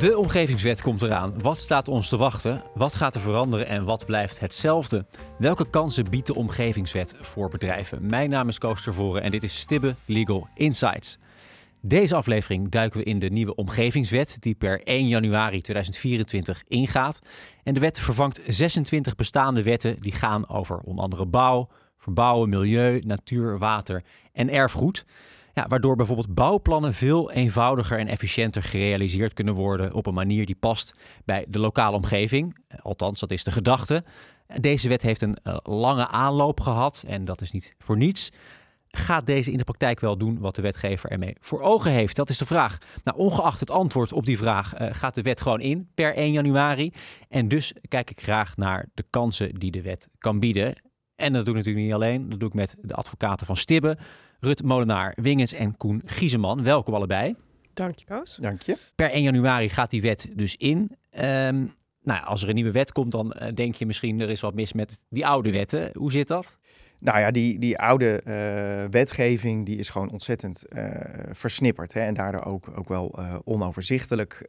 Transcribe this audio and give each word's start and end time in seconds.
De 0.00 0.18
omgevingswet 0.18 0.82
komt 0.82 1.02
eraan. 1.02 1.42
Wat 1.42 1.60
staat 1.60 1.88
ons 1.88 2.08
te 2.08 2.16
wachten? 2.16 2.62
Wat 2.74 2.94
gaat 2.94 3.14
er 3.14 3.20
veranderen 3.20 3.66
en 3.66 3.84
wat 3.84 4.06
blijft 4.06 4.40
hetzelfde? 4.40 5.06
Welke 5.38 5.70
kansen 5.70 6.10
biedt 6.10 6.26
de 6.26 6.34
omgevingswet 6.34 7.14
voor 7.20 7.48
bedrijven? 7.48 8.06
Mijn 8.06 8.30
naam 8.30 8.48
is 8.48 8.58
Koos 8.58 8.82
Tervoren 8.82 9.22
en 9.22 9.30
dit 9.30 9.42
is 9.42 9.58
Stibbe 9.58 9.94
Legal 10.04 10.48
Insights. 10.54 11.18
Deze 11.80 12.14
aflevering 12.14 12.68
duiken 12.68 12.98
we 12.98 13.04
in 13.04 13.18
de 13.18 13.30
nieuwe 13.30 13.54
omgevingswet 13.54 14.36
die 14.40 14.54
per 14.54 14.82
1 14.82 15.08
januari 15.08 15.60
2024 15.60 16.62
ingaat. 16.68 17.20
En 17.62 17.74
de 17.74 17.80
wet 17.80 17.98
vervangt 17.98 18.40
26 18.46 19.14
bestaande 19.14 19.62
wetten 19.62 19.96
die 20.00 20.12
gaan 20.12 20.48
over 20.48 20.78
onder 20.78 21.04
andere 21.04 21.26
bouw, 21.26 21.68
verbouwen, 21.96 22.48
milieu, 22.48 22.98
natuur, 23.06 23.58
water 23.58 24.02
en 24.32 24.50
erfgoed. 24.50 25.04
Ja, 25.52 25.66
waardoor 25.68 25.96
bijvoorbeeld 25.96 26.34
bouwplannen 26.34 26.94
veel 26.94 27.30
eenvoudiger 27.30 27.98
en 27.98 28.08
efficiënter 28.08 28.62
gerealiseerd 28.62 29.32
kunnen 29.32 29.54
worden 29.54 29.92
op 29.92 30.06
een 30.06 30.14
manier 30.14 30.46
die 30.46 30.56
past 30.60 30.94
bij 31.24 31.44
de 31.48 31.58
lokale 31.58 31.96
omgeving. 31.96 32.56
Althans, 32.82 33.20
dat 33.20 33.30
is 33.30 33.44
de 33.44 33.50
gedachte. 33.50 34.04
Deze 34.60 34.88
wet 34.88 35.02
heeft 35.02 35.22
een 35.22 35.36
uh, 35.44 35.56
lange 35.62 36.08
aanloop 36.08 36.60
gehad 36.60 37.04
en 37.06 37.24
dat 37.24 37.40
is 37.40 37.50
niet 37.50 37.74
voor 37.78 37.96
niets. 37.96 38.30
Gaat 38.92 39.26
deze 39.26 39.50
in 39.50 39.56
de 39.56 39.64
praktijk 39.64 40.00
wel 40.00 40.18
doen 40.18 40.38
wat 40.38 40.54
de 40.54 40.62
wetgever 40.62 41.10
ermee 41.10 41.36
voor 41.40 41.60
ogen 41.60 41.92
heeft? 41.92 42.16
Dat 42.16 42.28
is 42.28 42.38
de 42.38 42.46
vraag. 42.46 42.78
Nou, 43.04 43.18
ongeacht 43.18 43.60
het 43.60 43.70
antwoord 43.70 44.12
op 44.12 44.26
die 44.26 44.38
vraag 44.38 44.80
uh, 44.80 44.88
gaat 44.92 45.14
de 45.14 45.22
wet 45.22 45.40
gewoon 45.40 45.60
in 45.60 45.88
per 45.94 46.14
1 46.14 46.32
januari. 46.32 46.92
En 47.28 47.48
dus 47.48 47.74
kijk 47.88 48.10
ik 48.10 48.20
graag 48.22 48.56
naar 48.56 48.88
de 48.94 49.04
kansen 49.10 49.54
die 49.54 49.70
de 49.70 49.82
wet 49.82 50.08
kan 50.18 50.40
bieden. 50.40 50.82
En 51.16 51.32
dat 51.32 51.44
doe 51.44 51.54
ik 51.54 51.58
natuurlijk 51.58 51.84
niet 51.84 51.94
alleen. 51.94 52.28
Dat 52.28 52.40
doe 52.40 52.48
ik 52.48 52.54
met 52.54 52.76
de 52.82 52.94
advocaten 52.94 53.46
van 53.46 53.56
Stibbe, 53.56 53.98
Rut 54.42 54.62
Molenaar, 54.62 55.12
Wingens 55.22 55.52
en 55.52 55.76
Koen 55.76 56.02
Gieseman. 56.04 56.62
Welkom 56.62 56.94
allebei. 56.94 57.34
Dank 57.74 57.98
je, 57.98 58.04
Koos. 58.04 58.38
Dank 58.40 58.62
je. 58.62 58.76
Per 58.94 59.10
1 59.10 59.22
januari 59.22 59.68
gaat 59.68 59.90
die 59.90 60.02
wet 60.02 60.28
dus 60.34 60.56
in. 60.56 60.96
Um, 61.20 61.74
nou, 62.02 62.24
als 62.24 62.42
er 62.42 62.48
een 62.48 62.54
nieuwe 62.54 62.70
wet 62.70 62.92
komt, 62.92 63.12
dan 63.12 63.34
uh, 63.42 63.48
denk 63.54 63.74
je 63.74 63.86
misschien 63.86 64.20
er 64.20 64.30
is 64.30 64.40
wat 64.40 64.54
mis 64.54 64.72
met 64.72 65.04
die 65.08 65.26
oude 65.26 65.50
wetten. 65.50 65.90
Hoe 65.94 66.12
zit 66.12 66.28
dat? 66.28 66.58
Nou 67.00 67.18
ja, 67.18 67.30
die, 67.30 67.58
die 67.58 67.78
oude 67.78 68.22
uh, 68.24 68.90
wetgeving 68.90 69.66
die 69.66 69.78
is 69.78 69.88
gewoon 69.88 70.10
ontzettend 70.10 70.64
uh, 70.68 70.84
versnipperd 71.32 71.92
hè, 71.92 72.00
en 72.00 72.14
daardoor 72.14 72.44
ook, 72.44 72.70
ook 72.74 72.88
wel 72.88 73.18
uh, 73.18 73.34
onoverzichtelijk 73.44 74.42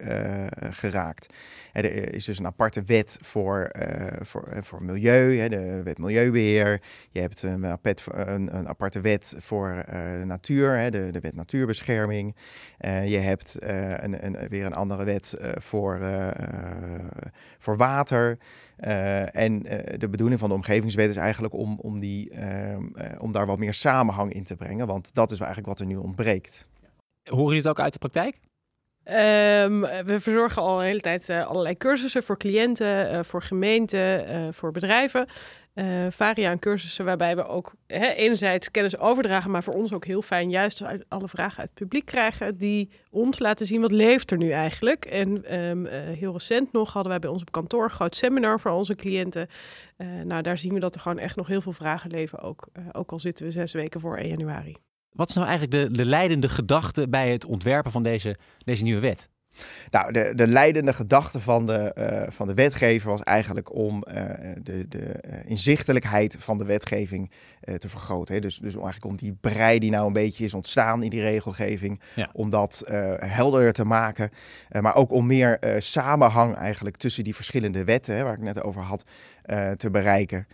geraakt. 0.70 1.34
er 1.72 2.14
is 2.14 2.24
dus 2.24 2.38
een 2.38 2.46
aparte 2.46 2.82
wet 2.86 3.18
voor, 3.20 3.70
voor, 4.22 4.48
voor 4.60 4.84
milieu, 4.84 5.38
hè, 5.38 5.48
de 5.48 5.82
wet 5.82 5.98
milieubeheer. 5.98 6.80
Je 7.10 7.20
hebt 7.20 7.42
een, 7.42 7.62
een, 8.56 8.68
aparte 8.68 9.00
wet 9.00 9.34
voor 9.38 9.84
natuur, 10.24 10.76
hè, 10.76 10.90
de, 10.90 11.10
de 11.10 11.20
wet 11.20 11.34
natuurbescherming. 11.34 12.34
je 13.04 13.18
hebt 13.18 13.56
een, 13.60 14.26
een, 14.26 14.48
weer 14.48 14.66
een 14.66 14.74
andere 14.74 15.04
wet 15.04 15.36
voor, 15.58 16.00
voor 17.58 17.76
water. 17.76 18.38
Uh, 18.86 19.36
en 19.36 19.52
uh, 19.66 19.98
de 19.98 20.08
bedoeling 20.08 20.40
van 20.40 20.48
de 20.48 20.54
omgevingswet 20.54 21.10
is 21.10 21.16
eigenlijk 21.16 21.54
om, 21.54 21.78
om, 21.80 22.00
die, 22.00 22.30
uh, 22.34 22.76
om 23.18 23.32
daar 23.32 23.46
wat 23.46 23.58
meer 23.58 23.74
samenhang 23.74 24.32
in 24.32 24.44
te 24.44 24.56
brengen. 24.56 24.86
Want 24.86 25.14
dat 25.14 25.30
is 25.30 25.38
eigenlijk 25.38 25.68
wat 25.68 25.80
er 25.80 25.86
nu 25.86 25.96
ontbreekt. 25.96 26.68
Horen 27.24 27.44
jullie 27.44 27.58
het 27.58 27.68
ook 27.68 27.80
uit 27.80 27.92
de 27.92 27.98
praktijk? 27.98 28.40
Um, 29.04 29.80
we 29.80 30.16
verzorgen 30.20 30.62
al 30.62 30.78
een 30.78 30.86
hele 30.86 31.00
tijd 31.00 31.30
allerlei 31.30 31.74
cursussen 31.74 32.22
voor 32.22 32.36
cliënten, 32.36 33.24
voor 33.24 33.42
gemeenten, 33.42 34.54
voor 34.54 34.72
bedrijven 34.72 35.26
uh, 35.74 36.06
varia 36.10 36.50
aan 36.50 36.58
cursussen 36.58 37.04
waarbij 37.04 37.36
we 37.36 37.46
ook 37.46 37.74
hè, 37.86 38.08
enerzijds 38.08 38.70
kennis 38.70 38.98
overdragen, 38.98 39.50
maar 39.50 39.62
voor 39.62 39.74
ons 39.74 39.92
ook 39.92 40.04
heel 40.04 40.22
fijn 40.22 40.50
juist 40.50 40.82
uit 40.82 41.04
alle 41.08 41.28
vragen 41.28 41.58
uit 41.58 41.68
het 41.68 41.78
publiek 41.78 42.04
krijgen 42.04 42.58
die 42.58 42.90
ons 43.10 43.38
laten 43.38 43.66
zien 43.66 43.80
wat 43.80 43.90
leeft 43.90 44.30
er 44.30 44.36
nu 44.36 44.50
eigenlijk. 44.50 45.04
En 45.04 45.60
um, 45.60 45.86
uh, 45.86 45.92
heel 45.92 46.32
recent 46.32 46.72
nog 46.72 46.92
hadden 46.92 47.10
wij 47.10 47.20
bij 47.20 47.30
ons 47.30 47.40
op 47.40 47.52
kantoor 47.52 47.84
een 47.84 47.90
groot 47.90 48.16
seminar 48.16 48.60
voor 48.60 48.70
onze 48.70 48.94
cliënten. 48.94 49.46
Uh, 49.96 50.06
nou, 50.24 50.42
daar 50.42 50.58
zien 50.58 50.74
we 50.74 50.80
dat 50.80 50.94
er 50.94 51.00
gewoon 51.00 51.18
echt 51.18 51.36
nog 51.36 51.46
heel 51.46 51.60
veel 51.60 51.72
vragen 51.72 52.10
leven, 52.10 52.38
ook, 52.38 52.68
ook 52.92 53.12
al 53.12 53.18
zitten 53.18 53.46
we 53.46 53.52
zes 53.52 53.72
weken 53.72 54.00
voor 54.00 54.16
1 54.16 54.28
januari. 54.28 54.76
Wat 55.12 55.28
is 55.28 55.34
nou 55.34 55.48
eigenlijk 55.48 55.88
de, 55.88 55.96
de 55.96 56.04
leidende 56.04 56.48
gedachte 56.48 57.08
bij 57.08 57.32
het 57.32 57.44
ontwerpen 57.44 57.92
van 57.92 58.02
deze, 58.02 58.36
deze 58.64 58.82
nieuwe 58.82 59.00
wet? 59.00 59.28
Nou, 59.90 60.12
de, 60.12 60.32
de 60.34 60.46
leidende 60.46 60.92
gedachte 60.92 61.40
van 61.40 61.66
de, 61.66 61.94
uh, 61.98 62.30
van 62.30 62.46
de 62.46 62.54
wetgever 62.54 63.10
was 63.10 63.22
eigenlijk 63.22 63.74
om 63.74 64.04
uh, 64.14 64.22
de, 64.62 64.88
de 64.88 64.98
uh, 64.98 65.34
inzichtelijkheid 65.44 66.36
van 66.38 66.58
de 66.58 66.64
wetgeving 66.64 67.30
te 67.78 67.88
vergroten. 67.88 68.34
Hè. 68.34 68.40
Dus, 68.40 68.58
dus 68.58 68.74
eigenlijk 68.74 69.04
om 69.04 69.16
die 69.16 69.36
brei 69.40 69.78
die 69.78 69.90
nou 69.90 70.06
een 70.06 70.12
beetje 70.12 70.44
is 70.44 70.54
ontstaan 70.54 71.02
in 71.02 71.10
die 71.10 71.20
regelgeving, 71.20 72.00
ja. 72.14 72.30
om 72.32 72.50
dat 72.50 72.82
helderder 73.18 73.72
te 73.72 73.84
maken. 73.84 74.30
maar 74.80 74.94
ook 74.94 75.10
om 75.10 75.26
meer 75.26 75.58
samenhang 75.78 76.54
eigenlijk 76.54 76.96
tussen 76.96 77.24
die 77.24 77.34
verschillende 77.34 77.84
wetten, 77.84 78.16
hè, 78.16 78.22
waar 78.22 78.32
ik 78.32 78.40
net 78.40 78.62
over 78.62 78.82
had, 78.82 79.04
te 79.76 79.90
bereiken. 79.90 80.46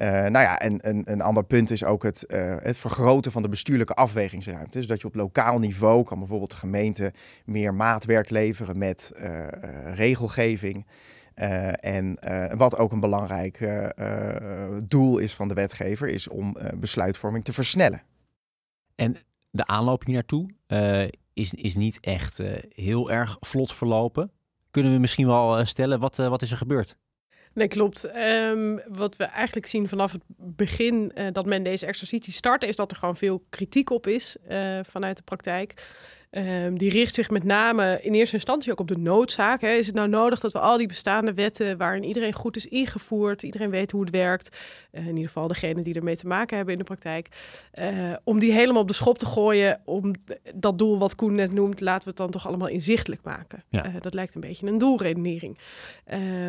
Uh, 0.00 0.08
nou 0.08 0.38
ja, 0.38 0.58
en 0.58 1.10
een, 1.10 1.20
ander 1.20 1.44
punt 1.44 1.70
is 1.70 1.84
ook 1.84 2.02
het, 2.02 2.24
uh, 2.28 2.56
het 2.58 2.76
vergroten 2.76 3.32
van 3.32 3.42
de 3.42 3.48
bestuurlijke 3.48 3.94
afwegingsruimte. 3.94 4.78
Dus 4.78 4.86
dat 4.86 5.00
je 5.00 5.06
op 5.06 5.14
lokaal 5.14 5.58
niveau 5.58 6.04
kan 6.04 6.18
bijvoorbeeld 6.18 6.50
de 6.50 6.56
gemeente 6.56 7.12
meer 7.44 7.74
maatwerk 7.74 8.30
leveren 8.30 8.78
met 8.78 9.12
uh, 9.16 9.46
regelgeving. 9.94 10.86
en 11.80 12.18
wat 12.56 12.78
ook 12.78 12.92
een 12.92 13.00
belangrijk 13.00 13.68
doel 14.88 15.18
is 15.18 15.34
van 15.34 15.48
de 15.48 15.54
wetgever, 15.54 16.08
is 16.08 16.28
om 16.28 16.56
besluitvorming 16.74 17.44
te 17.44 17.52
versnellen. 17.52 18.02
En 18.94 19.16
de 19.50 19.66
aanloop 19.66 20.04
hier 20.04 20.14
naartoe 20.14 20.50
is, 21.32 21.54
is 21.54 21.76
niet 21.76 22.00
echt 22.00 22.42
heel 22.68 23.10
erg 23.10 23.36
vlot 23.40 23.72
verlopen. 23.72 24.30
Kunnen 24.70 24.92
we 24.92 24.98
misschien 24.98 25.26
wel 25.26 25.64
stellen, 25.64 26.00
wat, 26.00 26.16
wat 26.16 26.42
is 26.42 26.50
er 26.50 26.56
gebeurd? 26.56 26.96
Nee, 27.56 27.68
klopt. 27.68 28.16
Um, 28.16 28.80
wat 28.88 29.16
we 29.16 29.24
eigenlijk 29.24 29.66
zien 29.66 29.88
vanaf 29.88 30.12
het 30.12 30.22
begin 30.36 31.12
uh, 31.14 31.26
dat 31.32 31.46
men 31.46 31.62
deze 31.62 31.86
exercitie 31.86 32.32
startte, 32.32 32.66
is 32.66 32.76
dat 32.76 32.90
er 32.90 32.96
gewoon 32.96 33.16
veel 33.16 33.44
kritiek 33.50 33.90
op 33.90 34.06
is 34.06 34.36
uh, 34.48 34.78
vanuit 34.82 35.16
de 35.16 35.22
praktijk. 35.22 35.86
Um, 36.36 36.78
die 36.78 36.90
richt 36.90 37.14
zich 37.14 37.30
met 37.30 37.44
name 37.44 37.98
in 38.02 38.14
eerste 38.14 38.34
instantie 38.34 38.72
ook 38.72 38.80
op 38.80 38.88
de 38.88 38.98
noodzaak. 38.98 39.60
Hè. 39.60 39.68
Is 39.68 39.86
het 39.86 39.94
nou 39.94 40.08
nodig 40.08 40.40
dat 40.40 40.52
we 40.52 40.58
al 40.58 40.76
die 40.76 40.86
bestaande 40.86 41.34
wetten 41.34 41.76
waarin 41.76 42.04
iedereen 42.04 42.32
goed 42.32 42.56
is 42.56 42.66
ingevoerd, 42.66 43.42
iedereen 43.42 43.70
weet 43.70 43.90
hoe 43.90 44.00
het 44.00 44.10
werkt, 44.10 44.56
uh, 44.92 45.00
in 45.00 45.08
ieder 45.08 45.26
geval 45.26 45.46
degene 45.46 45.82
die 45.82 45.94
ermee 45.94 46.16
te 46.16 46.26
maken 46.26 46.56
hebben 46.56 46.74
in 46.74 46.80
de 46.80 46.86
praktijk, 46.86 47.28
uh, 47.78 48.12
om 48.24 48.38
die 48.38 48.52
helemaal 48.52 48.82
op 48.82 48.88
de 48.88 48.94
schop 48.94 49.18
te 49.18 49.26
gooien, 49.26 49.80
om 49.84 50.14
dat 50.54 50.78
doel 50.78 50.98
wat 50.98 51.14
Koen 51.14 51.34
net 51.34 51.52
noemt, 51.52 51.80
laten 51.80 52.02
we 52.02 52.08
het 52.08 52.18
dan 52.18 52.30
toch 52.30 52.46
allemaal 52.46 52.68
inzichtelijk 52.68 53.22
maken. 53.22 53.64
Ja. 53.68 53.86
Uh, 53.86 53.94
dat 54.00 54.14
lijkt 54.14 54.34
een 54.34 54.40
beetje 54.40 54.66
een 54.66 54.78
doelredenering. 54.78 55.58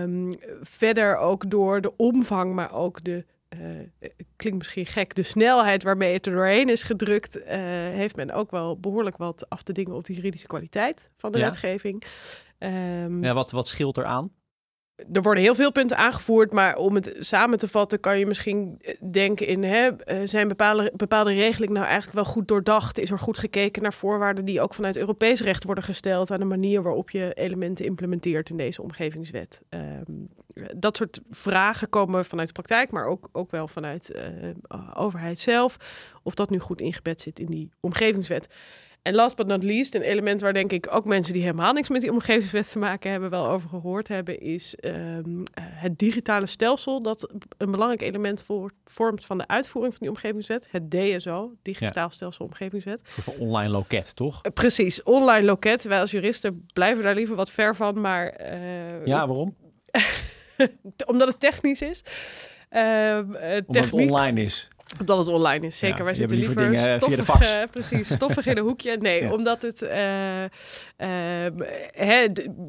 Um, 0.02 0.34
verder 0.62 1.18
ook 1.18 1.50
door 1.50 1.82
de 1.82 1.94
omvang, 1.98 2.54
maar 2.54 2.74
ook 2.74 3.04
de 3.04 3.26
uh, 3.50 4.10
klinkt 4.36 4.58
misschien 4.58 4.86
gek, 4.86 5.16
de 5.16 5.24
snelheid 5.24 5.84
waarmee 5.84 6.14
het 6.14 6.26
er 6.26 6.34
doorheen 6.34 6.70
is 6.70 6.84
gedrukt, 6.84 7.38
uh, 7.38 7.46
heeft 7.48 8.16
men 8.16 8.32
ook 8.32 8.52
wel 8.52 8.80
behoorlijk 8.80 9.18
wat 9.18 9.50
af 9.50 9.62
te 9.62 9.72
dingen 9.72 9.96
op 9.96 10.04
de 10.04 10.14
juridische 10.14 10.48
kwaliteit 10.48 11.10
van 11.18 11.32
de 11.32 11.38
ja. 11.38 11.46
wetgeving. 11.46 12.04
Um, 12.60 13.24
ja, 13.24 13.34
wat, 13.34 13.52
wat 13.52 13.68
scheelt 13.68 13.98
er 13.98 14.06
aan? 14.06 14.32
Er 15.12 15.22
worden 15.22 15.44
heel 15.44 15.56
veel 15.56 15.72
punten 15.72 15.98
aangevoerd, 15.98 16.54
maar 16.54 16.76
om 16.76 16.96
het 16.96 17.16
samen 17.20 17.58
te 17.58 17.68
vatten 17.68 18.00
kan 18.00 18.20
je 18.20 18.26
misschien 18.26 18.80
eh, 18.82 18.96
denken 19.12 19.48
in, 19.48 19.64
hè, 19.64 19.92
zijn 20.28 20.48
bepaalde, 20.48 20.92
bepaalde 20.96 21.34
regeling 21.34 21.72
nou 21.72 21.86
eigenlijk 21.86 22.16
wel 22.16 22.26
goed 22.34 22.48
doordacht? 22.48 23.00
Is 23.00 23.12
er 23.12 23.20
goed 23.20 23.38
gekeken 23.38 23.82
naar 23.82 23.94
voorwaarden 23.94 24.46
die 24.46 24.62
ook 24.62 24.74
vanuit 24.74 24.98
Europees 24.98 25.42
recht 25.42 25.64
worden 25.64 25.84
gesteld 25.84 26.32
aan 26.32 26.40
de 26.40 26.46
manier 26.46 26.82
waarop 26.82 27.10
je 27.10 27.34
elementen 27.34 27.86
implementeert 27.86 28.50
in 28.50 28.58
deze 28.58 28.82
omgevingswet? 28.82 29.62
Um, 29.70 30.30
dat 30.76 30.98
soort 30.98 31.20
vragen 31.30 31.90
komen 31.90 32.26
vanuit 32.26 32.48
de 32.48 32.54
praktijk, 32.54 32.92
maar 32.92 33.06
ook, 33.06 33.30
ook 33.32 33.52
wel 33.52 33.68
vanuit 33.68 34.16
uh, 34.16 34.92
overheid 34.94 35.40
zelf. 35.40 35.78
Of 36.24 36.34
dat 36.34 36.50
nu 36.50 36.60
goed 36.60 36.82
ingebed 36.82 37.22
zit 37.22 37.40
in 37.40 37.46
die 37.46 37.72
omgevingswet. 37.80 38.48
En 39.08 39.16
last 39.16 39.36
but 39.36 39.48
not 39.48 39.64
least, 39.64 39.96
een 39.96 40.02
element 40.02 40.42
waar 40.42 40.54
denk 40.54 40.72
ik 40.72 40.88
ook 40.92 41.06
mensen 41.06 41.34
die 41.34 41.42
helemaal 41.42 41.74
niks 41.74 41.90
met 41.90 42.02
die 42.02 42.12
omgevingswet 42.12 42.72
te 42.72 42.80
maken 42.80 43.12
hebben, 43.12 43.30
wel 43.30 43.48
over 43.48 43.70
gehoord 43.70 44.08
hebben, 44.08 44.40
is 44.40 44.76
um, 44.82 45.44
het 45.62 46.00
digitale 46.00 46.46
stelsel 46.46 47.02
dat 47.02 47.34
een 47.58 47.72
belangrijk 47.72 48.02
element 48.02 48.42
voor, 48.42 48.72
vormt 48.84 49.26
van 49.26 49.38
de 49.38 49.48
uitvoering 49.48 49.94
van 49.94 50.08
die 50.08 50.16
omgevingswet. 50.16 50.68
Het 50.72 50.92
DSO, 50.92 51.54
Digitaal 51.62 52.04
ja. 52.04 52.10
Stelsel 52.10 52.46
Omgevingswet. 52.46 53.02
Voor 53.06 53.34
online 53.38 53.70
loket, 53.70 54.16
toch? 54.16 54.46
Uh, 54.46 54.52
precies, 54.54 55.04
online 55.04 55.46
loket. 55.46 55.84
Wij 55.84 56.00
als 56.00 56.12
juristen 56.12 56.66
blijven 56.74 57.04
daar 57.04 57.16
liever 57.16 57.36
wat 57.36 57.52
ver 57.52 57.76
van, 57.76 58.02
maar... 58.02 58.42
Uh, 58.42 59.06
ja, 59.06 59.28
waarom? 59.28 59.56
omdat 61.12 61.28
het 61.28 61.40
technisch 61.40 61.82
is. 61.82 62.04
Uh, 62.72 63.18
Omdat 63.66 63.84
het 63.84 63.94
online 63.94 64.42
is. 64.42 64.68
Omdat 65.00 65.18
het 65.18 65.28
online 65.28 65.66
is, 65.68 65.78
zeker. 65.78 65.98
Ja, 65.98 66.04
Wij 66.04 66.14
zitten 66.14 66.38
liever 66.38 66.56
liever 66.56 66.72
dingen 66.78 67.00
via 67.00 67.08
de 67.16 67.22
stoffig, 67.22 67.26
fax. 67.26 67.58
eh, 67.58 67.64
precies, 67.78 68.14
stoffig 68.14 68.46
in 68.46 68.58
een 68.58 68.64
hoekje. 68.64 68.98
Nee, 68.98 69.22
Ja. 69.28 69.32
omdat 69.32 69.62
het... 69.62 69.82
eh, 69.82 70.44
eh, 70.44 70.50
hè, 71.92 72.28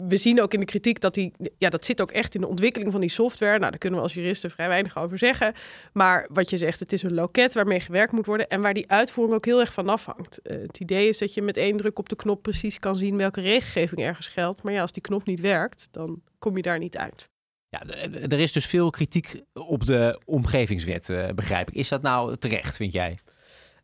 we 0.08 0.16
zien 0.16 0.42
ook 0.42 0.54
in 0.54 0.60
de 0.60 0.66
kritiek 0.66 1.00
dat 1.00 1.14
die... 1.14 1.32
Ja, 1.58 1.68
dat 1.68 1.84
zit 1.84 2.00
ook 2.00 2.10
echt 2.10 2.34
in 2.34 2.40
de 2.40 2.46
ontwikkeling 2.46 2.92
van 2.92 3.00
die 3.00 3.10
software. 3.10 3.58
Nou, 3.58 3.70
daar 3.70 3.78
kunnen 3.78 3.98
we 3.98 4.04
als 4.04 4.14
juristen 4.14 4.50
vrij 4.50 4.68
weinig 4.68 4.98
over 4.98 5.18
zeggen. 5.18 5.52
Maar 5.92 6.28
wat 6.32 6.50
je 6.50 6.56
zegt, 6.56 6.80
het 6.80 6.92
is 6.92 7.02
een 7.02 7.14
loket 7.14 7.54
waarmee 7.54 7.80
gewerkt 7.80 8.12
moet 8.12 8.26
worden... 8.26 8.48
en 8.48 8.60
waar 8.60 8.74
die 8.74 8.90
uitvoering 8.90 9.36
ook 9.36 9.44
heel 9.44 9.60
erg 9.60 9.72
van 9.72 9.88
afhangt. 9.88 10.38
Het 10.42 10.80
idee 10.80 11.08
is 11.08 11.18
dat 11.18 11.34
je 11.34 11.42
met 11.42 11.56
één 11.56 11.76
druk 11.76 11.98
op 11.98 12.08
de 12.08 12.16
knop 12.16 12.42
precies 12.42 12.78
kan 12.78 12.96
zien... 12.96 13.16
welke 13.16 13.40
regelgeving 13.40 14.00
ergens 14.00 14.28
geldt. 14.28 14.62
Maar 14.62 14.72
ja, 14.72 14.80
als 14.80 14.92
die 14.92 15.02
knop 15.02 15.26
niet 15.26 15.40
werkt, 15.40 15.88
dan 15.90 16.22
kom 16.38 16.56
je 16.56 16.62
daar 16.62 16.78
niet 16.78 16.96
uit. 16.96 17.28
Ja, 17.70 17.86
er 18.28 18.40
is 18.40 18.52
dus 18.52 18.66
veel 18.66 18.90
kritiek 18.90 19.42
op 19.52 19.84
de 19.84 20.20
omgevingswet, 20.24 21.08
eh, 21.08 21.28
begrijp 21.34 21.68
ik. 21.68 21.74
Is 21.74 21.88
dat 21.88 22.02
nou 22.02 22.36
terecht, 22.36 22.76
vind 22.76 22.92
jij? 22.92 23.18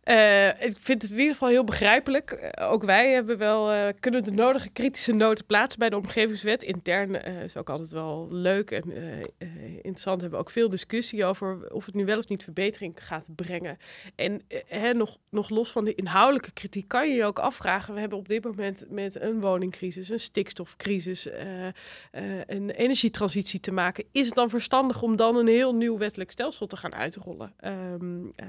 Eh, 0.04 0.48
ik 0.48 0.76
vind 0.78 1.02
het 1.02 1.10
in 1.10 1.18
ieder 1.18 1.32
geval 1.32 1.48
heel 1.48 1.64
begrijpelijk. 1.64 2.30
Eh, 2.30 2.72
ook 2.72 2.84
wij 2.84 3.10
hebben 3.12 3.38
wel, 3.38 3.70
eh, 3.70 3.88
kunnen 4.00 4.24
de 4.24 4.30
nodige 4.30 4.68
kritische 4.68 5.12
noten 5.12 5.44
plaatsen 5.44 5.78
bij 5.78 5.90
de 5.90 5.96
omgevingswet. 5.96 6.62
Intern 6.62 7.14
is 7.24 7.56
ook 7.56 7.70
altijd 7.70 7.90
wel 7.90 8.28
leuk 8.30 8.70
en 8.70 8.92
interessant. 9.74 10.20
Hebben 10.20 10.38
we 10.38 10.44
ook 10.44 10.50
veel 10.50 10.68
discussie 10.68 11.24
over 11.24 11.72
of 11.72 11.86
het 11.86 11.94
nu 11.94 12.04
wel 12.04 12.18
of 12.18 12.28
niet 12.28 12.42
verbetering 12.42 12.94
gaat 13.06 13.28
brengen. 13.34 13.78
En 14.14 14.42
hè, 14.66 14.92
nog, 14.92 15.18
nog 15.30 15.48
los 15.48 15.70
van 15.70 15.84
de 15.84 15.94
inhoudelijke 15.94 16.52
kritiek 16.52 16.88
kan 16.88 17.08
je 17.08 17.14
je 17.14 17.24
ook 17.24 17.38
afvragen. 17.38 17.94
We 17.94 18.00
hebben 18.00 18.18
op 18.18 18.28
dit 18.28 18.44
moment 18.44 18.84
met 18.88 19.20
een 19.20 19.40
woningcrisis, 19.40 20.08
een 20.08 20.20
stikstofcrisis, 20.20 21.28
een 22.46 22.70
energietransitie 22.70 23.60
te 23.60 23.72
maken. 23.72 24.04
Is 24.12 24.26
het 24.26 24.34
dan 24.34 24.50
verstandig 24.50 25.02
om 25.02 25.16
dan 25.16 25.36
een 25.36 25.48
heel 25.48 25.74
nieuw 25.74 25.98
wettelijk 25.98 26.30
stelsel 26.30 26.66
te 26.66 26.76
gaan 26.76 26.94
uitrollen? 26.94 27.52
Ehm, 27.56 28.24
eh, 28.36 28.48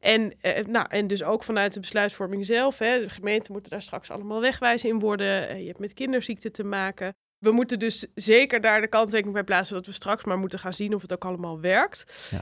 en, 0.00 0.32
nou, 0.74 0.86
en 0.88 1.06
dus 1.06 1.22
ook 1.22 1.42
vanuit 1.42 1.74
de 1.74 1.80
besluitvorming 1.80 2.46
zelf. 2.46 2.78
Hè, 2.78 3.00
de 3.00 3.10
gemeenten 3.10 3.52
moeten 3.52 3.70
daar 3.70 3.82
straks 3.82 4.10
allemaal 4.10 4.40
wegwijs 4.40 4.84
in 4.84 4.98
worden. 4.98 5.48
Eh, 5.48 5.60
je 5.60 5.66
hebt 5.66 5.78
met 5.78 5.94
kinderziekten 5.94 6.52
te 6.52 6.64
maken. 6.64 7.14
We 7.38 7.50
moeten 7.50 7.78
dus 7.78 8.06
zeker 8.14 8.60
daar 8.60 8.80
de 8.80 8.88
kanttekening 8.88 9.34
bij 9.34 9.44
plaatsen 9.44 9.74
dat 9.74 9.86
we 9.86 9.92
straks 9.92 10.24
maar 10.24 10.38
moeten 10.38 10.58
gaan 10.58 10.72
zien 10.72 10.94
of 10.94 11.02
het 11.02 11.12
ook 11.12 11.24
allemaal 11.24 11.60
werkt. 11.60 12.28
Ja. 12.30 12.40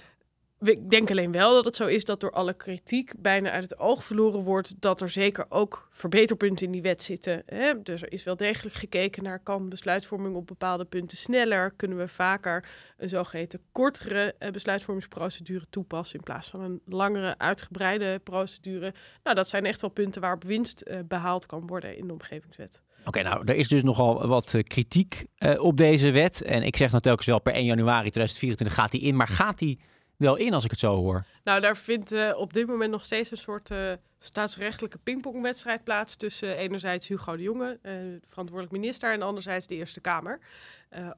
Ik 0.63 0.91
denk 0.91 1.11
alleen 1.11 1.33
wel 1.33 1.55
dat 1.55 1.65
het 1.65 1.77
zo 1.77 1.87
is 1.87 2.05
dat 2.05 2.21
door 2.21 2.31
alle 2.31 2.55
kritiek 2.55 3.13
bijna 3.19 3.51
uit 3.51 3.63
het 3.63 3.79
oog 3.79 4.05
verloren 4.05 4.41
wordt 4.41 4.81
dat 4.81 5.01
er 5.01 5.11
zeker 5.11 5.47
ook 5.49 5.89
verbeterpunten 5.91 6.67
in 6.67 6.73
die 6.73 6.83
wet 6.83 7.03
zitten. 7.03 7.43
Hè? 7.47 7.83
Dus 7.83 8.03
er 8.03 8.13
is 8.13 8.25
wel 8.25 8.37
degelijk 8.37 8.75
gekeken 8.75 9.23
naar 9.23 9.39
kan 9.39 9.69
besluitvorming 9.69 10.37
op 10.37 10.47
bepaalde 10.47 10.85
punten 10.85 11.17
sneller? 11.17 11.73
Kunnen 11.77 11.99
we 11.99 12.09
vaker 12.09 12.69
een 12.97 13.09
zogeheten 13.09 13.61
kortere 13.73 14.35
eh, 14.39 14.51
besluitvormingsprocedure 14.51 15.67
toepassen 15.71 16.19
in 16.19 16.25
plaats 16.25 16.49
van 16.49 16.61
een 16.61 16.81
langere, 16.87 17.39
uitgebreide 17.39 18.21
procedure? 18.25 18.95
Nou, 19.23 19.37
dat 19.37 19.49
zijn 19.49 19.67
echt 19.67 19.81
wel 19.81 19.91
punten 19.91 20.21
waarop 20.21 20.45
winst 20.45 20.81
eh, 20.81 20.99
behaald 21.09 21.47
kan 21.47 21.67
worden 21.67 21.97
in 21.97 22.07
de 22.07 22.13
omgevingswet. 22.13 22.83
Oké, 23.05 23.23
nou, 23.23 23.43
er 23.45 23.55
is 23.55 23.69
dus 23.69 23.83
nogal 23.83 24.27
wat 24.27 24.55
eh, 24.55 24.63
kritiek 24.63 25.27
op 25.57 25.77
deze 25.77 26.11
wet. 26.11 26.43
En 26.43 26.63
ik 26.63 26.77
zeg 26.77 26.91
nou 26.91 27.03
telkens 27.03 27.27
wel, 27.27 27.41
per 27.41 27.53
1 27.53 27.65
januari 27.65 28.11
2024 28.11 28.77
gaat 28.77 28.91
die 28.91 29.01
in. 29.01 29.17
Maar 29.17 29.29
gaat 29.29 29.59
die 29.59 29.81
wel 30.23 30.37
in 30.37 30.55
als 30.55 30.65
ik 30.65 30.71
het 30.71 30.81
zo 30.81 30.97
hoor? 30.97 31.25
Nou, 31.45 31.61
daar 31.61 31.77
vindt 31.77 32.13
eh, 32.13 32.33
op 32.37 32.53
dit 32.53 32.67
moment 32.67 32.91
nog 32.91 33.05
steeds 33.05 33.31
een 33.31 33.37
soort 33.37 33.71
eh, 33.71 33.93
staatsrechtelijke 34.19 34.99
pingpongwedstrijd 34.99 35.85
plaats 35.85 36.17
tussen 36.17 36.57
enerzijds 36.57 37.09
Hugo 37.09 37.37
de 37.37 37.43
Jonge, 37.43 37.79
eh, 37.83 37.93
verantwoordelijk 38.25 38.73
minister, 38.73 39.13
en 39.13 39.23
anderzijds 39.23 39.67
de 39.67 39.75
Eerste 39.75 40.01
Kamer. 40.01 40.41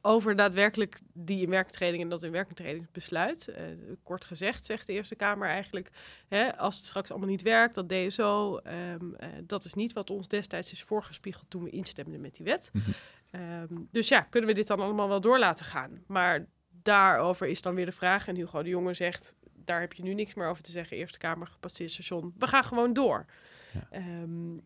Over 0.02 0.36
daadwerkelijk 0.36 0.98
die 1.12 1.42
inwerkingtreding 1.42 2.02
en 2.02 2.08
dat 2.08 2.22
inwerkingtredingsbesluit. 2.22 3.54
Kort 4.02 4.24
gezegd 4.24 4.64
zegt 4.64 4.86
de 4.86 4.92
Eerste 4.92 5.14
Kamer 5.14 5.48
eigenlijk, 5.48 5.90
hè, 6.28 6.56
als 6.56 6.76
het 6.76 6.86
straks 6.86 7.10
allemaal 7.10 7.28
niet 7.28 7.42
werkt, 7.42 7.74
dat 7.74 7.88
DSO, 7.88 8.56
ehm, 8.56 9.14
eh, 9.14 9.28
dat 9.42 9.64
is 9.64 9.74
niet 9.74 9.92
wat 9.92 10.10
ons 10.10 10.28
destijds 10.28 10.72
is 10.72 10.82
voorgespiegeld 10.82 11.50
toen 11.50 11.62
we 11.62 11.70
instemden 11.70 12.20
met 12.20 12.34
die 12.36 12.44
wet. 12.44 12.70
Mhm. 12.72 12.90
Ehm, 13.30 13.74
dus 13.90 14.08
ja, 14.08 14.20
kunnen 14.20 14.48
we 14.48 14.54
dit 14.54 14.66
dan 14.66 14.80
allemaal 14.80 15.08
wel 15.08 15.20
door 15.20 15.38
laten 15.38 15.64
gaan? 15.64 16.02
Maar 16.06 16.46
daarover 16.84 17.46
is 17.46 17.62
dan 17.62 17.74
weer 17.74 17.86
de 17.86 17.92
vraag, 17.92 18.28
en 18.28 18.36
Hugo 18.36 18.62
de 18.62 18.68
Jonge 18.68 18.94
zegt, 18.94 19.34
daar 19.64 19.80
heb 19.80 19.92
je 19.92 20.02
nu 20.02 20.14
niks 20.14 20.34
meer 20.34 20.48
over 20.48 20.62
te 20.62 20.70
zeggen. 20.70 20.96
Eerste 20.96 21.18
Kamer 21.18 21.46
gepasseerd 21.46 21.90
station. 21.90 22.34
We 22.38 22.46
gaan 22.46 22.64
gewoon 22.64 22.92
door. 22.92 23.24
Ja. 23.72 23.86
Ehm, 23.90 24.56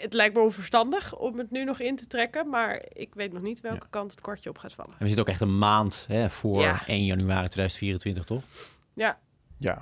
het 0.00 0.12
lijkt 0.12 0.34
me 0.34 0.40
onverstandig 0.40 1.16
om 1.16 1.38
het 1.38 1.50
nu 1.50 1.64
nog 1.64 1.80
in 1.80 1.96
te 1.96 2.06
trekken, 2.06 2.48
maar 2.48 2.82
ik 2.92 3.14
weet 3.14 3.32
nog 3.32 3.42
niet 3.42 3.60
welke 3.60 3.86
kant 3.90 4.10
het 4.10 4.20
kwartje 4.20 4.50
op 4.50 4.58
gaat 4.58 4.72
vallen. 4.72 4.90
En 4.92 4.98
we 4.98 5.04
zitten 5.06 5.22
ook 5.24 5.30
echt 5.30 5.40
een 5.40 5.58
maand 5.58 6.04
hè, 6.08 6.30
voor 6.30 6.60
Ja. 6.60 6.82
1 6.86 7.04
januari 7.04 7.48
2024, 7.48 8.24
toch? 8.24 8.42
Ja, 8.94 9.18
Ja. 9.58 9.74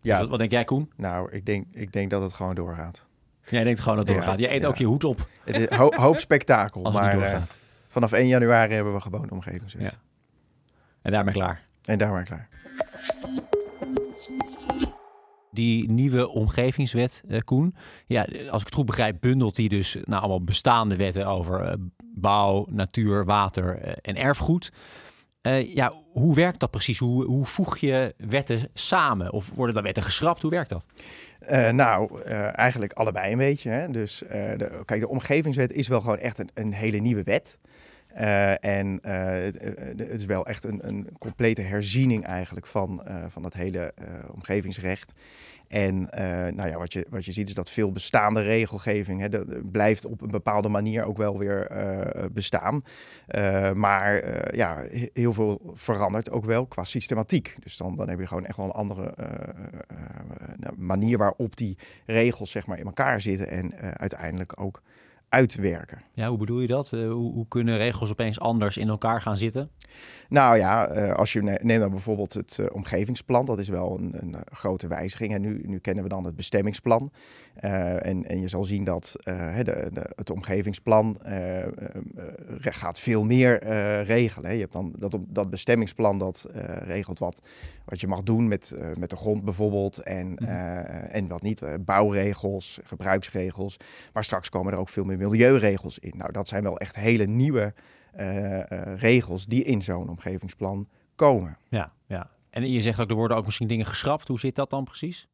Dus 0.00 0.10
Ja, 0.12 0.18
wat, 0.18 0.28
wat 0.28 0.38
denk 0.38 0.50
jij, 0.50 0.64
Koen? 0.64 0.92
nou, 0.96 1.32
ik 1.32 1.46
denk, 1.46 1.66
ik 1.70 1.92
denk 1.92 2.10
dat 2.10 2.22
het 2.22 2.32
gewoon 2.32 2.54
doorgaat. 2.54 3.06
Jij 3.48 3.64
denkt 3.64 3.80
gewoon 3.80 3.96
dat 3.96 4.08
het 4.08 4.16
doorgaat. 4.16 4.38
Jij 4.38 4.54
eet 4.54 4.62
Ja. 4.62 4.68
ook 4.68 4.76
je 4.76 4.84
hoed 4.84 5.04
op 5.04 5.28
Het 5.44 5.56
is 5.58 5.76
ho- 5.76 5.94
hoop 5.94 6.18
spektakel, 6.18 6.84
als 6.84 6.94
het 6.94 7.02
maar 7.02 7.14
niet 7.14 7.24
eh, 7.24 7.42
vanaf 7.88 8.12
1 8.12 8.26
januari 8.28 8.74
hebben 8.74 8.92
we 8.94 9.00
gewoon 9.00 9.30
omgevingswet. 9.30 9.98
En 11.08 11.14
daarmee 11.14 11.34
klaar. 11.34 11.62
En 11.84 11.98
daar 11.98 12.10
maar 12.10 12.22
klaar. 12.22 12.48
Die 15.50 15.90
nieuwe 15.90 16.28
omgevingswet, 16.28 17.22
eh, 17.28 17.40
Koen. 17.40 17.74
Ja, 18.06 18.20
als 18.50 18.60
ik 18.60 18.66
het 18.66 18.74
goed 18.74 18.86
begrijp, 18.86 19.16
bundelt 19.20 19.56
die 19.56 19.68
dus 19.68 19.96
nou, 20.04 20.20
allemaal 20.20 20.44
bestaande 20.44 20.96
wetten 20.96 21.26
over 21.26 21.60
eh, 21.60 21.74
bouw, 22.14 22.66
natuur, 22.70 23.24
water 23.24 23.78
eh, 23.78 23.92
en 24.02 24.16
erfgoed. 24.16 24.72
Eh, 25.40 25.74
ja, 25.74 25.92
hoe 26.12 26.34
werkt 26.34 26.60
dat 26.60 26.70
precies? 26.70 26.98
Hoe, 26.98 27.24
hoe 27.24 27.46
voeg 27.46 27.78
je 27.78 28.14
wetten 28.16 28.68
samen? 28.74 29.32
Of 29.32 29.50
worden 29.54 29.74
dan 29.74 29.84
wetten 29.84 30.02
geschrapt? 30.02 30.42
Hoe 30.42 30.50
werkt 30.50 30.68
dat? 30.68 30.86
Eh, 31.38 31.70
nou, 31.70 32.22
eh, 32.22 32.58
eigenlijk 32.58 32.92
allebei 32.92 33.32
een 33.32 33.38
beetje. 33.38 33.70
Hè? 33.70 33.90
Dus 33.90 34.22
eh, 34.22 34.58
de, 34.58 34.82
kijk, 34.84 35.00
de 35.00 35.08
omgevingswet 35.08 35.72
is 35.72 35.88
wel 35.88 36.00
gewoon 36.00 36.18
echt 36.18 36.38
een, 36.38 36.50
een 36.54 36.72
hele 36.72 36.98
nieuwe 36.98 37.22
wet. 37.22 37.58
Eh, 38.18 38.64
en 38.64 39.00
eh, 39.02 39.44
het, 39.44 39.56
eh, 39.56 39.86
het 39.86 40.00
is 40.00 40.24
wel 40.24 40.46
echt 40.46 40.64
een, 40.64 40.88
een 40.88 41.08
complete 41.18 41.60
herziening 41.60 42.24
eigenlijk 42.24 42.66
van, 42.66 43.02
van 43.28 43.42
dat 43.42 43.54
hele 43.54 43.94
omgevingsrecht. 44.34 45.12
En 45.68 46.08
nou 46.54 46.68
ja, 46.68 46.78
wat, 46.78 46.92
je, 46.92 47.06
wat 47.08 47.24
je 47.24 47.32
ziet 47.32 47.48
is 47.48 47.54
dat 47.54 47.70
veel 47.70 47.92
bestaande 47.92 48.40
regelgeving 48.42 49.20
hè, 49.20 49.44
blijft 49.62 50.04
op 50.04 50.20
een 50.20 50.28
bepaalde 50.28 50.68
manier 50.68 51.04
ook 51.04 51.16
wel 51.16 51.38
weer 51.38 51.70
bestaan. 52.32 52.82
Maar 53.74 54.22
ja, 54.56 54.76
he- 54.76 55.08
heel 55.12 55.32
veel 55.32 55.72
verandert 55.74 56.30
ook 56.30 56.44
wel 56.44 56.66
qua 56.66 56.84
systematiek. 56.84 57.56
Dus 57.60 57.76
dan, 57.76 57.96
dan 57.96 58.08
heb 58.08 58.18
je 58.18 58.26
gewoon 58.26 58.46
echt 58.46 58.56
wel 58.56 58.66
een 58.66 58.72
andere 58.72 59.14
eh, 59.14 60.68
manier 60.76 61.18
waarop 61.18 61.56
die 61.56 61.78
regels 62.06 62.50
zeg 62.50 62.66
maar, 62.66 62.78
in 62.78 62.86
elkaar 62.86 63.20
zitten 63.20 63.50
en 63.50 63.74
uiteindelijk 63.98 64.60
ook 64.60 64.82
uitwerken. 65.28 66.02
Ja, 66.12 66.28
hoe 66.28 66.38
bedoel 66.38 66.60
je 66.60 66.66
dat? 66.66 66.92
Eh, 66.92 67.00
hoe, 67.10 67.32
hoe 67.32 67.48
kunnen 67.48 67.76
regels 67.76 68.10
opeens 68.10 68.40
anders 68.40 68.76
in 68.76 68.88
elkaar 68.88 69.20
gaan 69.22 69.36
zitten? 69.36 69.70
Nou 70.28 70.56
ja, 70.56 70.86
eh, 70.86 71.12
als 71.12 71.32
je 71.32 71.42
ne- 71.42 71.58
neemt 71.62 71.80
dan 71.80 71.90
bijvoorbeeld 71.90 72.32
het 72.34 72.58
eh, 72.58 72.66
omgevingsplan, 72.72 73.44
dat 73.44 73.58
is 73.58 73.68
wel 73.68 73.98
een, 73.98 74.14
een 74.20 74.36
grote 74.52 74.86
wijziging. 74.86 75.34
En 75.34 75.40
nu, 75.40 75.62
nu 75.66 75.78
kennen 75.78 76.02
we 76.04 76.10
dan 76.10 76.24
het 76.24 76.36
bestemmingsplan. 76.36 77.12
En, 77.54 78.24
en 78.28 78.40
je 78.40 78.48
zal 78.48 78.64
zien 78.64 78.84
dat 78.84 79.12
de, 79.24 79.88
de, 79.92 80.10
het 80.16 80.30
omgevingsplan 80.30 81.18
gaat 82.58 83.00
veel 83.00 83.24
meer 83.24 83.62
regelen. 84.02 84.52
Je 84.54 84.60
hebt 84.60 84.72
dan 84.72 84.92
dat, 84.98 85.18
dat 85.28 85.50
bestemmingsplan 85.50 86.18
dat 86.18 86.46
regelt 86.82 87.18
wat, 87.18 87.42
wat 87.84 88.00
je 88.00 88.06
mag 88.06 88.22
doen 88.22 88.48
met, 88.48 88.76
met 88.98 89.10
de 89.10 89.16
grond 89.16 89.44
bijvoorbeeld. 89.44 89.98
En, 89.98 90.26
Mhm. 90.28 90.44
en 91.10 91.28
wat 91.28 91.42
niet. 91.42 91.62
Bouwregels, 91.84 92.78
gebruiksregels. 92.84 93.76
Maar 94.12 94.24
straks 94.24 94.48
komen 94.48 94.72
er 94.72 94.78
ook 94.78 94.88
veel 94.88 95.04
meer 95.04 95.17
milieuregels 95.18 95.98
in. 95.98 96.12
Nou, 96.16 96.32
dat 96.32 96.48
zijn 96.48 96.62
wel 96.62 96.78
echt 96.78 96.96
hele 96.96 97.24
nieuwe 97.24 97.74
eh, 98.12 98.72
eh, 98.72 98.98
regels 98.98 99.46
die 99.46 99.64
in 99.64 99.82
zo'n 99.82 100.08
omgevingsplan 100.08 100.88
komen. 101.14 101.58
Ja, 101.68 101.92
ja. 102.06 102.30
En 102.50 102.70
je 102.70 102.80
zegt 102.80 103.00
ook, 103.00 103.10
er 103.10 103.16
worden 103.16 103.36
ook 103.36 103.44
misschien 103.44 103.68
dingen 103.68 103.86
geschrapt. 103.86 104.28
Hoe 104.28 104.38
zit 104.38 104.54
dat 104.54 104.70
dan 104.70 104.84
precies? 104.84 105.28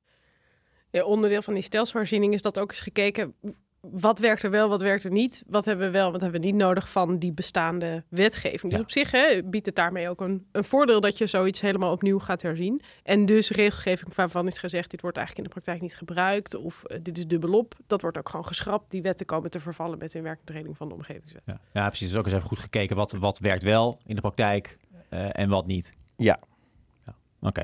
Ja, 0.90 1.04
onderdeel 1.04 1.42
van 1.42 1.54
die 1.54 1.62
stelselherziening 1.62 2.32
is 2.32 2.42
dat 2.42 2.58
ook 2.58 2.70
eens 2.70 2.80
gekeken. 2.80 3.34
Wat 3.90 4.18
werkt 4.18 4.42
er 4.42 4.50
wel, 4.50 4.68
wat 4.68 4.82
werkt 4.82 5.04
er 5.04 5.10
niet? 5.10 5.44
Wat 5.48 5.64
hebben 5.64 5.86
we 5.86 5.92
wel, 5.92 6.12
wat 6.12 6.20
hebben 6.20 6.40
we 6.40 6.46
niet 6.46 6.56
nodig 6.56 6.88
van 6.88 7.18
die 7.18 7.32
bestaande 7.32 8.04
wetgeving? 8.08 8.62
Dus 8.62 8.72
Ja. 8.72 8.80
op 8.80 8.90
zich 8.90 9.10
hè, 9.10 9.42
biedt 9.44 9.66
het 9.66 9.74
daarmee 9.74 10.08
ook 10.08 10.20
een, 10.20 10.46
een 10.52 10.64
voordeel 10.64 11.00
dat 11.00 11.18
je 11.18 11.26
zoiets 11.26 11.60
helemaal 11.60 11.92
opnieuw 11.92 12.18
gaat 12.18 12.42
herzien. 12.42 12.82
En 13.02 13.26
dus 13.26 13.50
regelgeving 13.50 14.14
waarvan 14.14 14.46
is 14.46 14.58
gezegd, 14.58 14.90
dit 14.90 15.00
wordt 15.00 15.16
eigenlijk 15.16 15.46
in 15.48 15.54
de 15.54 15.60
praktijk 15.60 15.82
niet 15.88 15.96
gebruikt 15.98 16.54
of 16.54 16.84
eh, 16.84 16.98
dit 17.02 17.18
is 17.18 17.26
dubbelop. 17.26 17.74
Dat 17.86 18.00
wordt 18.02 18.18
ook 18.18 18.28
gewoon 18.28 18.46
geschrapt. 18.46 18.90
Die 18.90 19.02
wetten 19.02 19.26
komen 19.26 19.50
te 19.50 19.60
vervallen 19.60 19.98
met 19.98 20.14
inwerkingtreding 20.14 20.76
van 20.76 20.88
de 20.88 20.94
omgevingswet. 20.94 21.42
Ja, 21.46 21.60
ja 21.72 21.88
precies. 21.88 22.08
Dus 22.08 22.18
ook 22.18 22.24
eens 22.24 22.34
even 22.34 22.48
goed 22.48 22.58
gekeken 22.58 22.96
wat, 22.96 23.12
wat 23.12 23.38
werkt 23.38 23.62
wel 23.62 23.98
in 24.06 24.14
de 24.14 24.20
praktijk 24.20 24.76
eh, 25.08 25.38
en 25.38 25.48
wat 25.48 25.66
niet. 25.66 25.92
Ja. 26.16 26.38
ja. 27.06 27.14
Oké. 27.40 27.62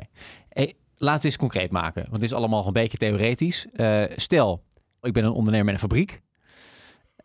Hey, 0.49 0.75
laten 0.97 1.21
we 1.21 1.27
eens 1.27 1.37
concreet 1.37 1.71
maken, 1.71 2.03
want 2.03 2.15
het 2.15 2.23
is 2.23 2.33
allemaal 2.33 2.67
een 2.67 2.73
beetje 2.73 2.99
theoretisch. 2.99 3.67
Eh, 3.73 4.05
stel, 4.17 4.63
ik 5.03 5.13
ben 5.13 5.25
een 5.25 5.33
ondernemer 5.33 5.65
met 5.65 5.75
een 5.75 5.81
fabriek. 5.81 6.21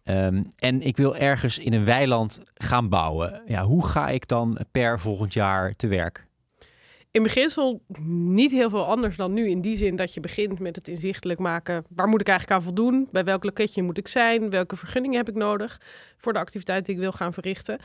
Ehm, 0.04 0.44
en 0.58 0.82
ik 0.82 0.98
wil 0.98 1.16
ergens 1.16 1.60
in 1.60 1.74
een 1.74 1.86
weiland 1.86 2.42
gaan 2.54 2.90
bouwen. 2.90 3.42
Ja, 3.46 3.64
hoe 3.64 3.86
ga 3.86 4.10
ik 4.10 4.28
dan 4.28 4.58
per 4.72 5.00
volgend 5.00 5.34
jaar 5.34 5.72
te 5.72 5.88
werk? 5.88 6.26
in 7.16 7.24
beginsel 7.24 7.82
niet 8.08 8.52
heel 8.52 8.70
veel 8.70 8.86
anders 8.86 9.16
dan 9.16 9.34
nu. 9.34 9.50
In 9.50 9.62
die 9.62 9.78
zin 9.78 9.96
dat 9.96 10.14
je 10.14 10.20
begint 10.20 10.60
met 10.60 10.76
het 10.76 10.88
inzichtelijk 10.88 11.40
maken. 11.40 11.86
Waar 11.90 12.08
moet 12.08 12.22
ik 12.22 12.28
eigenlijk 12.28 12.60
aan 12.60 12.66
voldoen? 12.66 13.08
Bij 13.12 13.24
welk 13.24 13.44
loketje 13.44 13.84
moet 13.84 13.98
ik 13.98 14.08
zijn? 14.08 14.50
Welke 14.50 14.76
vergunningen 14.76 15.18
heb 15.18 15.30
ik 15.30 15.36
nodig 15.36 15.82
voor 16.18 16.34
de 16.34 16.40
activiteit 16.40 16.86
die 16.86 16.96
ik 16.96 17.02
wil 17.02 17.12
gaan 17.12 17.34
verrichten? 17.34 17.78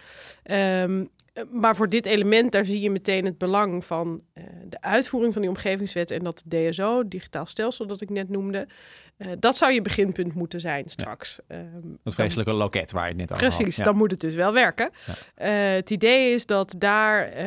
Ehm, 0.43 1.05
maar 1.51 1.77
voor 1.77 1.89
dit 1.89 2.07
element, 2.07 2.53
daar 2.53 2.65
zie 2.65 2.81
je 2.81 2.91
meteen 2.91 3.25
het 3.25 3.39
belang 3.39 3.85
van 3.85 4.23
uh, 4.35 4.45
de 4.65 4.81
uitvoering 4.81 5.33
van 5.33 5.43
die 5.43 5.51
omgevingswet 5.51 6.11
en 6.11 6.25
dat 6.25 6.43
DSO, 6.49 7.09
digitaal 7.09 7.47
stelsel 7.47 7.87
dat 7.87 8.01
ik 8.01 8.11
net 8.11 8.29
noemde, 8.29 8.69
uh, 9.21 9.33
dat 9.39 9.57
zou 9.57 9.73
je 9.73 9.83
beginpunt 9.83 10.35
moeten 10.35 10.61
zijn 10.61 10.89
straks. 10.89 11.39
Ja. 11.49 11.57
Um, 11.57 11.99
dat 12.03 12.15
vreselijke 12.15 12.53
loket 12.53 12.93
waar 12.93 13.03
je 13.03 13.09
het 13.09 13.17
net 13.17 13.33
over 13.33 13.47
had. 13.47 13.57
Precies, 13.57 13.77
ja. 13.77 13.85
dan 13.85 13.97
moet 13.97 14.11
het 14.11 14.21
dus 14.21 14.35
wel 14.35 14.53
werken. 14.53 14.91
Ja. 15.37 15.71
Uh, 15.71 15.77
het 15.77 15.91
idee 15.91 16.33
is 16.33 16.47
dat 16.47 16.75
daar, 16.79 17.43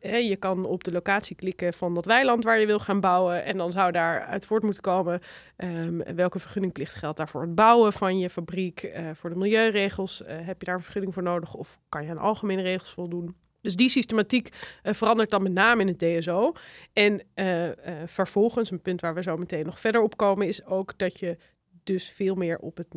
je 0.00 0.36
kan 0.38 0.64
op 0.64 0.84
de 0.84 0.92
locatie 0.92 1.36
klikken 1.36 1.74
van 1.74 1.94
dat 1.94 2.04
weiland 2.04 2.44
waar 2.44 2.58
je 2.58 2.66
wil 2.66 2.78
gaan 2.78 3.00
bouwen 3.00 3.44
en 3.44 3.56
dan 3.56 3.72
zou 3.72 3.92
daar 3.92 4.20
uit 4.20 4.46
voort 4.46 4.62
moeten 4.62 4.82
komen 4.82 5.20
um, 5.56 6.02
welke 6.14 6.38
vergunningplicht 6.38 6.94
geldt 6.94 7.16
daar 7.16 7.28
voor 7.28 7.40
het 7.40 7.54
bouwen 7.54 7.92
van 7.92 8.18
je 8.18 8.30
fabriek, 8.30 8.90
voor 9.12 9.30
de 9.30 9.36
milieuregels, 9.36 10.22
heb 10.26 10.58
je 10.58 10.66
daar 10.66 10.74
een 10.74 10.82
vergunning 10.82 11.14
voor 11.14 11.22
nodig 11.22 11.54
of 11.54 11.78
kan 11.88 12.04
je 12.04 12.10
aan 12.10 12.18
algemene 12.18 12.62
regels 12.62 12.90
voldoen? 12.90 13.36
Dus 13.66 13.76
die 13.76 13.88
systematiek 13.88 14.48
uh, 14.82 14.92
verandert 14.92 15.30
dan 15.30 15.42
met 15.42 15.52
name 15.52 15.80
in 15.80 15.88
het 15.88 15.98
DSO. 15.98 16.52
En 16.92 17.22
uh, 17.34 17.64
uh, 17.64 17.72
vervolgens, 18.06 18.70
een 18.70 18.82
punt 18.82 19.00
waar 19.00 19.14
we 19.14 19.22
zo 19.22 19.36
meteen 19.36 19.64
nog 19.64 19.80
verder 19.80 20.00
op 20.00 20.16
komen, 20.16 20.46
is 20.46 20.64
ook 20.64 20.98
dat 20.98 21.18
je 21.18 21.36
dus 21.82 22.10
veel 22.10 22.34
meer 22.34 22.58
op 22.58 22.76
het 22.76 22.94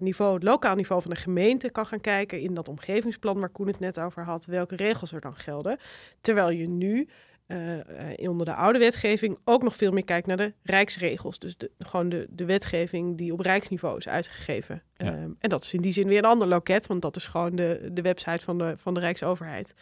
niveau, 0.00 0.34
het 0.34 0.42
lokaal 0.42 0.74
niveau 0.74 1.02
van 1.02 1.10
de 1.10 1.16
gemeente 1.16 1.70
kan 1.70 1.86
gaan 1.86 2.00
kijken 2.00 2.40
in 2.40 2.54
dat 2.54 2.68
omgevingsplan 2.68 3.40
waar 3.40 3.48
Koen 3.48 3.66
het 3.66 3.80
net 3.80 4.00
over 4.00 4.24
had, 4.24 4.46
welke 4.46 4.76
regels 4.76 5.12
er 5.12 5.20
dan 5.20 5.34
gelden. 5.34 5.78
Terwijl 6.20 6.50
je 6.50 6.68
nu 6.68 7.08
uh, 7.52 8.28
onder 8.30 8.46
de 8.46 8.54
oude 8.54 8.78
wetgeving 8.78 9.38
ook 9.44 9.62
nog 9.62 9.76
veel 9.76 9.90
meer 9.90 10.04
kijkt 10.04 10.26
naar 10.26 10.36
de 10.36 10.52
rijksregels. 10.62 11.38
Dus 11.38 11.56
de, 11.56 11.70
gewoon 11.78 12.08
de, 12.08 12.26
de 12.30 12.44
wetgeving 12.44 13.18
die 13.18 13.32
op 13.32 13.40
rijksniveau 13.40 13.96
is 13.96 14.08
uitgegeven. 14.08 14.82
Ja. 14.96 15.06
Um, 15.06 15.36
en 15.38 15.48
dat 15.48 15.64
is 15.64 15.74
in 15.74 15.80
die 15.80 15.92
zin 15.92 16.08
weer 16.08 16.18
een 16.18 16.24
ander 16.24 16.48
loket, 16.48 16.86
want 16.86 17.02
dat 17.02 17.16
is 17.16 17.26
gewoon 17.26 17.56
de, 17.56 17.90
de 17.92 18.02
website 18.02 18.44
van 18.44 18.58
de, 18.58 18.72
van 18.76 18.94
de 18.94 19.00
Rijksoverheid. 19.00 19.74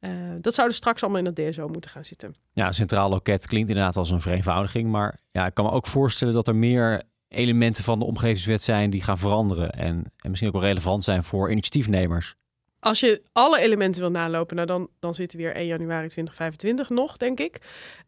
Uh, 0.00 0.10
dat 0.40 0.54
zou 0.54 0.68
dus 0.68 0.76
straks 0.76 1.02
allemaal 1.02 1.20
in 1.20 1.26
het 1.26 1.36
DSO 1.36 1.68
moeten 1.68 1.90
gaan 1.90 2.04
zitten. 2.04 2.34
Ja, 2.52 2.66
een 2.66 2.74
centraal 2.74 3.10
loket 3.10 3.46
klinkt 3.46 3.68
inderdaad 3.68 3.96
als 3.96 4.10
een 4.10 4.20
vereenvoudiging. 4.20 4.90
Maar 4.90 5.18
ja, 5.30 5.46
ik 5.46 5.54
kan 5.54 5.64
me 5.64 5.70
ook 5.70 5.86
voorstellen 5.86 6.34
dat 6.34 6.48
er 6.48 6.56
meer 6.56 7.02
elementen 7.28 7.84
van 7.84 7.98
de 7.98 8.04
omgevingswet 8.04 8.62
zijn 8.62 8.90
die 8.90 9.02
gaan 9.02 9.18
veranderen. 9.18 9.70
En, 9.70 10.12
en 10.16 10.30
misschien 10.30 10.48
ook 10.48 10.60
wel 10.60 10.68
relevant 10.68 11.04
zijn 11.04 11.22
voor 11.22 11.50
initiatiefnemers. 11.50 12.34
Als 12.80 13.00
je 13.00 13.22
alle 13.32 13.60
elementen 13.60 14.00
wil 14.00 14.10
nalopen, 14.10 14.56
nou 14.56 14.68
dan, 14.68 14.88
dan 14.98 15.14
zitten 15.14 15.38
we 15.38 15.44
weer 15.44 15.54
1 15.54 15.66
januari 15.66 16.08
2025 16.08 16.88
nog, 16.88 17.16
denk 17.16 17.40
ik. 17.40 17.58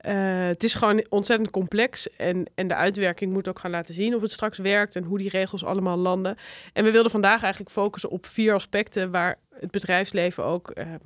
Uh, 0.06 0.46
het 0.46 0.64
is 0.64 0.74
gewoon 0.74 1.06
ontzettend 1.08 1.50
complex 1.50 2.10
en, 2.10 2.44
en 2.54 2.68
de 2.68 2.74
uitwerking 2.74 3.32
moet 3.32 3.48
ook 3.48 3.58
gaan 3.58 3.70
laten 3.70 3.94
zien 3.94 4.14
of 4.14 4.22
het 4.22 4.32
straks 4.32 4.58
werkt 4.58 4.96
en 4.96 5.04
hoe 5.04 5.18
die 5.18 5.28
regels 5.28 5.64
allemaal 5.64 5.96
landen. 5.96 6.36
En 6.72 6.84
we 6.84 6.90
wilden 6.90 7.10
vandaag 7.10 7.42
eigenlijk 7.42 7.72
focussen 7.72 8.10
op 8.10 8.26
vier 8.26 8.54
aspecten 8.54 9.10
waar 9.10 9.38
het 9.50 9.70
bedrijfsleven 9.70 10.44
ook 10.44 10.72
uh, 10.74 10.84
uh, 10.90 10.96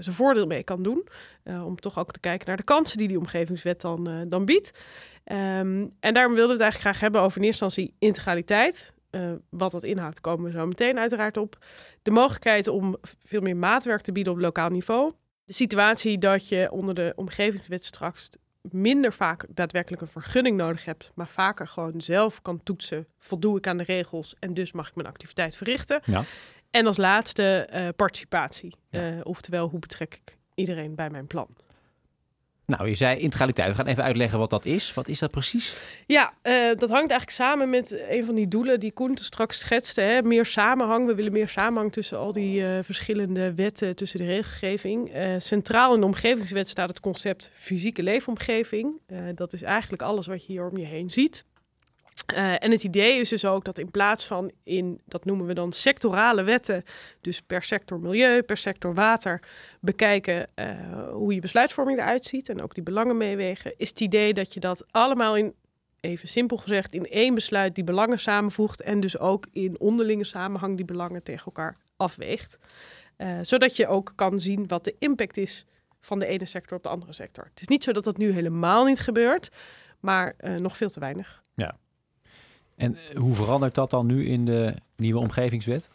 zijn 0.00 0.16
voordeel 0.16 0.46
mee 0.46 0.64
kan 0.64 0.82
doen. 0.82 1.08
om 1.44 1.76
toch 1.76 1.98
ook 1.98 2.12
te 2.12 2.20
kijken 2.20 2.46
naar 2.46 2.56
de 2.56 2.62
kansen 2.62 2.98
die 2.98 3.08
die 3.08 3.18
omgevingswet 3.18 3.80
dan, 3.80 4.24
dan 4.28 4.44
biedt. 4.44 4.72
Um, 5.24 5.96
en 6.00 6.12
daarom 6.12 6.34
wilden 6.34 6.56
we 6.56 6.62
het 6.62 6.62
eigenlijk 6.62 6.80
graag 6.80 7.00
hebben 7.00 7.20
over 7.20 7.38
in 7.38 7.44
eerste 7.44 7.64
instantie 7.64 7.94
integraliteit. 7.98 8.94
Uh, 9.14 9.32
wat 9.48 9.70
dat 9.70 9.82
inhoudt, 9.82 10.20
komen 10.20 10.44
we 10.44 10.58
zo 10.58 10.66
meteen 10.66 10.98
uiteraard 10.98 11.36
op. 11.36 11.64
De 12.02 12.10
mogelijkheid 12.10 12.68
om 12.68 12.96
veel 13.24 13.40
meer 13.40 13.56
maatwerk 13.56 14.00
te 14.00 14.12
bieden 14.12 14.32
op 14.32 14.38
lokaal 14.38 14.70
niveau. 14.70 15.12
De 15.44 15.52
situatie 15.52 16.18
dat 16.18 16.48
je 16.48 16.70
onder 16.70 16.94
de 16.94 17.12
omgevingswet 17.16 17.84
straks 17.84 18.28
minder 18.62 19.12
vaak 19.12 19.44
daadwerkelijk 19.48 20.02
een 20.02 20.08
vergunning 20.08 20.56
nodig 20.56 20.84
hebt, 20.84 21.10
maar 21.14 21.28
vaker 21.28 21.68
gewoon 21.68 22.00
zelf 22.00 22.42
kan 22.42 22.62
toetsen: 22.62 23.06
voldoe 23.18 23.56
ik 23.56 23.66
aan 23.66 23.76
de 23.76 23.84
regels 23.84 24.34
en 24.38 24.54
dus 24.54 24.72
mag 24.72 24.88
ik 24.88 24.94
mijn 24.94 25.08
activiteit 25.08 25.56
verrichten. 25.56 26.00
Ja. 26.04 26.24
En 26.70 26.86
als 26.86 26.96
laatste 26.96 27.68
uh, 27.72 27.88
participatie. 27.96 28.74
Ja. 28.90 29.10
Uh, 29.10 29.20
oftewel, 29.22 29.68
hoe 29.68 29.78
betrek 29.78 30.14
ik 30.14 30.36
iedereen 30.54 30.94
bij 30.94 31.10
mijn 31.10 31.26
plan? 31.26 31.48
Nou, 32.66 32.88
je 32.88 32.94
zei 32.94 33.18
integraliteit. 33.18 33.68
We 33.68 33.74
gaan 33.74 33.86
even 33.86 34.02
uitleggen 34.02 34.38
wat 34.38 34.50
dat 34.50 34.64
is. 34.64 34.94
Wat 34.94 35.08
is 35.08 35.18
dat 35.18 35.30
precies? 35.30 35.76
Ja, 36.06 36.32
uh, 36.42 36.52
dat 36.68 36.90
hangt 36.90 37.10
eigenlijk 37.10 37.30
samen 37.30 37.70
met 37.70 38.02
een 38.08 38.24
van 38.24 38.34
die 38.34 38.48
doelen 38.48 38.80
die 38.80 38.92
Koen 38.92 39.16
straks 39.16 39.58
schetste. 39.58 40.00
Hè? 40.00 40.22
Meer 40.22 40.46
samenhang. 40.46 41.06
We 41.06 41.14
willen 41.14 41.32
meer 41.32 41.48
samenhang 41.48 41.92
tussen 41.92 42.18
al 42.18 42.32
die 42.32 42.60
uh, 42.60 42.78
verschillende 42.82 43.54
wetten, 43.54 43.96
tussen 43.96 44.18
de 44.18 44.26
regelgeving. 44.26 45.16
Uh, 45.16 45.34
centraal 45.38 45.94
in 45.94 46.00
de 46.00 46.06
omgevingswet 46.06 46.68
staat 46.68 46.88
het 46.88 47.00
concept 47.00 47.50
fysieke 47.52 48.02
leefomgeving. 48.02 49.00
dat 49.34 49.52
is 49.52 49.62
eigenlijk 49.62 50.02
alles 50.02 50.26
wat 50.26 50.46
je 50.46 50.52
hier 50.52 50.68
om 50.68 50.76
je 50.76 50.86
heen 50.86 51.10
ziet. 51.10 51.44
Uh, 52.34 52.64
en 52.64 52.70
het 52.70 52.84
idee 52.84 53.20
is 53.20 53.28
dus 53.28 53.44
ook 53.44 53.64
dat 53.64 53.78
in 53.78 53.90
plaats 53.90 54.26
van 54.26 54.50
in, 54.62 55.00
dat 55.06 55.24
noemen 55.24 55.46
we 55.46 55.54
dan 55.54 55.72
sectorale 55.72 56.42
wetten, 56.42 56.82
dus 57.20 57.40
per 57.40 57.62
sector 57.62 58.00
milieu, 58.00 58.42
per 58.42 58.56
sector 58.56 58.94
water, 58.94 59.42
bekijken 59.80 60.48
uh, 60.54 61.08
hoe 61.08 61.34
je 61.34 61.40
besluitvorming 61.40 61.98
eruit 61.98 62.24
ziet 62.24 62.48
en 62.48 62.62
ook 62.62 62.74
die 62.74 62.82
belangen 62.82 63.16
meewegen, 63.16 63.74
is 63.76 63.88
het 63.88 64.00
idee 64.00 64.34
dat 64.34 64.54
je 64.54 64.60
dat 64.60 64.86
allemaal 64.90 65.36
in, 65.36 65.54
even 66.00 66.28
simpel 66.28 66.56
gezegd, 66.56 66.94
in 66.94 67.06
één 67.06 67.34
besluit 67.34 67.74
die 67.74 67.84
belangen 67.84 68.18
samenvoegt 68.18 68.82
en 68.82 69.00
dus 69.00 69.18
ook 69.18 69.46
in 69.50 69.80
onderlinge 69.80 70.24
samenhang 70.24 70.76
die 70.76 70.84
belangen 70.84 71.22
tegen 71.22 71.44
elkaar 71.44 71.76
afweegt. 71.96 72.58
Uh, 73.18 73.38
zodat 73.42 73.76
je 73.76 73.86
ook 73.86 74.12
kan 74.16 74.40
zien 74.40 74.66
wat 74.66 74.84
de 74.84 74.94
impact 74.98 75.36
is 75.36 75.66
van 76.00 76.18
de 76.18 76.26
ene 76.26 76.46
sector 76.46 76.76
op 76.76 76.82
de 76.82 76.88
andere 76.88 77.12
sector. 77.12 77.44
Het 77.44 77.60
is 77.60 77.68
niet 77.68 77.84
zo 77.84 77.92
dat 77.92 78.04
dat 78.04 78.16
nu 78.16 78.30
helemaal 78.30 78.84
niet 78.84 79.00
gebeurt, 79.00 79.50
maar 80.00 80.34
nog 80.58 80.76
veel 80.76 80.88
te 80.88 81.00
weinig. 81.00 81.41
En 82.82 82.96
hoe 83.16 83.34
verandert 83.34 83.74
dat 83.74 83.90
dan 83.90 84.06
nu 84.06 84.26
in 84.26 84.44
de 84.44 84.74
nieuwe 84.96 85.18
omgevingswet? 85.18 85.88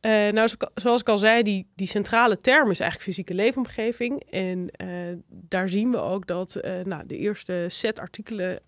Uh, 0.00 0.28
nou, 0.32 0.48
zoals 0.74 1.00
ik 1.00 1.08
al 1.08 1.18
zei, 1.18 1.42
die, 1.42 1.66
die 1.74 1.86
centrale 1.86 2.36
term 2.36 2.70
is 2.70 2.80
eigenlijk 2.80 3.10
fysieke 3.10 3.34
leefomgeving. 3.34 4.22
En 4.30 4.70
uh, 4.82 5.16
daar 5.28 5.68
zien 5.68 5.90
we 5.90 5.98
ook 5.98 6.26
dat 6.26 6.60
nou, 6.84 7.06
de 7.06 7.16
eerste 7.16 7.64
set 7.68 8.00
artikelen 8.00 8.60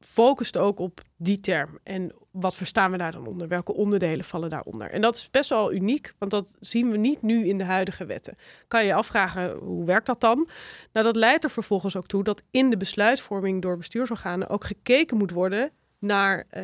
focust 0.00 0.56
ook 0.56 0.78
op 0.78 1.00
die 1.16 1.40
term. 1.40 1.78
En 1.82 2.12
wat 2.30 2.54
verstaan 2.54 2.90
we 2.90 2.96
daar 2.96 3.12
dan 3.12 3.26
onder? 3.26 3.48
Welke 3.48 3.74
onderdelen 3.74 4.24
vallen 4.24 4.50
daaronder? 4.50 4.90
En 4.90 5.00
dat 5.00 5.16
is 5.16 5.30
best 5.30 5.50
wel 5.50 5.72
uniek, 5.72 6.14
want 6.18 6.30
dat 6.30 6.56
zien 6.60 6.90
we 6.90 6.96
niet 6.96 7.22
nu 7.22 7.46
in 7.46 7.58
de 7.58 7.64
huidige 7.64 8.04
wetten. 8.04 8.36
Kan 8.68 8.80
je 8.80 8.86
je 8.86 8.94
afvragen, 8.94 9.56
hoe 9.56 9.84
werkt 9.84 10.06
dat 10.06 10.20
dan? 10.20 10.48
Nou, 10.92 11.06
dat 11.06 11.16
leidt 11.16 11.44
er 11.44 11.50
vervolgens 11.50 11.96
ook 11.96 12.06
toe 12.06 12.24
dat 12.24 12.42
in 12.50 12.70
de 12.70 12.76
besluitvorming 12.76 13.62
door 13.62 13.76
bestuursorganen 13.76 14.48
ook 14.48 14.64
gekeken 14.64 15.16
moet 15.16 15.30
worden 15.30 15.70
naar 15.98 16.46
uh, 16.56 16.62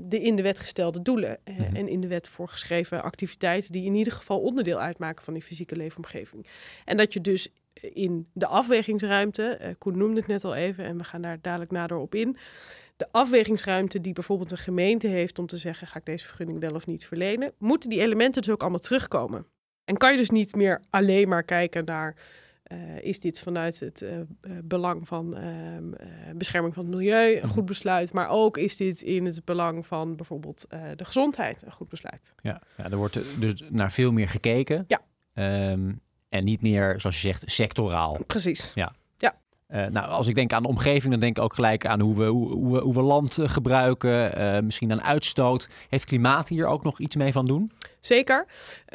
de 0.00 0.20
in 0.20 0.36
de 0.36 0.42
wet 0.42 0.58
gestelde 0.58 1.02
doelen 1.02 1.38
uh, 1.44 1.58
mm-hmm. 1.58 1.76
en 1.76 1.88
in 1.88 2.00
de 2.00 2.08
wet 2.08 2.28
voorgeschreven 2.28 3.02
activiteiten 3.02 3.72
die 3.72 3.84
in 3.84 3.94
ieder 3.94 4.12
geval 4.12 4.40
onderdeel 4.40 4.80
uitmaken 4.80 5.24
van 5.24 5.34
die 5.34 5.42
fysieke 5.42 5.76
leefomgeving. 5.76 6.46
En 6.84 6.96
dat 6.96 7.12
je 7.12 7.20
dus 7.20 7.48
in 7.80 8.28
de 8.32 8.46
afwegingsruimte, 8.46 9.58
uh, 9.60 9.68
Koen 9.78 9.98
noemde 9.98 10.20
het 10.20 10.28
net 10.28 10.44
al 10.44 10.54
even 10.54 10.84
en 10.84 10.98
we 10.98 11.04
gaan 11.04 11.22
daar 11.22 11.38
dadelijk 11.40 11.70
nader 11.70 11.96
op 11.96 12.14
in, 12.14 12.36
de 12.96 13.08
afwegingsruimte 13.10 14.00
die 14.00 14.12
bijvoorbeeld 14.12 14.50
een 14.50 14.58
gemeente 14.58 15.06
heeft 15.06 15.38
om 15.38 15.46
te 15.46 15.56
zeggen 15.56 15.86
ga 15.86 15.98
ik 15.98 16.04
deze 16.04 16.26
vergunning 16.26 16.60
wel 16.60 16.74
of 16.74 16.86
niet 16.86 17.06
verlenen, 17.06 17.52
moeten 17.58 17.90
die 17.90 18.00
elementen 18.00 18.42
dus 18.42 18.50
ook 18.50 18.60
allemaal 18.60 18.78
terugkomen. 18.78 19.46
En 19.84 19.96
kan 19.96 20.10
je 20.10 20.16
dus 20.16 20.30
niet 20.30 20.54
meer 20.54 20.80
alleen 20.90 21.28
maar 21.28 21.42
kijken 21.42 21.84
naar 21.84 22.16
uh, 22.72 23.02
is 23.02 23.20
dit 23.20 23.40
vanuit 23.40 23.80
het 23.80 24.02
uh, 24.02 24.10
belang 24.64 25.08
van 25.08 25.36
uh, 25.38 25.44
bescherming 26.36 26.74
van 26.74 26.84
het 26.84 26.94
milieu 26.94 27.40
een 27.40 27.48
goed 27.48 27.64
besluit, 27.64 28.12
maar 28.12 28.28
ook 28.28 28.56
is 28.56 28.76
dit 28.76 29.02
in 29.02 29.24
het 29.24 29.44
belang 29.44 29.86
van 29.86 30.16
bijvoorbeeld 30.16 30.66
de 30.96 31.04
gezondheid 31.04 31.62
een 31.62 31.72
goed 31.72 31.88
besluit. 31.88 32.34
Ja, 32.40 32.60
ja 32.76 32.84
er 32.84 32.96
wordt 32.96 33.40
dus 33.40 33.62
naar 33.70 33.92
veel 33.92 34.12
meer 34.12 34.28
gekeken. 34.28 34.84
Ja. 34.86 35.00
Um, 35.70 36.00
en 36.28 36.44
niet 36.44 36.62
meer, 36.62 37.00
zoals 37.00 37.20
je 37.20 37.28
zegt, 37.28 37.50
sectoraal. 37.50 38.24
Precies. 38.26 38.72
Ja. 38.74 38.92
Uh, 39.72 39.86
nou, 39.86 40.08
als 40.08 40.28
ik 40.28 40.34
denk 40.34 40.52
aan 40.52 40.62
de 40.62 40.68
omgeving, 40.68 41.10
dan 41.10 41.20
denk 41.20 41.36
ik 41.36 41.42
ook 41.42 41.54
gelijk 41.54 41.86
aan 41.86 42.00
hoe 42.00 42.16
we, 42.16 42.24
hoe, 42.24 42.72
we, 42.72 42.80
hoe 42.80 42.94
we 42.94 43.02
land 43.02 43.38
gebruiken, 43.40 44.38
uh, 44.38 44.58
misschien 44.60 44.92
aan 44.92 45.02
uitstoot. 45.02 45.68
Heeft 45.88 46.04
klimaat 46.04 46.48
hier 46.48 46.66
ook 46.66 46.82
nog 46.82 47.00
iets 47.00 47.16
mee 47.16 47.32
van 47.32 47.46
doen? 47.46 47.72
Zeker. 48.00 48.46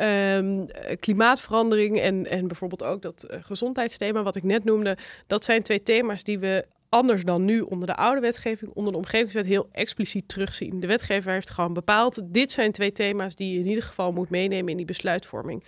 Um, 0.02 0.68
klimaatverandering 1.00 2.00
en, 2.00 2.30
en 2.30 2.48
bijvoorbeeld 2.48 2.84
ook 2.84 3.02
dat 3.02 3.26
gezondheidsthema 3.30 4.24
wat 4.24 4.36
ik 4.36 4.44
net 4.44 4.64
noemde, 4.64 4.98
dat 5.28 5.46
zijn 5.46 5.64
twee 5.64 5.84
thema's 5.84 6.24
die 6.24 6.40
we 6.40 6.66
anders 6.90 7.24
dan 7.24 7.46
nu 7.46 7.62
onder 7.62 7.88
de 7.88 7.96
oude 7.96 8.22
wetgeving, 8.22 8.72
onder 8.74 8.92
de 8.92 8.98
omgevingswet 8.98 9.46
heel 9.46 9.70
expliciet 9.72 10.28
terugzien. 10.28 10.80
De 10.80 10.88
wetgever 10.88 11.32
heeft 11.32 11.50
gewoon 11.50 11.74
bepaald, 11.74 12.22
dit 12.26 12.52
zijn 12.52 12.72
twee 12.72 12.92
thema's 12.92 13.36
die 13.36 13.54
je 13.54 13.60
in 13.60 13.68
ieder 13.68 13.84
geval 13.84 14.12
moet 14.12 14.30
meenemen 14.30 14.72
in 14.72 14.78
die 14.78 14.86
besluitvorming 14.86 15.64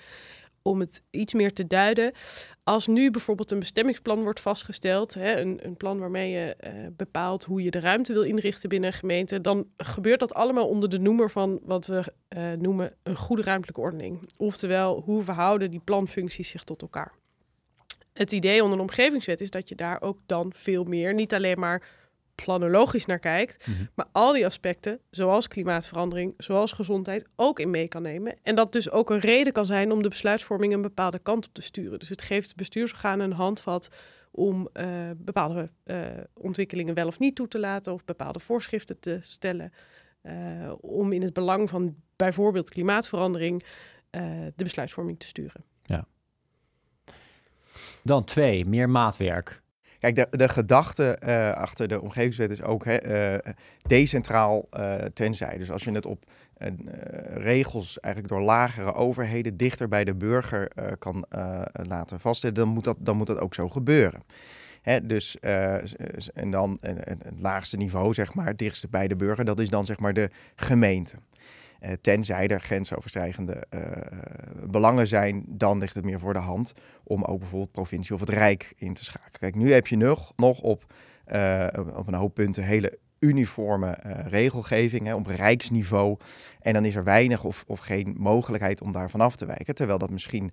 om 0.61 0.79
het 0.79 1.01
iets 1.09 1.33
meer 1.33 1.53
te 1.53 1.67
duiden. 1.67 2.11
Als 2.63 2.87
nu 2.87 3.11
bijvoorbeeld 3.11 3.51
een 3.51 3.59
bestemmingsplan 3.59 4.23
wordt 4.23 4.39
vastgesteld, 4.39 5.13
hè, 5.13 5.39
een, 5.39 5.59
een, 5.65 5.77
plan 5.77 5.99
waarmee 5.99 6.31
je 6.31 6.55
uh, 6.63 6.71
bepaalt 6.91 7.43
hoe 7.43 7.63
je 7.63 7.71
de 7.71 7.79
ruimte 7.79 8.13
wil 8.13 8.21
inrichten 8.21 8.69
binnen 8.69 8.89
een 8.89 8.97
gemeente, 8.97 9.41
dan 9.41 9.67
gebeurt 9.77 10.19
dat 10.19 10.33
allemaal 10.33 10.67
onder 10.67 10.89
de 10.89 10.99
noemer 10.99 11.29
van 11.29 11.59
wat 11.63 11.85
we 11.85 12.03
uh, 12.37 12.51
noemen 12.51 12.95
een 13.03 13.15
goede 13.15 13.41
ruimtelijke 13.41 13.81
ordening. 13.81 14.29
Oftewel, 14.37 15.01
hoe 15.05 15.23
verhouden 15.23 15.71
die 15.71 15.81
planfuncties 15.83 16.49
zich 16.49 16.63
tot 16.63 16.81
elkaar. 16.81 17.13
Het 18.13 18.31
idee 18.31 18.61
onder 18.61 18.77
de 18.77 18.83
omgevingswet 18.83 19.41
is 19.41 19.49
dat 19.49 19.69
je 19.69 19.75
daar 19.75 20.01
ook 20.01 20.19
dan 20.25 20.53
veel 20.55 20.83
meer, 20.83 21.13
niet 21.13 21.33
alleen 21.33 21.59
maar 21.59 21.87
planologisch 22.43 23.05
naar 23.05 23.19
kijkt, 23.19 23.67
Mhm. 23.67 23.83
maar 23.95 24.05
al 24.11 24.33
die 24.33 24.45
aspecten, 24.45 24.99
zoals 25.09 25.47
klimaatverandering, 25.47 26.33
zoals 26.37 26.71
gezondheid, 26.71 27.27
ook 27.35 27.59
in 27.59 27.69
mee 27.69 27.87
kan 27.87 28.01
nemen. 28.01 28.35
En 28.43 28.55
dat 28.55 28.71
dus 28.71 28.91
ook 28.91 29.09
een 29.09 29.19
reden 29.19 29.53
kan 29.53 29.65
zijn 29.65 29.91
om 29.91 30.01
de 30.01 30.09
besluitvorming 30.09 30.73
een 30.73 30.81
bepaalde 30.81 31.19
kant 31.19 31.45
op 31.47 31.53
te 31.53 31.61
sturen. 31.61 31.99
Dus 31.99 32.09
het 32.09 32.21
geeft 32.21 32.55
bestuursorganen 32.55 33.25
een 33.25 33.37
handvat 33.37 33.89
om 34.31 34.69
eh, 34.73 34.87
bepaalde 35.17 35.69
eh, 35.83 35.97
ontwikkelingen 36.33 36.93
wel 36.93 37.07
of 37.07 37.19
niet 37.19 37.35
toe 37.35 37.47
te 37.47 37.59
laten, 37.59 37.93
of 37.93 38.05
bepaalde 38.05 38.39
voorschriften 38.39 38.99
te 38.99 39.17
stellen, 39.21 39.73
eh, 40.21 40.33
om 40.81 41.11
in 41.11 41.21
het 41.21 41.33
belang 41.33 41.69
van 41.69 41.95
bijvoorbeeld 42.15 42.69
klimaatverandering 42.69 43.63
de 44.55 44.63
besluitvorming 44.63 45.19
te 45.19 45.25
sturen. 45.25 45.63
Dan 48.03 48.23
twee, 48.23 48.65
meer 48.65 48.89
maatwerk. 48.89 49.61
Kijk, 49.99 50.15
de, 50.15 50.27
de 50.29 50.49
gedachte 50.49 51.15
eh, 51.15 51.51
achter 51.51 51.87
de 51.87 52.01
omgevingswet 52.01 52.51
is 52.51 52.61
ook 52.61 52.85
hè, 52.85 52.95
eh, 52.95 53.53
decentraal 53.87 54.65
eh, 54.69 54.93
tenzij. 55.13 55.57
Dus 55.57 55.71
als 55.71 55.83
je 55.83 55.91
het 55.91 56.05
op 56.05 56.23
regels 57.33 57.99
eigenlijk 57.99 58.33
door 58.33 58.43
lagere 58.43 58.93
overheden 58.93 59.57
dichter 59.57 59.87
bij 59.87 60.03
de 60.03 60.15
burger 60.15 60.71
kan 60.99 61.25
laten 61.71 62.19
vaststellen, 62.19 62.55
dan 62.55 62.67
moet, 62.67 62.83
dat, 62.83 62.97
dan 62.99 63.17
moet 63.17 63.27
dat 63.27 63.39
ook 63.39 63.53
zo 63.53 63.69
gebeuren. 63.69 64.23
Hè, 64.81 65.05
dus, 65.05 65.39
en 66.33 66.51
dan 66.51 66.77
het 66.81 67.39
laagste 67.39 67.77
niveau, 67.77 68.13
zeg 68.13 68.33
maar, 68.33 68.45
het 68.45 68.57
dichtste 68.57 68.87
bij 68.87 69.07
de 69.07 69.15
burger, 69.15 69.45
dat 69.45 69.59
is 69.59 69.69
dan 69.69 69.85
zeg 69.85 69.99
maar 69.99 70.13
de 70.13 70.29
gemeente. 70.55 71.15
Eh, 71.79 71.91
tenzij 72.01 72.47
er 72.47 72.61
grensoverstijgende 72.61 73.65
eh, 73.69 73.81
belangen 74.69 75.07
zijn, 75.07 75.43
dan 75.47 75.77
ligt 75.77 75.95
het 75.95 76.05
meer 76.05 76.19
voor 76.19 76.33
de 76.33 76.39
hand 76.39 76.73
om 77.03 77.23
ook 77.23 77.39
bijvoorbeeld 77.39 77.71
provincie 77.71 78.15
of 78.15 78.19
het 78.19 78.29
Rijk 78.29 78.73
in 78.77 78.93
te 78.93 79.05
schakelen. 79.05 79.39
Kijk, 79.39 79.55
nu 79.55 79.73
heb 79.73 79.87
je 79.87 79.97
nog, 79.97 80.33
nog 80.35 80.59
op, 80.59 80.93
eh, 81.25 81.67
op 81.95 82.07
een 82.07 82.13
hoop 82.13 82.33
punten 82.33 82.63
hele 82.63 82.97
uniforme 83.19 83.97
regelgeving 84.27 85.05
hè, 85.05 85.15
op 85.15 85.27
rijksniveau. 85.27 86.17
En 86.59 86.73
dan 86.73 86.85
is 86.85 86.95
er 86.95 87.03
weinig 87.03 87.43
of, 87.43 87.63
of 87.67 87.79
geen 87.79 88.15
mogelijkheid 88.19 88.81
om 88.81 88.91
daarvan 88.91 89.21
af 89.21 89.35
te 89.35 89.45
wijken. 89.45 89.75
Terwijl 89.75 89.97
dat 89.97 90.09
misschien 90.09 90.51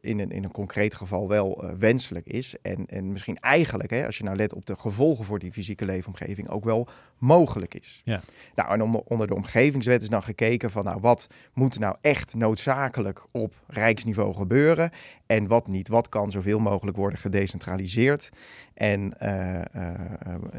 in, 0.00 0.18
een, 0.18 0.30
in 0.30 0.44
een 0.44 0.50
concreet 0.50 0.94
geval 0.94 1.28
wel 1.28 1.64
wenselijk 1.78 2.26
is. 2.26 2.56
En, 2.62 2.86
en 2.86 3.12
misschien 3.12 3.36
eigenlijk, 3.36 3.90
hè, 3.90 4.06
als 4.06 4.18
je 4.18 4.24
nou 4.24 4.36
let 4.36 4.54
op 4.54 4.66
de 4.66 4.76
gevolgen 4.76 5.24
voor 5.24 5.38
die 5.38 5.52
fysieke 5.52 5.84
leefomgeving, 5.84 6.48
ook 6.48 6.64
wel 6.64 6.88
mogelijk 7.18 7.74
is. 7.74 8.00
Ja. 8.04 8.20
Nou, 8.54 8.70
en 8.72 8.82
om- 8.82 9.02
onder 9.04 9.26
de 9.26 9.34
omgevingswet 9.34 10.02
is 10.02 10.08
dan 10.08 10.22
gekeken 10.22 10.70
van, 10.70 10.84
nou, 10.84 11.00
wat 11.00 11.26
moet 11.52 11.78
nou 11.78 11.96
echt 12.00 12.34
noodzakelijk 12.34 13.26
op 13.32 13.54
rijksniveau 13.66 14.34
gebeuren 14.34 14.90
en 15.26 15.46
wat 15.46 15.66
niet? 15.66 15.88
Wat 15.88 16.08
kan 16.08 16.30
zoveel 16.30 16.58
mogelijk 16.58 16.96
worden 16.96 17.18
gedecentraliseerd 17.18 18.30
en 18.74 19.18
eh, 19.18 19.60
eh, 19.92 20.00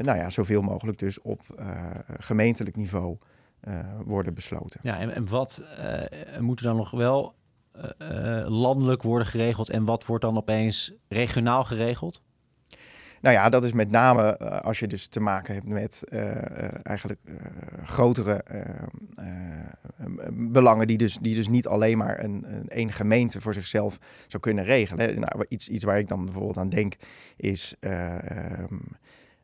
nou 0.00 0.18
ja, 0.18 0.30
zoveel 0.30 0.60
mogelijk 0.60 0.98
dus 0.98 1.20
op 1.20 1.40
eh, 1.58 1.84
gemeentelijk 2.18 2.76
niveau 2.76 3.16
worden 4.04 4.34
besloten. 4.34 4.80
Ja, 4.82 4.98
en, 4.98 5.14
en 5.14 5.28
wat 5.28 5.62
moet 6.40 6.58
er 6.58 6.64
dan 6.64 6.76
nog 6.76 6.90
wel 6.90 7.34
landelijk 8.46 9.02
worden 9.02 9.26
geregeld 9.28 9.70
en 9.70 9.84
wat 9.84 10.06
wordt 10.06 10.24
dan 10.24 10.36
opeens 10.36 10.92
regionaal 11.08 11.64
geregeld? 11.64 12.22
Nou 13.20 13.34
ja, 13.34 13.48
dat 13.48 13.64
is 13.64 13.72
met 13.72 13.90
name 13.90 14.36
eh, 14.36 14.60
als 14.60 14.78
je 14.78 14.86
dus 14.86 15.06
te 15.06 15.20
maken 15.20 15.54
hebt 15.54 15.66
met 15.66 16.04
eh, 16.08 16.30
eh, 16.30 16.72
eigenlijk 16.82 17.20
grotere 17.84 18.44
belangen 20.32 20.86
die 20.86 20.98
dus, 20.98 21.18
die 21.20 21.34
dus 21.34 21.48
niet 21.48 21.66
alleen 21.66 21.98
maar 21.98 22.24
een, 22.24 22.44
een 22.68 22.92
gemeente 22.92 23.40
voor 23.40 23.54
zichzelf 23.54 23.98
zou 24.26 24.42
kunnen 24.42 24.64
regelen. 24.64 25.20
Nou, 25.20 25.44
iets, 25.48 25.68
iets 25.68 25.84
waar 25.84 25.98
ik 25.98 26.08
dan 26.08 26.24
bijvoorbeeld 26.24 26.58
aan 26.58 26.68
denk 26.68 26.94
is 27.36 27.74
eh, 27.80 28.14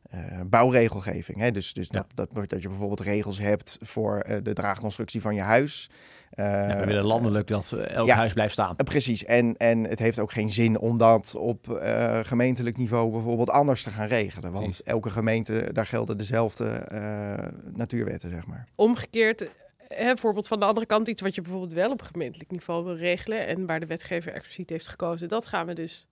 eh, 0.09 0.19
bouwregelgeving. 0.45 1.37
Hè? 1.37 1.51
Dus, 1.51 1.73
dus 1.73 1.87
Ja. 1.91 2.05
dat, 2.15 2.29
dat, 2.33 2.49
dat 2.49 2.61
je 2.61 2.67
bijvoorbeeld 2.67 2.99
regels 2.99 3.39
hebt 3.39 3.77
voor 3.81 4.19
eh, 4.19 4.37
de 4.43 4.53
draagconstructie 4.53 5.21
van 5.21 5.35
je 5.35 5.41
huis. 5.41 5.89
Ja, 6.31 6.67
Eh, 6.69 6.79
we 6.79 6.85
willen 6.85 7.03
landelijk 7.03 7.47
dat 7.47 7.71
elk 7.71 8.07
ja. 8.07 8.15
huis 8.15 8.33
blijft 8.33 8.53
staan. 8.53 8.75
Precies, 8.75 9.25
en, 9.25 9.57
en 9.57 9.83
het 9.83 9.99
heeft 9.99 10.19
ook 10.19 10.31
geen 10.31 10.49
zin 10.49 10.79
om 10.79 10.97
dat 10.97 11.35
op 11.35 11.69
eh, 11.73 12.19
gemeentelijk 12.23 12.77
niveau 12.77 13.11
bijvoorbeeld 13.11 13.49
anders 13.49 13.83
te 13.83 13.89
gaan 13.89 14.07
regelen. 14.07 14.51
Want 14.51 14.65
Precies. 14.65 14.83
elke 14.83 15.09
gemeente, 15.09 15.69
daar 15.73 15.85
gelden 15.85 16.17
dezelfde 16.17 16.67
eh, 16.69 17.47
natuurwetten, 17.73 18.29
zeg 18.29 18.47
maar. 18.47 18.67
Omgekeerd, 18.75 19.49
hè, 19.87 20.17
voorbeeld 20.17 20.47
van 20.47 20.59
de 20.59 20.65
andere 20.65 20.85
kant, 20.85 21.07
iets 21.07 21.21
wat 21.21 21.35
je 21.35 21.41
bijvoorbeeld 21.41 21.73
wel 21.73 21.91
op 21.91 22.01
gemeentelijk 22.01 22.51
niveau 22.51 22.83
wil 22.83 22.95
regelen 22.95 23.47
en 23.47 23.65
waar 23.65 23.79
de 23.79 23.85
wetgever 23.85 24.33
expliciet 24.33 24.69
heeft 24.69 24.87
gekozen, 24.87 25.27
dat 25.27 25.45
gaan 25.45 25.65
we 25.65 25.73
dus 25.73 26.07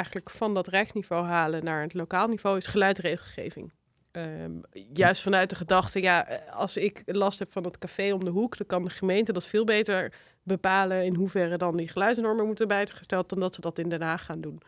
eigenlijk 0.00 0.30
van 0.30 0.54
dat 0.54 0.68
rijksniveau 0.68 1.26
halen 1.26 1.64
naar 1.64 1.82
het 1.82 1.94
lokaal 1.94 2.28
niveau, 2.28 2.56
is 2.56 2.66
geluidregelgeving. 2.66 3.72
Ehm, 4.10 4.52
juist 4.92 5.22
vanuit 5.22 5.50
de 5.50 5.56
gedachte, 5.56 6.02
ja, 6.02 6.40
als 6.50 6.76
ik 6.76 7.02
last 7.06 7.38
heb 7.38 7.52
van 7.52 7.64
het 7.64 7.78
café 7.78 8.12
om 8.12 8.24
de 8.24 8.30
hoek, 8.30 8.56
dan 8.56 8.66
kan 8.66 8.84
de 8.84 8.90
gemeente 8.90 9.32
dat 9.32 9.46
veel 9.46 9.64
beter 9.64 10.12
bepalen 10.42 11.04
in 11.04 11.14
hoeverre 11.14 11.56
dan 11.56 11.76
die 11.76 11.88
geluidsnormen 11.88 12.46
moeten 12.46 12.68
bijgesteld 12.68 13.28
dan 13.28 13.40
dat 13.40 13.54
ze 13.54 13.60
dat 13.60 13.78
in 13.78 13.88
Den 13.88 14.02
Haag 14.02 14.24
gaan 14.24 14.40
doen. 14.40 14.62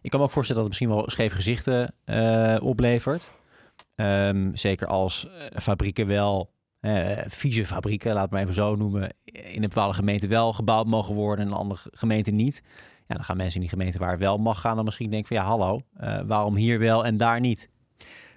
Ik 0.00 0.10
kan 0.10 0.20
me 0.20 0.26
ook 0.26 0.32
voorstellen 0.32 0.62
dat 0.62 0.72
het 0.72 0.80
misschien 0.80 0.88
wel 0.88 1.10
scheve 1.10 1.34
gezichten 1.34 1.94
eh, 2.04 2.56
oplevert. 2.60 3.30
Ehm, 3.94 4.54
zeker 4.54 4.86
als 4.86 5.28
eh, 5.28 5.60
fabrieken 5.60 6.06
wel, 6.06 6.50
eh, 6.80 7.18
vieze 7.26 7.66
fabrieken, 7.66 8.14
laat 8.14 8.30
maar 8.30 8.40
even 8.40 8.54
zo 8.54 8.76
noemen, 8.76 9.14
in 9.24 9.62
een 9.62 9.68
bepaalde 9.68 9.94
gemeente 9.94 10.26
wel 10.26 10.52
gebouwd 10.52 10.86
mogen 10.86 11.14
worden 11.14 11.44
en 11.44 11.50
een 11.50 11.58
andere 11.58 11.80
gemeente 11.90 12.30
niet. 12.30 12.62
Ja, 13.06 13.14
dan 13.14 13.24
gaan 13.24 13.36
mensen 13.36 13.54
in 13.54 13.60
die 13.60 13.78
gemeente 13.78 13.98
waar 13.98 14.18
wel 14.18 14.38
mag 14.38 14.60
gaan 14.60 14.76
dan 14.76 14.84
misschien 14.84 15.10
denken 15.10 15.28
van 15.28 15.36
ja, 15.36 15.44
hallo, 15.44 15.80
eh, 15.96 16.20
waarom 16.26 16.56
hier 16.56 16.78
wel 16.78 17.04
en 17.04 17.16
daar 17.16 17.40
niet? 17.40 17.68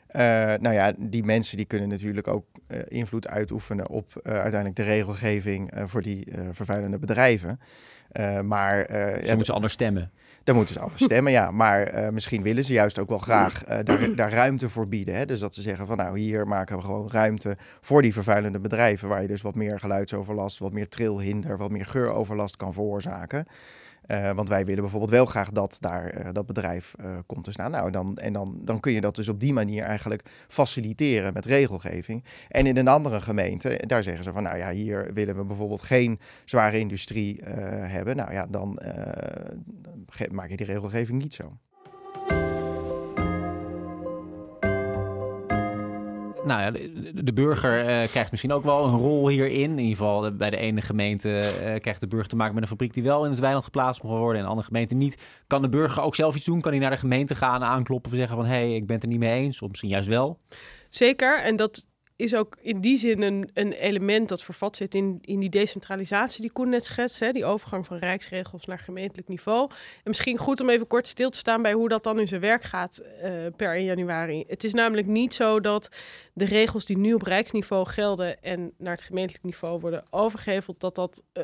Eh, 0.08 0.22
nou 0.60 0.72
ja, 0.72 0.94
die 0.98 1.24
mensen 1.24 1.58
die 1.58 1.66
kunnen 1.66 1.90
natuurlijk 1.90 2.28
ook 2.28 2.46
eh, 2.68 2.80
invloed 2.88 3.28
uitoefenen 3.28 3.90
op 3.90 4.20
uiteindelijk 4.24 4.76
de 4.76 4.84
regelgeving 4.84 5.72
voor 5.86 6.02
die 6.02 6.28
vervuilende 6.52 6.98
bedrijven. 6.98 7.60
Maar 8.44 8.88
Dus 8.88 8.96
ja, 8.96 9.20
dan 9.20 9.28
moeten 9.28 9.46
ze 9.46 9.54
anders 9.54 9.74
stemmen. 9.74 10.12
Daar 10.44 10.56
moeten 10.56 10.74
ze 10.74 10.82
over 10.82 11.00
stemmen, 11.00 11.32
ja. 11.32 11.52
Maar 11.62 12.14
misschien 12.14 12.42
willen 12.42 12.64
ze 12.64 12.74
juist 12.74 13.00
ook 13.00 13.10
wel 13.10 13.18
graag 13.18 13.64
daar, 13.64 14.16
daar 14.16 14.32
ruimte 14.32 14.70
voor 14.70 14.88
bieden. 14.88 15.16
Hè? 15.16 15.26
Dus 15.26 15.40
dat 15.40 15.56
ze 15.56 15.62
zeggen 15.62 15.88
van 15.88 15.98
nou, 15.98 16.20
hier 16.20 16.48
maken 16.48 16.76
we 16.76 16.82
gewoon 16.82 17.10
ruimte 17.12 17.58
voor 17.82 18.02
die 18.02 18.14
vervuilende 18.14 18.60
bedrijven. 18.60 19.10
Waar 19.10 19.22
je 19.22 19.28
dus 19.28 19.42
wat 19.42 19.56
meer 19.56 19.80
geluidsoverlast, 19.80 20.60
wat 20.60 20.72
meer 20.72 20.88
trilhinder, 20.88 21.58
wat 21.58 21.72
meer 21.72 21.86
geuroverlast 21.86 22.56
kan 22.56 22.74
veroorzaken. 22.74 23.46
Eh, 24.08 24.32
want 24.32 24.50
wij 24.50 24.66
willen 24.66 24.82
bijvoorbeeld 24.82 25.12
wel 25.12 25.26
graag 25.26 25.52
dat 25.52 25.78
daar 25.80 26.06
eh, 26.06 26.34
dat 26.34 26.46
bedrijf 26.46 26.96
eh, 27.00 27.18
komt 27.26 27.44
te 27.44 27.52
staan. 27.52 27.72
Nou, 27.72 27.92
dan, 27.92 28.18
en 28.18 28.34
dan, 28.34 28.60
dan 28.62 28.80
kun 28.80 28.92
je 28.92 29.02
dat 29.02 29.16
dus 29.16 29.28
op 29.28 29.40
die 29.40 29.54
manier 29.54 29.84
eigenlijk 29.84 30.24
faciliteren 30.48 31.34
met 31.34 31.46
regelgeving. 31.46 32.24
En 32.50 32.66
in 32.66 32.78
een 32.78 32.88
andere 32.88 33.22
gemeente, 33.22 33.84
daar 33.88 34.04
zeggen 34.04 34.24
ze 34.24 34.32
van 34.32 34.44
nou 34.44 34.58
ja, 34.58 34.72
hier 34.72 35.14
willen 35.14 35.36
we 35.36 35.44
bijvoorbeeld 35.44 35.82
geen 35.82 36.20
zware 36.46 36.80
industrie 36.80 37.42
hebben. 37.44 38.16
Nou 38.16 38.32
ja, 38.32 38.46
dan 38.50 38.80
maak 40.32 40.50
je 40.50 40.58
die 40.58 40.66
regelgeving 40.66 41.22
niet 41.22 41.34
zo. 41.34 41.58
Nou 46.48 46.62
ja, 46.62 46.72
de, 47.14 47.34
burger 47.34 47.80
eh, 47.80 48.08
krijgt 48.08 48.32
misschien 48.32 48.54
ook 48.54 48.64
wel 48.64 48.86
een 48.86 48.98
rol 48.98 49.28
hierin. 49.28 49.72
In 49.72 49.78
ieder 49.80 49.98
geval 49.98 50.26
eh, 50.26 50.32
bij 50.32 50.50
de 50.50 50.58
ene 50.58 50.82
gemeente 50.82 51.40
eh, 51.40 51.80
krijgt 51.80 52.00
de 52.00 52.08
burger 52.08 52.30
te 52.30 52.36
maken 52.36 52.54
met 52.54 52.64
een 52.64 52.70
fabriek 52.70 52.94
die 52.94 53.04
wel 53.04 53.24
in 53.24 53.30
het 53.30 53.40
weiland 53.40 53.64
geplaatst 53.64 54.04
mag 54.04 54.12
worden 54.12 54.36
en 54.36 54.42
de 54.42 54.50
andere 54.50 54.68
gemeente 54.68 54.96
niet. 54.96 55.24
Kan 55.48 55.62
de 55.62 55.70
burger 55.70 56.04
ook 56.04 56.16
zelf 56.16 56.36
iets 56.36 56.46
doen? 56.46 56.62
Kan 56.62 56.72
hij 56.72 56.82
naar 56.82 56.92
de 56.92 56.98
gemeente 56.98 57.36
gaan, 57.36 57.64
aankloppen 57.64 58.12
of 58.12 58.18
zeggen 58.18 58.36
van 58.36 58.46
hé, 58.46 58.52
hey, 58.52 58.76
ik 58.76 58.86
ben 58.86 58.96
het 58.96 59.04
er 59.04 59.10
niet 59.10 59.20
mee 59.20 59.44
eens? 59.44 59.62
Of 59.62 59.70
misschien 59.70 59.90
juist 59.90 60.08
wel. 60.08 60.40
Zeker, 60.90 61.42
en 61.42 61.56
dat 61.56 61.87
is 62.18 62.36
ook 62.36 62.58
in 62.62 62.82
die 62.82 62.98
zin 62.98 63.22
een, 63.22 63.50
een 63.54 63.72
element 63.72 64.30
dat 64.30 64.44
vervat 64.44 64.76
zit 64.76 64.96
in, 64.96 65.20
in 65.22 65.40
die 65.40 65.50
decentralisatie 65.50 66.42
die 66.42 66.52
Koen 66.52 66.70
net 66.70 66.86
schetst. 66.86 67.34
Die 67.34 67.46
overgang 67.46 67.86
van 67.86 67.98
rijksregels 67.98 68.66
naar 68.66 68.80
gemeentelijk 68.80 69.28
niveau. 69.28 69.70
En 69.70 70.02
misschien 70.04 70.38
goed 70.38 70.62
om 70.62 70.70
even 70.70 70.88
kort 70.88 71.08
stil 71.08 71.30
te 71.30 71.38
staan 71.38 71.62
bij 71.62 71.74
hoe 71.74 71.90
dat 71.90 72.04
dan 72.04 72.20
in 72.20 72.28
zijn 72.28 72.42
werk 72.42 72.64
gaat 72.64 72.98
eh, 72.98 73.32
per 73.56 73.76
1 73.76 73.84
januari. 73.84 74.44
Het 74.48 74.64
is 74.64 74.74
namelijk 74.74 75.08
niet 75.08 75.34
zo 75.34 75.60
dat 75.60 75.90
de 76.34 76.46
regels 76.46 76.86
die 76.86 76.98
nu 76.98 77.14
op 77.14 77.22
rijksniveau 77.22 77.88
gelden 77.88 78.44
en 78.44 78.74
naar 78.78 78.94
het 78.94 79.02
gemeentelijk 79.02 79.44
niveau 79.44 79.80
worden 79.80 80.04
overgeheveld, 80.10 80.80
dat, 80.80 80.96
dat, 80.96 81.24
eh, 81.34 81.44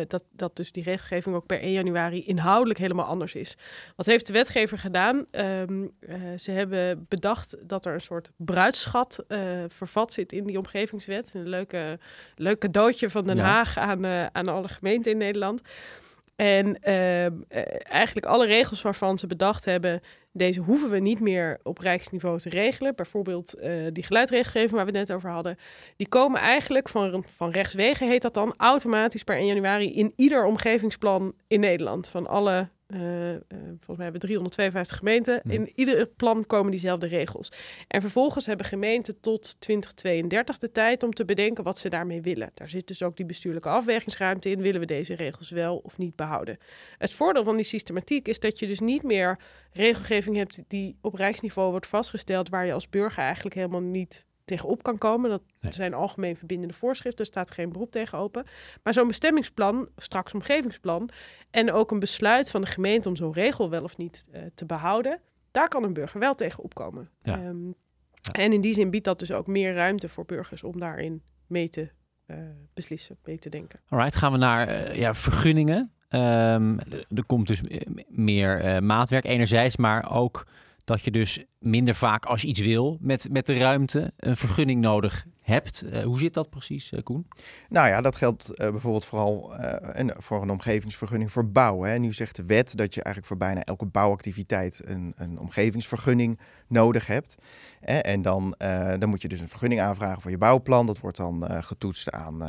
eh, 0.00 0.08
dat, 0.08 0.24
dat 0.30 0.56
dus 0.56 0.72
die 0.72 0.82
regelgeving 0.82 1.36
ook 1.36 1.46
per 1.46 1.60
1 1.60 1.72
januari 1.72 2.26
inhoudelijk 2.26 2.78
helemaal 2.78 3.04
anders 3.04 3.34
is. 3.34 3.56
Wat 3.96 4.06
heeft 4.06 4.26
de 4.26 4.32
wetgever 4.32 4.78
gedaan? 4.78 5.24
Ehm, 5.30 5.86
eh, 6.00 6.16
ze 6.36 6.50
hebben 6.50 7.06
bedacht 7.08 7.56
dat 7.68 7.86
er 7.86 7.94
een 7.94 8.00
soort 8.00 8.30
bruidschat 8.36 9.24
eh, 9.28 9.64
vervat 9.88 10.12
zit 10.12 10.32
in 10.32 10.44
die 10.44 10.58
omgevingswet. 10.58 11.34
Een 11.34 11.48
leuke, 11.48 11.98
leuk 12.34 12.58
cadeautje 12.58 13.10
van 13.10 13.26
Den 13.26 13.36
Ja. 13.36 13.44
Haag 13.44 13.78
aan, 13.78 14.04
eh, 14.04 14.26
aan 14.26 14.48
alle 14.48 14.68
gemeenten 14.68 15.12
in 15.12 15.18
Nederland. 15.18 15.60
En 16.36 16.80
ehm, 16.80 17.32
eh, 17.48 17.62
eigenlijk 17.82 18.26
alle 18.26 18.46
regels 18.46 18.82
waarvan 18.82 19.18
ze 19.18 19.26
bedacht 19.26 19.64
hebben, 19.64 20.00
deze 20.32 20.60
hoeven 20.60 20.90
we 20.90 20.98
niet 20.98 21.20
meer 21.20 21.60
op 21.62 21.78
rijksniveau 21.78 22.38
te 22.38 22.48
regelen. 22.48 22.94
Bijvoorbeeld 22.94 23.54
eh, 23.54 23.70
die 23.92 24.02
geluidregelgeving 24.02 24.70
waar 24.70 24.86
we 24.86 24.98
het 24.98 25.08
net 25.08 25.16
over 25.16 25.30
hadden. 25.30 25.56
Die 25.96 26.08
komen 26.08 26.40
eigenlijk 26.40 26.88
van, 26.88 27.24
van 27.36 27.50
rechtswege, 27.50 28.04
heet 28.04 28.22
dat 28.22 28.34
dan, 28.34 28.54
automatisch 28.56 29.22
per 29.22 29.36
1 29.36 29.46
januari 29.46 29.94
in 29.94 30.12
ieder 30.16 30.44
omgevingsplan 30.44 31.34
in 31.46 31.60
Nederland. 31.60 32.08
Van 32.08 32.26
alle 32.26 32.68
Uh, 32.94 33.32
uh, 33.32 33.38
volgens 33.48 33.96
mij 33.96 34.04
hebben 34.04 34.20
we 34.20 34.26
352 34.26 34.98
gemeenten. 34.98 35.40
Hm. 35.42 35.50
In 35.50 35.72
ieder 35.74 36.06
plan 36.06 36.46
komen 36.46 36.70
diezelfde 36.70 37.06
regels. 37.06 37.52
En 37.88 38.00
vervolgens 38.00 38.46
hebben 38.46 38.66
gemeenten 38.66 39.20
tot 39.20 39.60
2032 39.60 40.58
de 40.58 40.70
tijd 40.70 41.02
om 41.02 41.10
te 41.12 41.24
bedenken 41.24 41.64
wat 41.64 41.78
ze 41.78 41.88
daarmee 41.88 42.22
willen. 42.22 42.50
Daar 42.54 42.68
zit 42.68 42.86
dus 42.86 43.02
ook 43.02 43.16
die 43.16 43.26
bestuurlijke 43.26 43.68
afwegingsruimte 43.68 44.50
in. 44.50 44.60
Willen 44.62 44.80
we 44.80 44.86
deze 44.86 45.14
regels 45.14 45.50
wel 45.50 45.76
of 45.76 45.98
niet 45.98 46.16
behouden? 46.16 46.58
Het 46.98 47.14
voordeel 47.14 47.44
van 47.44 47.56
die 47.56 47.64
systematiek 47.64 48.28
is 48.28 48.40
dat 48.40 48.58
je 48.58 48.66
dus 48.66 48.80
niet 48.80 49.02
meer 49.02 49.38
regelgeving 49.72 50.36
hebt 50.36 50.62
die 50.68 50.96
op 51.00 51.14
rijksniveau 51.14 51.70
wordt 51.70 51.86
vastgesteld, 51.86 52.48
waar 52.48 52.66
je 52.66 52.72
als 52.72 52.88
burger 52.88 53.22
eigenlijk 53.22 53.54
helemaal 53.54 53.80
niet 53.80 54.26
tegenop 54.46 54.82
kan 54.82 54.98
komen. 54.98 55.30
Dat 55.30 55.42
Nee. 55.60 55.72
zijn 55.72 55.94
algemeen 55.94 56.36
verbindende 56.36 56.74
voorschriften, 56.74 57.20
er 57.20 57.30
staat 57.30 57.50
geen 57.50 57.72
beroep 57.72 57.90
tegen 57.90 58.18
open. 58.18 58.44
Maar 58.82 58.92
zo'n 58.92 59.06
bestemmingsplan, 59.08 59.88
straks 59.96 60.34
omgevingsplan, 60.34 61.08
en 61.50 61.72
ook 61.72 61.90
een 61.90 61.98
besluit 61.98 62.50
van 62.50 62.60
de 62.60 62.66
gemeente 62.66 63.08
om 63.08 63.16
zo'n 63.16 63.32
regel 63.32 63.70
wel 63.70 63.82
of 63.82 63.96
niet 63.96 64.28
eh, 64.32 64.42
te 64.54 64.66
behouden, 64.66 65.20
daar 65.50 65.68
kan 65.68 65.84
een 65.84 65.92
burger 65.92 66.20
wel 66.20 66.34
tegen 66.34 66.62
opkomen. 66.62 67.10
Ja. 67.22 67.34
Ehm, 67.42 67.66
Ja. 68.20 68.32
En 68.32 68.52
in 68.52 68.60
die 68.60 68.74
zin 68.74 68.90
biedt 68.90 69.04
dat 69.04 69.18
dus 69.18 69.32
ook 69.32 69.46
meer 69.46 69.74
ruimte 69.74 70.08
voor 70.08 70.24
burgers 70.24 70.62
om 70.62 70.78
daarin 70.78 71.22
mee 71.46 71.68
te 71.68 71.90
eh, 72.26 72.36
beslissen, 72.74 73.16
mee 73.24 73.38
te 73.38 73.48
denken. 73.48 73.80
Alright, 73.88 74.16
gaan 74.16 74.32
we 74.32 74.38
naar 74.38 74.68
eh, 74.68 74.94
ja, 74.96 75.14
vergunningen. 75.14 75.92
Ehm, 76.08 76.78
er 77.14 77.24
komt 77.26 77.46
dus 77.46 77.60
meer 78.08 78.82
maatwerk 78.84 79.24
enerzijds, 79.24 79.76
maar 79.76 80.10
ook 80.10 80.46
dat 80.86 81.02
je 81.02 81.10
dus 81.10 81.44
minder 81.58 81.94
vaak 81.94 82.24
als 82.24 82.44
iets 82.44 82.60
wil 82.60 82.98
met, 83.00 83.28
met 83.30 83.46
de 83.46 83.58
ruimte 83.58 84.12
een 84.16 84.36
vergunning 84.36 84.80
nodig 84.80 85.26
hebt. 85.46 85.82
Eh, 85.82 86.02
hoe 86.02 86.18
zit 86.18 86.34
dat 86.34 86.50
precies, 86.50 86.92
eh, 86.92 87.02
Koen? 87.02 87.26
Nou 87.68 87.88
ja, 87.88 88.00
dat 88.00 88.16
geldt 88.16 88.50
eh, 88.50 88.70
bijvoorbeeld 88.70 89.04
vooral 89.04 89.56
eh, 89.56 90.00
en 90.00 90.14
voor 90.18 90.42
een 90.42 90.50
omgevingsvergunning 90.50 91.32
voor 91.32 91.50
bouwen. 91.50 91.90
Hè. 91.90 91.98
Nu 91.98 92.12
zegt 92.12 92.36
de 92.36 92.44
wet 92.44 92.76
dat 92.76 92.94
je 92.94 93.02
eigenlijk 93.02 93.26
voor 93.26 93.46
bijna 93.46 93.64
elke 93.64 93.84
bouwactiviteit 93.84 94.82
een, 94.84 95.14
een 95.16 95.38
omgevingsvergunning 95.38 96.38
nodig 96.68 97.06
hebt. 97.06 97.36
Hè. 97.80 97.98
En 97.98 98.22
dan, 98.22 98.54
dan 98.98 99.08
moet 99.08 99.22
je 99.22 99.28
dus 99.28 99.40
een 99.40 99.48
vergunning 99.48 99.80
aanvragen 99.80 100.22
voor 100.22 100.30
je 100.30 100.38
bouwplan. 100.38 100.86
Dat 100.86 100.98
wordt 100.98 101.16
dan 101.16 101.62
getoetst 101.62 102.10
aan 102.10 102.42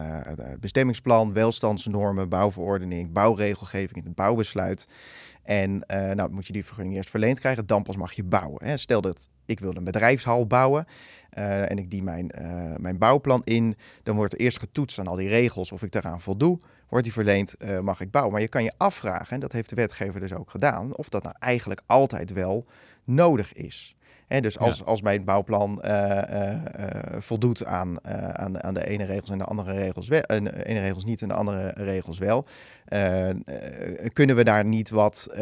bestemmingsplan, 0.60 1.34
welstandsnormen, 1.34 2.30
bouwverordening, 2.30 3.12
bouwregelgeving 3.12 4.00
in 4.00 4.06
het 4.06 4.16
bouwbesluit. 4.16 4.88
En 5.44 5.84
nou 5.88 6.30
moet 6.30 6.48
je 6.48 6.54
die 6.54 6.66
vergunning 6.66 6.96
eerst 6.96 7.10
verleend 7.10 7.40
krijgen, 7.40 7.66
dan 7.66 7.84
pas 7.84 7.96
mag 7.96 8.14
je 8.14 8.24
bouwen. 8.24 8.66
Hè. 8.66 8.78
Stel 8.78 9.02
dat 9.02 9.28
ik 9.46 9.60
wil 9.60 9.76
een 9.76 9.84
bedrijfshal 9.84 10.48
bouwen 10.48 10.86
eh, 11.38 11.72
en 11.72 11.78
ik 11.78 11.92
die 11.92 12.04
mijn, 12.04 12.32
eh, 12.32 12.76
mijn 12.78 12.98
bouwplan 12.98 13.42
in, 13.44 13.76
dan 14.04 14.16
wordt 14.16 14.34
er 14.34 14.40
eerst 14.40 14.60
getoetst 14.60 15.00
aan 15.00 15.08
al 15.08 15.16
die 15.16 15.28
regels 15.28 15.72
of 15.72 15.84
ik 15.84 15.92
daaraan 15.92 16.22
voldoe. 16.22 16.60
Wordt 16.90 17.06
die 17.06 17.14
verleend, 17.14 17.54
eh, 17.54 17.80
mag 17.80 18.00
ik 18.02 18.12
bouwen. 18.12 18.34
Maar 18.34 18.44
je 18.44 18.50
kan 18.50 18.64
je 18.64 18.74
afvragen, 18.78 19.30
en 19.34 19.40
dat 19.40 19.52
heeft 19.52 19.70
de 19.70 19.76
wetgever 19.76 20.20
dus 20.20 20.34
ook 20.34 20.50
gedaan, 20.50 20.96
of 20.96 21.10
dat 21.10 21.24
nou 21.24 21.36
eigenlijk 21.40 21.82
altijd 21.86 22.34
wel 22.34 22.66
nodig 23.04 23.54
is. 23.54 23.96
Hè, 24.28 24.40
dus 24.40 24.60
als, 24.60 24.78
Ja. 24.78 24.84
als 24.84 25.02
mijn 25.02 25.26
bouwplan 25.26 25.82
voldoet 27.20 27.66
aan, 27.66 28.06
aan, 28.38 28.64
aan 28.64 28.74
de 28.74 28.88
ene 28.88 29.04
regels 29.04 29.30
en 29.30 29.38
de 29.38 29.44
andere 29.44 29.74
regels 29.74 30.08
wel, 30.08 30.22
en 30.22 30.44
de 30.44 30.66
ene 30.66 30.80
regels 30.80 31.06
niet 31.06 31.22
en 31.22 31.28
de 31.28 31.34
andere 31.34 31.74
regels 31.76 32.18
wel, 32.18 32.46
kunnen 34.14 34.36
we 34.36 34.44
daar 34.44 34.66
niet 34.66 34.90
wat, 34.90 35.36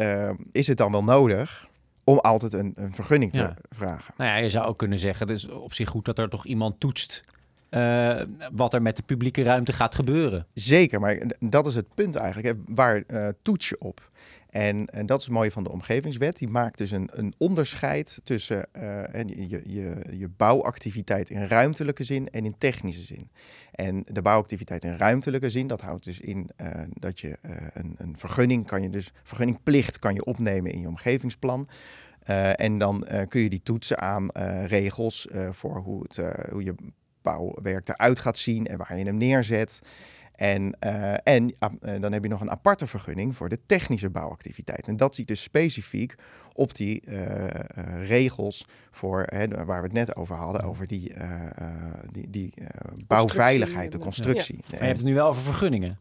is 0.52 0.66
het 0.66 0.76
dan 0.76 0.92
wel 0.92 1.04
nodig 1.04 1.68
om 2.08 2.18
altijd 2.18 2.52
een, 2.52 2.72
een 2.74 2.94
vergunning 2.94 3.32
te 3.32 3.38
Ja. 3.38 3.56
vragen? 3.70 4.14
Nou 4.16 4.30
ja, 4.30 4.36
je 4.36 4.48
zou 4.48 4.66
ook 4.66 4.78
kunnen 4.78 4.98
zeggen, 4.98 5.26
het 5.26 5.36
is 5.36 5.48
op 5.48 5.74
zich 5.74 5.88
goed 5.88 6.04
dat 6.04 6.18
er 6.18 6.28
toch 6.28 6.46
iemand 6.46 6.80
toetst 6.80 7.24
eh, 7.68 8.20
wat 8.52 8.74
er 8.74 8.82
met 8.82 8.96
de 8.96 9.02
publieke 9.02 9.42
ruimte 9.42 9.72
gaat 9.72 9.94
gebeuren. 9.94 10.46
Zeker, 10.54 11.00
maar 11.00 11.22
dat 11.40 11.66
is 11.66 11.74
het 11.74 11.94
punt 11.94 12.16
eigenlijk. 12.16 12.48
Hè. 12.48 12.74
Waar 12.74 13.02
eh, 13.06 13.28
toets 13.42 13.68
je 13.68 13.80
op? 13.80 14.10
En, 14.50 14.86
en 14.86 15.06
dat 15.06 15.18
is 15.18 15.24
het 15.24 15.34
mooie 15.34 15.50
van 15.50 15.62
de 15.62 15.70
omgevingswet. 15.70 16.38
Die 16.38 16.48
maakt 16.48 16.78
dus 16.78 16.90
een, 16.90 17.08
een 17.12 17.34
onderscheid 17.38 18.20
tussen 18.24 18.66
eh, 18.72 19.14
en 19.14 19.28
je, 19.28 19.62
je, 19.64 19.96
je 20.10 20.28
bouwactiviteit 20.28 21.30
in 21.30 21.46
ruimtelijke 21.46 22.04
zin 22.04 22.28
en 22.28 22.44
in 22.44 22.58
technische 22.58 23.02
zin. 23.02 23.30
En 23.72 24.04
de 24.12 24.22
bouwactiviteit 24.22 24.84
in 24.84 24.96
ruimtelijke 24.96 25.50
zin, 25.50 25.66
dat 25.66 25.80
houdt 25.80 26.04
dus 26.04 26.20
in 26.20 26.50
eh, 26.56 26.70
dat 26.92 27.20
je 27.20 27.38
eh, 27.42 27.50
een, 27.72 27.94
een 27.98 28.18
vergunning 28.18 28.66
kan 28.66 28.82
je 28.82 28.90
dus, 28.90 29.12
vergunningplicht 29.22 29.98
kan 29.98 30.14
je 30.14 30.24
opnemen 30.24 30.72
in 30.72 30.80
je 30.80 30.88
omgevingsplan. 30.88 31.68
En 32.56 32.78
dan 32.78 33.06
kun 33.28 33.40
je 33.40 33.48
die 33.48 33.62
toetsen 33.62 33.98
aan 33.98 34.30
regels 34.66 35.28
voor 35.50 35.76
hoe, 35.76 36.02
het, 36.02 36.20
hoe 36.50 36.62
je 36.62 36.74
bouwwerk 37.22 37.88
eruit 37.88 38.18
gaat 38.18 38.38
zien 38.38 38.66
en 38.66 38.78
waar 38.78 38.98
je 38.98 39.04
hem 39.04 39.16
neerzet. 39.16 39.80
En, 40.36 40.76
eh, 40.80 41.12
en 41.22 41.54
ah, 41.58 41.72
eh, 41.80 42.00
dan 42.00 42.12
heb 42.12 42.22
je 42.22 42.28
nog 42.28 42.40
een 42.40 42.50
aparte 42.50 42.86
vergunning 42.86 43.36
voor 43.36 43.48
de 43.48 43.58
technische 43.66 44.10
bouwactiviteit. 44.10 44.86
En 44.88 44.96
dat 44.96 45.14
ziet 45.14 45.28
dus 45.28 45.42
specifiek 45.42 46.14
op 46.52 46.74
die 46.74 47.00
eh, 47.00 47.44
eh, 47.46 48.08
regels 48.08 48.66
voor, 48.90 49.22
hè, 49.26 49.48
waar 49.64 49.80
we 49.80 49.86
het 49.86 49.92
net 49.92 50.16
over 50.16 50.36
hadden, 50.36 50.62
over 50.62 50.86
die, 50.86 51.14
eh, 51.14 51.32
eh, 51.56 51.68
die, 52.12 52.30
die 52.30 52.52
bouwveiligheid, 53.06 53.90
de 53.92 53.96
en- 53.98 54.02
constructie. 54.04 54.58
Maar 54.70 54.78
je 54.80 54.84
hebt 54.86 54.98
het 54.98 55.06
nu 55.06 55.14
wel 55.14 55.28
over 55.28 55.42
vergunningen. 55.42 55.98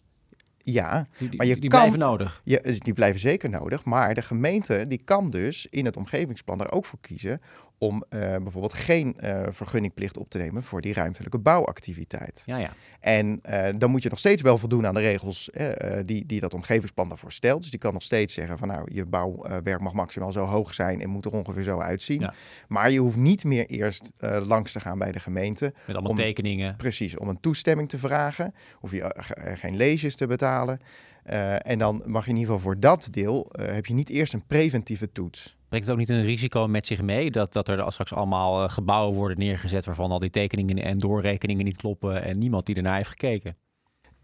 Ja, 0.63 1.07
Die, 1.17 1.29
die, 1.29 1.37
Maar 1.37 1.47
je 1.47 1.53
die 1.59 1.69
kan- 1.69 1.79
blijven 1.79 1.99
nodig. 1.99 2.41
Ja, 2.43 2.59
dus 2.61 2.79
die 2.79 2.93
blijven 2.93 3.19
zeker 3.19 3.49
nodig. 3.49 3.83
Maar 3.83 4.13
de 4.13 4.21
gemeente 4.21 4.85
die 4.87 5.01
kan 5.03 5.29
dus 5.29 5.67
in 5.69 5.85
het 5.85 5.97
omgevingsplan 5.97 6.61
er 6.61 6.71
ook 6.71 6.85
voor 6.85 6.99
kiezen 7.01 7.41
om 7.77 8.03
eh, 8.09 8.19
bijvoorbeeld 8.19 8.73
geen 8.73 9.19
eh, 9.19 9.43
vergunningplicht 9.49 10.17
op 10.17 10.29
te 10.29 10.37
nemen 10.37 10.63
voor 10.63 10.81
die 10.81 10.93
ruimtelijke 10.93 11.37
bouwactiviteit. 11.37 12.43
Ja, 12.45 12.57
ja. 12.57 12.69
En 12.99 13.39
eh, 13.41 13.73
dan 13.77 13.89
moet 13.91 14.03
je 14.03 14.09
nog 14.09 14.19
steeds 14.19 14.41
wel 14.41 14.57
voldoen 14.57 14.87
aan 14.87 14.93
de 14.93 14.99
regels 14.99 15.49
die, 16.01 16.25
die 16.25 16.39
dat 16.39 16.53
omgevingsplan 16.53 17.07
daarvoor 17.09 17.31
stelt. 17.31 17.61
Dus 17.61 17.71
die 17.71 17.79
kan 17.79 17.93
nog 17.93 18.01
steeds 18.01 18.33
zeggen 18.33 18.57
van 18.57 18.67
nou, 18.67 18.87
je 18.93 19.05
bouwwerk 19.05 19.81
mag 19.81 19.93
maximaal 19.93 20.31
zo 20.31 20.45
hoog 20.45 20.73
zijn 20.73 21.01
en 21.01 21.09
moet 21.09 21.25
er 21.25 21.31
ongeveer 21.31 21.63
zo 21.63 21.79
uitzien. 21.79 22.19
Ja. 22.19 22.33
Maar 22.67 22.91
je 22.91 22.99
hoeft 22.99 23.17
niet 23.17 23.43
meer 23.43 23.65
eerst 23.65 24.11
langs 24.43 24.71
te 24.71 24.79
gaan 24.79 24.99
bij 24.99 25.11
de 25.11 25.19
gemeente. 25.19 25.73
Met 25.85 25.95
allemaal 25.95 26.11
Om- 26.11 26.17
tekeningen. 26.17 26.75
Precies, 26.75 27.17
om 27.17 27.27
een 27.29 27.39
toestemming 27.39 27.89
te 27.89 27.97
vragen. 27.97 28.53
Hoef 28.73 28.91
je 28.91 29.13
ge- 29.17 29.55
geen 29.55 29.75
leesjes 29.75 30.15
te 30.15 30.27
betalen. 30.27 30.79
Eh, 31.25 31.69
en 31.69 31.77
dan 31.77 32.01
mag 32.05 32.25
je 32.25 32.31
in 32.31 32.37
ieder 32.37 32.53
geval 32.53 32.71
voor 32.71 32.79
dat 32.79 33.07
deel, 33.11 33.51
eh, 33.51 33.73
heb 33.73 33.85
je 33.85 33.93
niet 33.93 34.09
eerst 34.09 34.33
een 34.33 34.45
preventieve 34.45 35.11
toets. 35.11 35.57
Brengt 35.69 35.85
het 35.85 35.95
ook 35.95 36.01
niet 36.01 36.09
een 36.09 36.25
risico 36.25 36.67
met 36.67 36.87
zich 36.87 37.01
mee 37.01 37.31
dat, 37.31 37.53
dat 37.53 37.69
er 37.69 37.91
straks 37.91 38.13
allemaal 38.13 38.63
eh, 38.63 38.69
gebouwen 38.69 39.15
worden 39.15 39.37
neergezet 39.37 39.85
waarvan 39.85 40.11
al 40.11 40.19
die 40.19 40.29
tekeningen 40.29 40.83
en 40.83 40.97
doorrekeningen 40.97 41.65
niet 41.65 41.77
kloppen 41.77 42.23
en 42.23 42.39
niemand 42.39 42.65
die 42.65 42.75
ernaar 42.75 42.95
heeft 42.95 43.09
gekeken? 43.09 43.57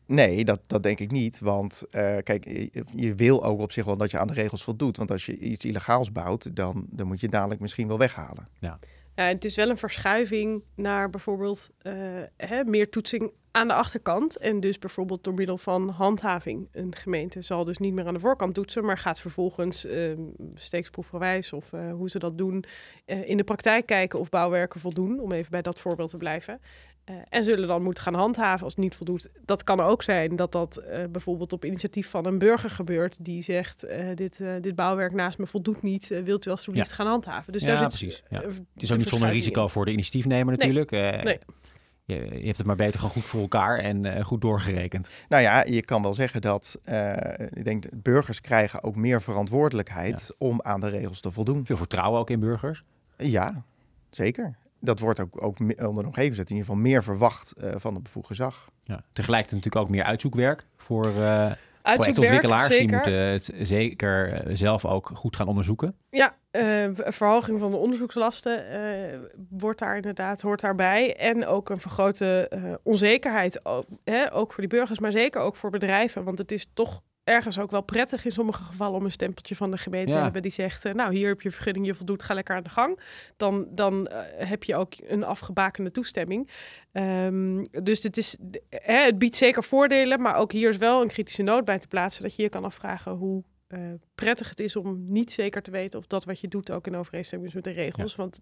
Nee, 0.05 0.45
dat, 0.45 0.59
dat 0.67 0.83
denk 0.83 0.99
ik 0.99 1.11
niet. 1.11 1.39
Want 1.39 1.85
eh, 1.89 2.17
kijk, 2.23 2.45
je, 2.45 2.85
je 2.95 3.15
wil 3.15 3.43
ook 3.43 3.59
op 3.59 3.71
zich 3.71 3.85
wel 3.85 3.97
dat 3.97 4.11
je 4.11 4.19
aan 4.19 4.27
de 4.27 4.33
regels 4.33 4.63
voldoet. 4.63 4.97
Want 4.97 5.11
als 5.11 5.25
je 5.25 5.37
iets 5.37 5.65
illegaals 5.65 6.11
bouwt, 6.11 6.55
dan, 6.55 6.85
dan 6.89 7.07
moet 7.07 7.19
je 7.19 7.25
het 7.25 7.35
dadelijk 7.35 7.61
misschien 7.61 7.87
wel 7.87 7.97
weghalen. 7.97 8.47
Ja, 8.59 8.79
het 9.13 9.45
is 9.45 9.55
wel 9.55 9.69
een 9.69 9.77
verschuiving 9.77 10.63
naar 10.75 11.09
bijvoorbeeld 11.09 11.69
eh, 11.77 11.93
hè, 12.37 12.63
meer 12.63 12.89
toetsing 12.89 13.31
aan 13.51 13.67
de 13.67 13.73
achterkant. 13.73 14.37
En 14.37 14.59
dus 14.59 14.79
bijvoorbeeld 14.79 15.23
door 15.23 15.33
middel 15.33 15.57
van 15.57 15.89
handhaving. 15.89 16.67
Een 16.71 16.95
gemeente 16.95 17.41
zal 17.41 17.63
dus 17.63 17.77
niet 17.77 17.93
meer 17.93 18.05
aan 18.07 18.13
de 18.13 18.19
voorkant 18.19 18.53
toetsen, 18.53 18.85
maar 18.85 18.97
gaat 18.97 19.19
vervolgens 19.19 19.85
eh, 19.85 20.11
steeksproefgewijs 20.49 21.53
of 21.53 21.73
eh, 21.73 21.91
hoe 21.91 22.09
ze 22.09 22.19
dat 22.19 22.37
doen, 22.37 22.63
eh, 23.05 23.29
in 23.29 23.37
de 23.37 23.43
praktijk 23.43 23.85
kijken 23.85 24.19
of 24.19 24.29
bouwwerken 24.29 24.79
voldoen, 24.79 25.19
om 25.19 25.31
even 25.31 25.51
bij 25.51 25.61
dat 25.61 25.79
voorbeeld 25.79 26.09
te 26.09 26.17
blijven. 26.17 26.59
Eh, 27.03 27.15
en 27.29 27.43
zullen 27.43 27.67
dan 27.67 27.83
moeten 27.83 28.03
gaan 28.03 28.13
handhaven 28.13 28.63
als 28.63 28.73
het 28.73 28.83
niet 28.83 28.95
voldoet. 28.95 29.29
Dat 29.45 29.63
kan 29.63 29.79
ook 29.79 30.03
zijn 30.03 30.35
dat 30.35 30.51
dat 30.51 30.83
bijvoorbeeld 31.11 31.53
op 31.53 31.65
initiatief 31.65 32.09
van 32.09 32.25
een 32.25 32.37
burger 32.37 32.69
gebeurt 32.69 33.25
die 33.25 33.41
zegt: 33.41 33.85
dit, 34.13 34.43
dit 34.61 34.75
bouwwerk 34.75 35.13
naast 35.13 35.37
me 35.37 35.47
voldoet 35.47 35.81
niet, 35.81 36.07
wilt 36.23 36.45
u 36.45 36.49
alsjeblieft 36.49 36.93
gaan 36.93 37.07
handhaven? 37.07 37.53
Dus 37.53 37.61
Ja, 37.61 37.67
daar 37.67 37.77
zit, 37.77 37.87
precies, 37.87 38.23
ja. 38.29 38.41
Het 38.41 38.83
is 38.83 38.91
ook 38.91 38.97
niet 38.97 39.07
zonder 39.07 39.29
risico 39.29 39.63
in. 39.63 39.69
voor 39.69 39.85
de 39.85 39.91
initiatiefnemer 39.91 40.57
natuurlijk. 40.57 40.91
Nee. 40.91 41.39
Je, 42.12 42.39
je 42.39 42.45
hebt 42.45 42.58
het 42.58 42.65
maar 42.67 42.76
beter 42.76 43.00
gewoon 43.00 43.13
goed 43.13 43.24
voor 43.24 43.41
elkaar 43.41 43.78
en 43.78 44.06
eh, 44.06 44.26
goed 44.26 44.41
doorgerekend. 44.41 45.10
Nou 45.30 45.41
ja, 45.41 45.63
je 45.63 45.82
kan 45.82 46.02
wel 46.02 46.13
zeggen 46.13 46.41
dat 46.41 46.80
eh, 46.84 47.13
ik 47.50 47.63
denk, 47.63 47.84
de 47.84 47.89
burgers 47.93 48.41
krijgen 48.41 48.84
ook 48.84 48.95
meer 48.95 49.21
verantwoordelijkheid 49.21 50.36
om 50.38 50.62
aan 50.62 50.80
de 50.80 50.89
regels 50.89 51.21
te 51.21 51.32
voldoen. 51.32 51.65
Veel 51.65 51.78
vertrouwen 51.78 52.19
ook 52.19 52.30
in 52.30 52.39
burgers. 52.39 52.82
Ja, 53.17 53.63
zeker. 54.10 54.56
Dat 54.80 55.00
wordt 55.00 55.19
ook, 55.19 55.43
ook 55.43 55.60
onder 55.60 56.04
de 56.04 56.10
omgevingswet 56.10 56.50
in 56.50 56.56
ieder 56.56 56.69
geval 56.69 56.82
meer 56.82 57.04
verwacht 57.04 57.52
eh, 57.52 57.71
van 57.78 57.93
het 57.93 58.04
bevoegd 58.04 58.28
gezag. 58.28 58.69
Ja. 58.84 59.04
Tegelijkertijd 59.13 59.63
natuurlijk 59.63 59.86
ook 59.86 59.95
meer 59.95 60.04
uitzoekwerk 60.04 60.65
voor 60.78 61.13
projectontwikkelaars. 61.82 62.67
Die 62.67 62.91
moeten 62.91 63.28
het 63.28 63.52
zeker 63.62 64.34
eh, 64.34 64.56
zelf 64.56 64.86
ook 64.86 65.12
goed 65.13 65.36
gaan 65.36 65.48
onderzoeken. 65.48 65.96
Ja, 66.10 66.36
eh, 66.52 66.88
verhoging 66.94 67.60
van 67.60 67.72
de 67.72 67.78
onderzoekslasten 67.78 68.70
eh, 68.70 69.20
wordt 69.50 69.80
daar 69.80 69.96
inderdaad, 69.96 70.41
hoort 70.41 70.62
daarbij. 70.62 71.15
En 71.15 71.46
ook 71.46 71.70
een 71.70 71.80
vergrote 71.80 72.52
onzekerheid, 72.84 73.65
ook, 73.65 73.86
hè, 74.04 74.34
ook 74.34 74.54
voor 74.54 74.67
die 74.67 74.78
burgers, 74.78 75.00
maar 75.00 75.12
zeker 75.12 75.41
ook 75.41 75.56
voor 75.56 75.70
bedrijven. 75.70 76.24
Want 76.24 76.38
het 76.38 76.52
is 76.52 76.67
toch 76.74 77.02
ergens 77.32 77.60
ook 77.60 77.72
wel 77.72 77.82
prettig 77.82 78.26
in 78.26 78.32
sommige 78.32 78.63
gevallen 78.63 79.00
om 79.00 79.06
een 79.06 79.12
stempeltje 79.12 79.56
van 79.56 79.72
de 79.72 79.78
gemeente 79.78 80.10
Ja. 80.12 80.17
te 80.17 80.24
hebben 80.24 80.41
die 80.41 80.52
zegt, 80.52 80.86
eh, 80.86 80.94
nou 80.94 81.15
hier 81.15 81.28
heb 81.28 81.41
je 81.41 81.52
vergunning, 81.52 81.86
je 81.86 81.94
voldoet, 81.94 82.24
ga 82.24 82.34
lekker 82.34 82.56
aan 82.56 82.63
de 82.63 82.70
gang. 82.70 83.00
Dan, 83.38 83.67
dan 83.70 84.08
eh, 84.08 84.48
heb 84.48 84.63
je 84.63 84.76
ook 84.76 84.94
een 84.98 85.24
afgebakende 85.24 85.91
toestemming. 85.91 86.50
Ehm, 86.91 87.63
dus 87.84 88.04
het, 88.04 88.17
is, 88.17 88.38
hè, 88.70 88.96
het 89.04 89.17
biedt 89.17 89.36
zeker 89.36 89.63
voordelen, 89.63 90.22
maar 90.22 90.36
ook 90.36 90.52
hier 90.52 90.70
is 90.70 90.78
wel 90.78 91.02
een 91.02 91.08
kritische 91.08 91.44
noot 91.44 91.65
bij 91.65 91.80
te 91.80 91.88
plaatsen 91.88 92.24
dat 92.24 92.36
je 92.36 92.41
je 92.41 92.50
kan 92.50 92.63
afvragen 92.63 93.12
hoe 93.12 93.44
prettig 94.15 94.50
het 94.50 94.60
is 94.60 94.76
om 94.76 95.06
niet 95.08 95.32
zeker 95.32 95.62
te 95.62 95.72
weten 95.72 96.00
of 96.00 96.08
dat 96.08 96.26
wat 96.26 96.39
je 96.39 96.48
doet 96.48 96.72
ook 96.72 96.88
in 96.88 96.96
overeenstemming 96.96 97.50
is 97.50 97.56
met 97.56 97.63
de 97.63 97.72
regels. 97.72 98.15
Want 98.15 98.39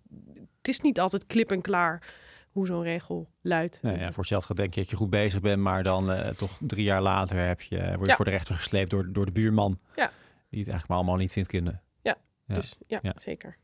het 0.57 0.67
is 0.67 0.79
niet 0.79 0.99
altijd 0.99 1.25
klip 1.25 1.51
en 1.51 1.61
klaar 1.61 2.13
hoe 2.51 2.65
zo'n 2.65 2.83
regel 2.83 3.29
luidt. 3.41 3.79
Nee, 3.81 3.97
ja, 3.97 4.07
voor 4.07 4.17
hetzelfde 4.17 4.53
denk 4.53 4.73
je 4.73 4.79
dat 4.79 4.89
je 4.89 4.95
goed 4.95 5.09
bezig 5.09 5.41
bent, 5.41 5.61
maar 5.61 5.83
dan 5.83 6.11
uh, 6.11 6.27
toch 6.27 6.57
drie 6.59 6.83
jaar 6.83 7.01
later 7.01 7.37
heb 7.37 7.61
je, 7.61 7.93
word 7.95 8.07
je 8.07 8.15
voor 8.15 8.25
de 8.25 8.31
rechter 8.31 8.55
gesleept 8.55 8.89
door, 8.89 9.13
door 9.13 9.25
de 9.25 9.31
buurman. 9.31 9.79
Ja. 9.95 10.11
Die 10.49 10.59
het 10.59 10.69
eigenlijk 10.69 10.87
maar 10.87 10.97
allemaal 10.97 11.15
niet 11.15 11.33
vindt 11.33 11.49
kunnen. 11.49 11.81
Ja, 12.01 12.15
ja. 12.45 12.55
dus 12.55 12.77
ja, 12.87 13.01
zeker. 13.15 13.57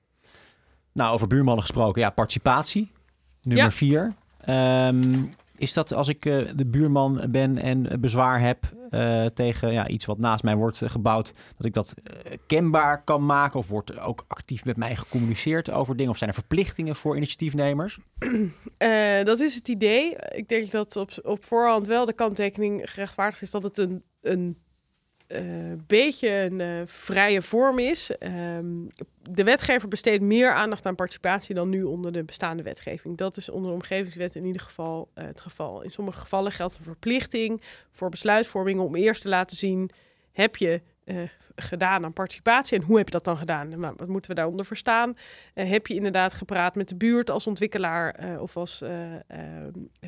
Nou, 0.92 1.14
over 1.14 1.28
buurmannen 1.28 1.64
gesproken. 1.64 2.02
Ja, 2.02 2.10
participatie. 2.10 2.92
Nummer 3.42 3.72
vier. 3.72 4.14
Um, 4.50 5.30
is 5.58 5.74
dat 5.74 5.94
als 5.94 6.08
ik 6.08 6.26
uh, 6.26 6.50
de 6.56 6.66
buurman 6.66 7.22
ben 7.30 7.58
en 7.58 8.02
bezwaar 8.02 8.42
heb 8.42 8.74
uh, 8.90 9.26
tegen 9.26 9.72
ja, 9.72 9.88
iets 9.88 10.06
wat 10.06 10.18
naast 10.18 10.44
mij 10.44 10.56
wordt 10.56 10.82
gebouwd, 10.86 11.32
dat 11.58 11.66
ik 11.66 11.74
dat 11.74 11.94
kenbaar 12.48 13.04
kan 13.04 13.26
maken? 13.26 13.60
Of 13.60 13.68
wordt 13.68 14.00
ook 14.00 14.26
actief 14.28 14.66
met 14.66 14.78
mij 14.78 14.96
gecommuniceerd 14.96 15.72
over 15.72 15.96
dingen? 15.96 16.12
Of 16.12 16.18
zijn 16.18 16.30
er 16.30 16.36
verplichtingen 16.36 16.96
voor 16.96 17.16
initiatiefnemers? 17.16 18.00
dat 19.24 19.40
is 19.40 19.56
het 19.56 19.68
idee. 19.68 20.16
Ik 20.30 20.48
denk 20.48 20.72
dat 20.72 20.96
op, 20.96 21.12
op 21.24 21.46
voorhand 21.46 21.88
wel 21.88 22.06
de 22.06 22.14
kanttekening 22.14 22.92
gerechtvaardigd 22.92 23.42
is 23.42 23.52
dat 23.52 23.64
het 23.64 23.78
een, 23.78 24.04
een 24.22 24.58
een 25.38 25.72
uh, 25.72 25.78
beetje 25.88 26.30
een 26.30 26.60
uh, 26.60 26.82
vrije 26.86 27.42
vorm 27.42 27.80
is. 27.80 28.12
Um, 28.20 28.90
de 29.22 29.44
wetgever 29.44 29.88
besteedt 29.88 30.24
meer 30.24 30.54
aandacht 30.54 30.86
aan 30.86 30.96
participatie 30.96 31.56
dan 31.56 31.70
nu 31.70 31.84
onder 31.84 32.12
de 32.12 32.24
bestaande 32.24 32.64
wetgeving. 32.64 33.18
Dat 33.18 33.38
is 33.38 33.50
onder 33.50 33.70
de 33.70 33.76
omgevingswet 33.76 34.36
in 34.36 34.46
ieder 34.46 34.62
geval 34.62 35.10
uh, 35.16 35.26
het 35.26 35.42
geval. 35.42 35.82
In 35.82 35.92
sommige 35.92 36.20
gevallen 36.20 36.52
geldt 36.52 36.78
een 36.78 36.84
verplichting 36.84 37.62
voor 37.92 38.10
besluitvorming 38.10 38.80
om 38.80 38.96
eerst 38.96 39.22
te 39.22 39.30
laten 39.30 39.58
zien: 39.58 39.90
heb 40.32 40.56
je 40.56 40.82
uh, 41.06 41.22
gedaan 41.56 42.04
aan 42.04 42.14
participatie. 42.14 42.78
En 42.78 42.84
hoe 42.84 42.98
heb 42.98 43.06
je 43.06 43.12
dat 43.12 43.24
dan 43.24 43.38
gedaan? 43.38 43.96
Wat 43.98 44.08
moeten 44.08 44.32
we 44.32 44.38
daaronder 44.38 44.66
verstaan? 44.66 45.18
Uh, 45.56 45.70
heb 45.70 45.88
je 45.88 45.94
inderdaad 45.94 46.34
gepraat 46.34 46.76
met 46.76 46.90
de 46.90 46.96
buurt 46.96 47.30
als 47.30 47.48
ontwikkelaar 47.48 48.24
uh, 48.24 48.42
of 48.42 48.58
als 48.58 48.84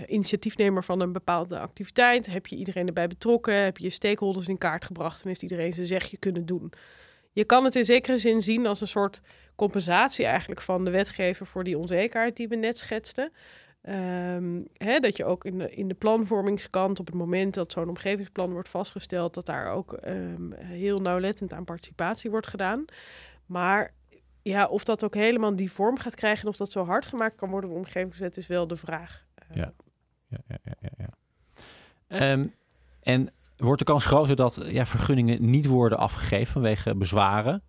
initiatiefnemer 0.08 0.84
van 0.84 1.00
een 1.00 1.12
bepaalde 1.12 1.60
activiteit? 1.60 2.26
Heb 2.26 2.48
je 2.48 2.56
iedereen 2.56 2.88
erbij 2.88 3.08
betrokken? 3.08 3.64
Heb 3.64 3.78
je 3.78 3.84
je 3.84 3.90
stakeholders 3.90 4.48
in 4.48 4.58
kaart 4.58 4.86
gebracht 4.86 5.22
en 5.22 5.28
heeft 5.28 5.44
iedereen 5.44 5.74
zijn 5.74 5.88
zegje 5.88 6.18
kunnen 6.18 6.46
doen? 6.46 6.74
Je 7.32 7.46
kan 7.46 7.64
het 7.64 7.76
in 7.76 7.86
zekere 7.86 8.18
zin 8.18 8.42
zien 8.42 8.66
als 8.66 8.82
een 8.82 8.88
soort 8.88 9.22
compensatie 9.56 10.26
eigenlijk 10.26 10.62
van 10.62 10.86
de 10.86 10.92
wetgever 10.92 11.46
voor 11.46 11.64
die 11.64 11.78
onzekerheid 11.78 12.36
die 12.36 12.48
we 12.48 12.56
net 12.56 12.78
schetsten. 12.78 13.32
Um, 13.89 14.65
hè, 14.78 15.00
dat 15.00 15.17
je 15.17 15.26
ook 15.26 15.45
in 15.45 15.58
de, 15.58 15.69
in 15.76 15.88
de 15.88 15.93
planvormingskant, 15.93 17.00
op 17.00 17.06
het 17.06 17.15
moment 17.15 17.54
dat 17.54 17.71
zo'n 17.71 17.89
omgevingsplan 17.89 18.52
wordt 18.52 18.69
vastgesteld, 18.69 19.34
dat 19.34 19.45
daar 19.45 19.71
ook 19.71 19.97
um, 20.06 20.54
heel 20.54 20.97
nauwlettend 20.97 21.54
aan 21.54 21.63
participatie 21.63 22.30
wordt 22.30 22.47
gedaan. 22.47 22.86
Maar 23.45 23.93
ja, 24.41 24.65
of 24.65 24.84
dat 24.84 25.04
ook 25.04 25.13
helemaal 25.13 25.56
die 25.56 25.71
vorm 25.71 25.97
gaat 25.97 26.15
krijgen 26.15 26.43
en 26.43 26.50
of 26.50 26.58
dat 26.58 26.71
zo 26.71 26.86
hard 26.86 27.06
gemaakt 27.06 27.36
kan 27.36 27.50
worden, 27.50 27.69
de 27.69 27.76
omgevingswet, 27.76 28.38
is 28.38 28.47
wel 28.47 28.67
de 28.67 28.78
vraag. 28.78 29.26
Ja, 29.54 29.71
ja, 30.28 30.38
ja, 30.47 30.58
ja. 30.63 30.73
ja, 30.80 31.08
ja. 32.08 32.45
En 33.02 33.30
wordt 33.58 33.80
de 33.80 33.86
kans 33.86 34.06
groter 34.06 34.36
dat 34.36 34.62
ja, 34.65 34.86
vergunningen 34.86 35.50
niet 35.50 35.65
worden 35.65 35.97
afgegeven 35.97 36.54
vanwege 36.54 36.95
bezwaren? 36.95 37.62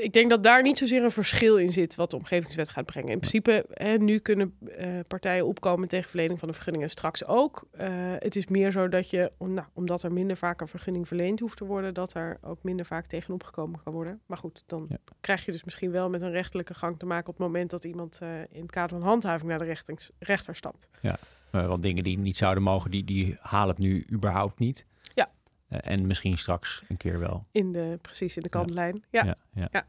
Ik 0.00 0.12
denk 0.12 0.30
dat 0.30 0.42
daar 0.42 0.62
niet 0.62 0.78
zozeer 0.78 1.04
een 1.04 1.10
verschil 1.10 1.56
in 1.56 1.72
zit 1.72 1.94
wat 1.94 2.10
de 2.10 2.16
omgevingswet 2.16 2.68
gaat 2.68 2.86
brengen. 2.86 3.10
In 3.10 3.18
principe, 3.18 3.66
hè, 3.72 3.96
nu 3.96 4.18
kunnen 4.18 4.56
uh, 4.60 5.00
partijen 5.08 5.46
opkomen 5.46 5.88
tegen 5.88 6.08
verlening 6.08 6.38
van 6.38 6.48
de 6.48 6.54
vergunningen 6.54 6.90
straks 6.90 7.24
ook. 7.24 7.68
Uh, 7.80 7.86
het 8.18 8.36
is 8.36 8.46
meer 8.46 8.70
zo 8.70 8.88
dat 8.88 9.10
je, 9.10 9.32
nou, 9.38 9.66
omdat 9.72 10.02
er 10.02 10.12
minder 10.12 10.36
vaak 10.36 10.60
een 10.60 10.68
vergunning 10.68 11.06
verleend 11.08 11.40
hoeft 11.40 11.56
te 11.56 11.64
worden, 11.64 11.94
dat 11.94 12.14
er 12.14 12.38
ook 12.42 12.62
minder 12.62 12.86
vaak 12.86 13.06
tegenop 13.06 13.42
gekomen 13.42 13.80
kan 13.84 13.92
worden. 13.92 14.20
Maar 14.26 14.38
goed, 14.38 14.64
dan 14.66 14.86
ja. 14.88 14.98
krijg 15.20 15.44
je 15.44 15.52
dus 15.52 15.64
misschien 15.64 15.90
wel 15.90 16.10
met 16.10 16.22
een 16.22 16.30
rechtelijke 16.30 16.74
gang 16.74 16.98
te 16.98 17.06
maken 17.06 17.28
op 17.28 17.38
het 17.38 17.46
moment 17.46 17.70
dat 17.70 17.84
iemand 17.84 18.18
uh, 18.22 18.28
in 18.50 18.62
het 18.62 18.70
kader 18.70 18.98
van 18.98 19.08
handhaving 19.08 19.48
naar 19.48 19.58
de 19.58 19.64
rechtings, 19.64 20.10
rechter 20.18 20.56
stapt. 20.56 20.88
Ja, 21.00 21.18
want 21.50 21.82
dingen 21.82 22.04
die 22.04 22.18
niet 22.18 22.36
zouden 22.36 22.62
mogen, 22.62 22.90
die, 22.90 23.04
die 23.04 23.36
halen 23.40 23.68
het 23.68 23.78
nu 23.78 24.06
überhaupt 24.12 24.58
niet. 24.58 24.86
Uh, 25.14 25.24
en 25.68 26.06
misschien 26.06 26.38
straks 26.38 26.82
een 26.88 26.96
keer 26.96 27.18
wel. 27.18 27.46
In 27.52 27.72
de, 27.72 27.98
precies, 28.02 28.36
in 28.36 28.42
de 28.42 28.48
kantlijn. 28.48 29.04
Ja. 29.10 29.24
ja, 29.24 29.36
ja. 29.52 29.68
ja. 29.72 29.86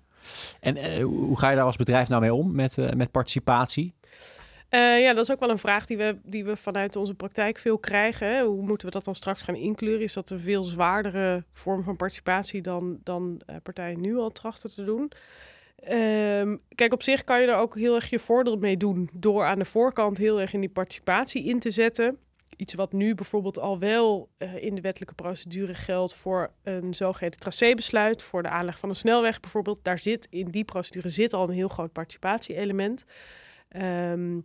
En 0.59 0.77
uh, 0.77 1.03
hoe 1.03 1.39
ga 1.39 1.49
je 1.49 1.55
daar 1.55 1.65
als 1.65 1.75
bedrijf 1.75 2.09
nou 2.09 2.21
mee 2.21 2.33
om 2.33 2.55
met, 2.55 2.77
uh, 2.77 2.91
met 2.91 3.11
participatie? 3.11 3.93
ja, 4.71 5.13
dat 5.13 5.23
is 5.23 5.31
ook 5.31 5.39
wel 5.39 5.49
een 5.49 5.57
vraag 5.57 5.85
die 5.85 5.97
we, 5.97 6.17
die 6.23 6.45
we 6.45 6.55
vanuit 6.55 6.95
onze 6.95 7.13
praktijk 7.13 7.57
veel 7.57 7.77
krijgen. 7.77 8.45
Hoe 8.45 8.65
moeten 8.65 8.87
we 8.87 8.93
dat 8.93 9.05
dan 9.05 9.15
straks 9.15 9.41
gaan 9.41 9.55
inkleuren? 9.55 10.01
Is 10.01 10.13
dat 10.13 10.29
een 10.29 10.39
veel 10.39 10.63
zwaardere 10.63 11.43
vorm 11.53 11.83
van 11.83 11.95
participatie 11.95 12.61
dan, 12.61 12.99
dan 13.03 13.41
partijen 13.63 14.01
nu 14.01 14.17
al 14.17 14.31
trachten 14.31 14.69
te 14.69 14.83
doen? 14.83 15.11
Um, 15.87 16.61
kijk, 16.75 16.93
op 16.93 17.03
zich 17.03 17.23
kan 17.23 17.41
je 17.41 17.47
er 17.47 17.57
ook 17.57 17.75
heel 17.75 17.95
erg 17.95 18.09
je 18.09 18.19
voordeel 18.19 18.57
mee 18.57 18.77
doen 18.77 19.09
door 19.13 19.45
aan 19.45 19.59
de 19.59 19.65
voorkant 19.65 20.17
heel 20.17 20.41
erg 20.41 20.53
in 20.53 20.59
die 20.59 20.69
participatie 20.69 21.43
in 21.43 21.59
te 21.59 21.71
zetten 21.71 22.17
iets 22.59 22.73
wat 22.73 22.93
nu 22.93 23.15
bijvoorbeeld 23.15 23.59
al 23.59 23.79
wel 23.79 24.29
uh, 24.37 24.63
in 24.63 24.75
de 24.75 24.81
wettelijke 24.81 25.15
procedure 25.15 25.73
geldt 25.73 26.15
voor 26.15 26.51
een 26.63 26.93
zogeheten 26.93 27.39
tracébesluit, 27.39 28.21
voor 28.21 28.43
de 28.43 28.49
aanleg 28.49 28.79
van 28.79 28.89
een 28.89 28.95
snelweg 28.95 29.39
bijvoorbeeld. 29.39 29.79
Daar 29.83 29.99
zit 29.99 30.27
in 30.29 30.51
die 30.51 30.63
procedure 30.63 31.09
zit 31.09 31.33
al 31.33 31.47
een 31.47 31.55
heel 31.55 31.67
groot 31.67 31.91
participatie-element. 31.91 33.05
Um, 33.75 34.41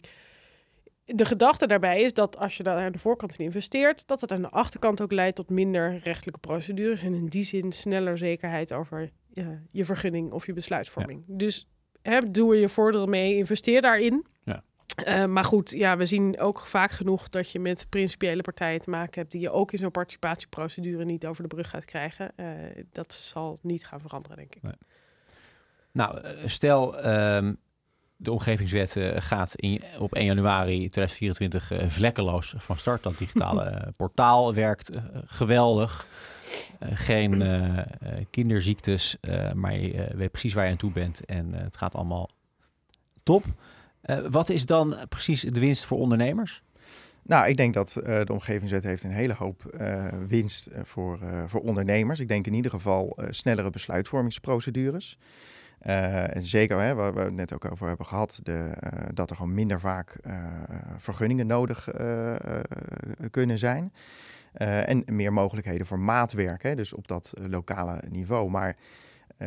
de 1.05 1.24
gedachte 1.24 1.66
daarbij 1.66 2.03
is 2.03 2.12
dat 2.12 2.38
als 2.38 2.57
je 2.57 2.62
daar 2.62 2.85
aan 2.85 2.92
de 2.92 2.98
voorkant 2.98 3.38
in 3.38 3.44
investeert, 3.44 4.07
dat 4.07 4.20
het 4.20 4.33
aan 4.33 4.42
de 4.42 4.50
achterkant 4.50 5.00
ook 5.00 5.12
leidt 5.12 5.37
tot 5.37 5.50
minder 5.50 6.00
rechtelijke 6.03 6.40
procedures 6.40 7.03
en 7.03 7.14
in 7.14 7.27
die 7.27 7.44
zin 7.44 7.72
sneller 7.72 8.18
zekerheid 8.18 8.72
over 8.72 9.11
uh, 9.35 9.48
je 9.68 9.85
vergunning 9.85 10.33
of 10.33 10.46
je 10.46 10.53
besluitvorming. 10.53 11.24
Ja. 11.27 11.35
Dus 11.37 11.68
hè, 12.03 12.31
doe 12.31 12.55
er 12.55 12.61
je 12.61 12.68
voordeel 12.68 13.07
mee, 13.07 13.37
investeer 13.37 13.81
daarin. 13.81 14.27
Uh, 14.96 15.24
maar 15.24 15.44
goed, 15.44 15.70
ja, 15.70 15.96
we 15.96 16.07
zien 16.07 16.40
ook 16.40 16.61
vaak 16.61 16.90
genoeg 16.90 17.28
dat 17.28 17.50
je 17.50 17.59
met 17.59 17.87
principiële 17.88 18.42
partijen 18.42 18.80
te 18.80 18.90
maken 18.90 19.20
hebt 19.20 19.33
die 19.33 19.40
je 19.40 19.50
ook 19.50 19.72
in 19.72 19.78
zo'n 19.78 19.90
participatieprocedure 19.90 21.04
niet 21.04 21.26
over 21.26 21.42
de 21.42 21.48
brug 21.48 21.70
gaat 21.70 21.85
krijgen. 21.85 22.33
Uh, 22.37 22.46
dat 22.92 23.12
zal 23.12 23.59
niet 23.62 23.87
gaan 23.87 24.00
veranderen, 24.00 24.37
denk 24.37 24.54
ik. 24.54 24.62
Nee. 24.62 24.74
Nou, 25.92 26.20
eh, 26.20 26.30
stel 26.46 27.07
um, 27.07 27.57
de 28.16 28.33
omgevingswet 28.33 28.96
gaat 29.16 29.54
in, 29.54 29.83
op 29.98 30.14
1 30.14 30.24
januari 30.24 30.88
2024 30.88 31.92
vlekkeloos 31.92 32.54
van 32.57 32.76
start. 32.76 33.02
Dat 33.02 33.18
digitale 33.18 33.83
portaal 33.96 34.54
werkt 34.54 34.90
geweldig. 35.24 36.07
geen 36.80 37.44
kinderziektes, 38.30 39.16
maar 39.54 39.76
je 39.76 40.11
weet 40.14 40.30
precies 40.30 40.54
waar 40.54 40.64
je 40.64 40.70
aan 40.70 40.76
toe 40.76 40.92
bent 40.92 41.24
en 41.24 41.54
het 41.54 41.76
gaat 41.76 41.94
allemaal 41.94 42.28
top. 43.22 43.44
Uh, 44.06 44.18
wat 44.30 44.48
is 44.48 44.66
dan 44.66 44.96
precies 45.08 45.40
de 45.40 45.60
winst 45.60 45.84
voor 45.84 45.98
ondernemers? 45.98 46.62
Nou, 47.22 47.48
ik 47.48 47.56
denk 47.56 47.74
dat 47.74 47.96
uh, 47.98 48.04
de 48.04 48.32
omgevingswet 48.32 48.82
heeft 48.82 49.04
een 49.04 49.10
hele 49.10 49.34
hoop 49.34 49.76
uh, 49.80 50.06
winst 50.28 50.68
voor, 50.82 51.18
voor 51.46 51.60
ondernemers. 51.60 52.20
Ik 52.20 52.28
denk 52.28 52.46
in 52.46 52.54
ieder 52.54 52.70
geval 52.70 53.18
snellere 53.30 53.70
besluitvormingsprocedures. 53.70 55.18
en 55.78 56.42
zeker, 56.42 56.80
hè, 56.80 56.94
waar 56.94 57.14
we 57.14 57.20
het 57.20 57.32
net 57.32 57.54
ook 57.54 57.70
over 57.70 57.86
hebben 57.86 58.06
gehad, 58.06 58.40
de, 58.42 58.72
dat 59.14 59.30
er 59.30 59.36
gewoon 59.36 59.54
minder 59.54 59.80
vaak 59.80 60.16
vergunningen 60.98 61.46
nodig 61.46 61.88
kunnen 63.30 63.58
zijn. 63.58 63.92
en 64.52 65.02
meer 65.06 65.32
mogelijkheden 65.32 65.86
voor 65.86 65.98
maatwerk, 65.98 66.62
hè, 66.62 66.74
dus 66.74 66.92
op 66.92 67.08
dat 67.08 67.32
lokale 67.48 68.02
niveau. 68.08 68.50
Maar 68.50 68.76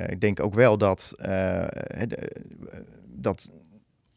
ik 0.08 0.22
denk 0.22 0.40
ook 0.40 0.54
wel 0.54 0.78
dat, 0.78 1.16
dat 3.06 3.52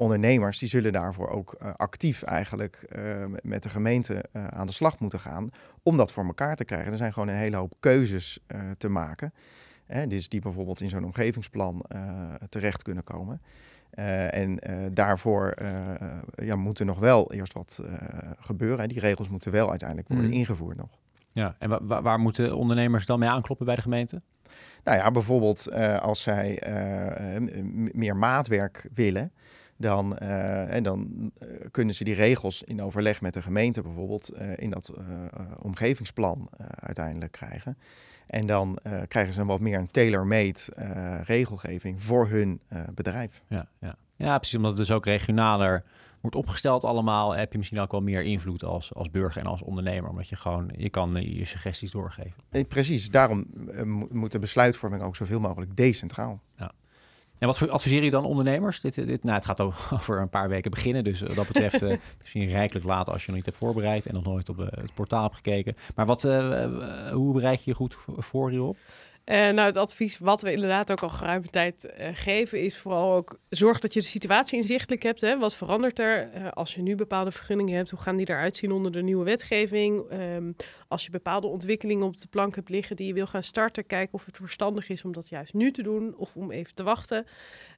ondernemers 0.01 0.59
die 0.59 0.69
zullen 0.69 0.93
daarvoor 0.93 1.29
ook 1.29 1.57
uh, 1.63 1.73
actief 1.75 2.23
eigenlijk 2.23 2.85
uh, 2.97 3.25
met 3.43 3.63
de 3.63 3.69
gemeente 3.69 4.25
uh, 4.33 4.47
aan 4.47 4.67
de 4.67 4.73
slag 4.73 4.99
moeten 4.99 5.21
gaan 5.21 5.51
om 5.83 5.97
dat 5.97 6.13
voor 6.13 6.25
elkaar 6.25 6.57
te 6.57 6.65
krijgen. 6.65 6.93
Er 6.93 6.99
zijn 6.99 7.13
gewoon 7.13 7.29
een 7.29 7.35
hele 7.35 7.57
hoop 7.57 7.75
keuzes 7.81 8.39
te 8.79 8.89
maken. 8.89 9.33
Hè, 9.87 10.07
dus 10.07 10.29
die 10.29 10.41
bijvoorbeeld 10.41 10.81
in 10.81 10.89
zo'n 10.89 11.05
omgevingsplan 11.05 11.85
terecht 12.49 12.83
kunnen 12.83 13.05
komen. 13.05 13.41
en 14.31 14.59
daarvoor 14.93 15.55
ja, 16.35 16.57
moet 16.57 16.79
er 16.79 16.87
nog 16.87 16.99
wel 16.99 17.33
eerst 17.33 17.53
wat 17.53 17.83
gebeuren. 18.39 18.81
Hè. 18.81 18.87
Die 18.87 19.01
regels 19.01 19.29
moeten 19.29 19.53
wel 19.53 19.71
uiteindelijk 19.71 20.09
worden 20.09 20.27
mm. 20.27 20.33
ingevoerd 20.33 20.77
nog. 20.77 20.99
Ja, 21.33 21.55
en 21.59 21.87
wa 21.87 22.03
waar 22.03 22.19
moeten 22.19 22.57
ondernemers 22.57 23.07
dan 23.07 23.19
mee 23.19 23.29
aankloppen 23.29 23.67
bij 23.67 23.75
de 23.75 23.83
gemeente? 23.83 24.21
Nou 24.85 24.99
ja, 24.99 25.11
bijvoorbeeld 25.11 25.73
als 26.01 26.23
zij 26.23 26.63
meer 27.93 28.17
maatwerk 28.17 28.89
willen, 28.95 29.33
dan, 29.81 30.17
uh, 30.23 30.75
en 30.75 30.83
dan 30.83 31.31
uh, 31.43 31.49
kunnen 31.71 31.95
ze 31.95 32.05
die 32.05 32.15
regels 32.15 32.63
in 32.63 32.83
overleg 32.83 33.21
met 33.21 33.35
de 33.35 33.43
gemeente 33.43 33.83
bijvoorbeeld 33.83 34.33
uh, 34.35 34.53
in 34.57 34.71
dat 34.71 34.93
omgevingsplan 35.59 36.49
uiteindelijk 36.75 37.33
krijgen. 37.33 37.79
En 38.27 38.47
dan 38.47 38.79
krijgen 39.09 39.35
ze 39.35 39.41
een 39.41 39.47
wat 39.47 39.61
meer 39.61 39.79
een 39.79 39.91
tailor-made 39.91 40.59
regelgeving 41.25 42.03
voor 42.03 42.29
hun 42.29 42.61
bedrijf. 42.95 43.43
Ja, 43.49 43.69
ja. 43.81 43.97
ja, 44.17 44.37
precies. 44.37 44.57
Omdat 44.57 44.71
het 44.71 44.87
dus 44.87 44.91
ook 44.91 45.05
regionaler 45.05 45.85
wordt 46.21 46.37
opgesteld 46.37 46.85
allemaal, 46.85 47.35
heb 47.35 47.53
je 47.53 47.59
misschien 47.59 47.81
ook 47.81 47.91
wel 47.91 48.01
meer 48.01 48.23
invloed 48.23 48.65
als, 48.65 48.95
als 48.95 49.11
burger 49.11 49.41
en 49.41 49.47
als 49.47 49.63
ondernemer. 49.63 50.11
Omdat 50.11 50.29
je 50.29 50.37
gewoon, 50.37 50.71
je 50.77 50.91
kan 50.91 51.17
eh, 51.17 51.37
je 51.39 51.45
suggesties 51.45 51.91
doorgeven. 51.91 52.35
Eh, 52.51 52.65
precies, 52.69 53.11
daarom 53.11 53.47
eh, 53.71 53.83
moet 54.11 54.33
de 54.33 54.39
besluitvorming 54.39 55.03
ook 55.03 55.17
zoveel 55.17 55.41
mogelijk 55.41 55.77
decentraal. 55.77 56.43
Ja. 56.57 56.73
En 57.41 57.47
wat 57.47 57.69
adviseer 57.69 58.05
je 58.05 58.11
dan 58.11 58.25
ondernemers? 58.25 58.81
Dit, 58.81 58.95
dit, 58.95 59.25
nou, 59.25 59.37
het 59.37 59.45
gaat 59.45 59.61
over 59.95 60.21
een 60.21 60.29
paar 60.29 60.49
weken 60.49 60.71
beginnen. 60.71 61.05
Dus 61.05 61.21
wat 61.21 61.37
dat 61.37 61.47
betreft 61.47 61.83
uh, 61.83 61.97
misschien 62.21 62.47
rijkelijk 62.51 62.87
laat 62.87 63.11
als 63.11 63.21
je 63.21 63.27
nog 63.27 63.37
niet 63.37 63.47
hebt 63.47 63.59
voorbereid 63.59 64.07
en 64.07 64.15
nog 64.15 64.25
nooit 64.25 64.49
op 64.49 64.57
het 64.57 64.95
portaal 64.95 65.23
hebt 65.23 65.35
gekeken. 65.35 65.77
Maar 65.95 66.07
wat, 66.07 66.23
hoe 67.13 67.33
bereid 67.33 67.65
je 67.65 67.71
je 67.71 67.77
goed 67.77 67.97
voor 68.17 68.51
hierop? 68.51 68.77
Uh, 69.31 69.37
nou, 69.37 69.61
het 69.61 69.77
advies 69.77 70.19
wat 70.19 70.41
we 70.41 70.53
inderdaad 70.53 70.91
ook 70.91 71.01
al 71.03 71.09
geruime 71.09 71.47
tijd 71.47 71.85
uh, 71.85 72.09
geven 72.13 72.61
is 72.61 72.79
vooral 72.79 73.15
ook 73.15 73.39
zorg 73.49 73.79
dat 73.79 73.95
je 73.95 74.01
de 74.01 74.07
situatie 74.07 74.61
inzichtelijk 74.61 75.03
hebt. 75.03 75.21
Hè? 75.21 75.39
Wat 75.39 75.57
verandert 75.57 75.99
er 75.99 76.31
uh, 76.35 76.49
als 76.51 76.75
je 76.75 76.83
nu 76.83 76.95
bepaalde 76.97 77.31
vergunningen 77.31 77.77
hebt? 77.77 77.91
Hoe 77.91 78.01
gaan 78.01 78.17
die 78.17 78.29
eruit 78.29 78.57
zien 78.57 78.73
onder 78.73 78.93
de 78.93 79.03
nieuwe 79.03 79.25
wetgeving? 79.25 80.13
Um, 80.13 80.57
als 80.89 81.05
je 81.05 81.11
bepaalde 81.11 81.47
ontwikkelingen 81.47 82.07
op 82.07 82.21
de 82.21 82.29
plank 82.31 82.55
hebt 82.55 82.69
liggen 82.69 82.97
die 82.97 83.07
je 83.07 83.13
wil 83.13 83.27
gaan 83.27 83.43
starten, 83.43 83.87
kijk 83.87 84.09
of 84.13 84.27
het 84.27 84.37
verstandig 84.37 84.89
is 84.89 85.05
om 85.05 85.13
dat 85.13 85.29
juist 85.29 85.55
nu 85.55 85.73
te 85.73 85.83
doen 85.83 86.15
of 86.17 86.37
om 86.37 86.51
even 86.51 86.75
te 86.75 86.83
wachten. 86.83 87.27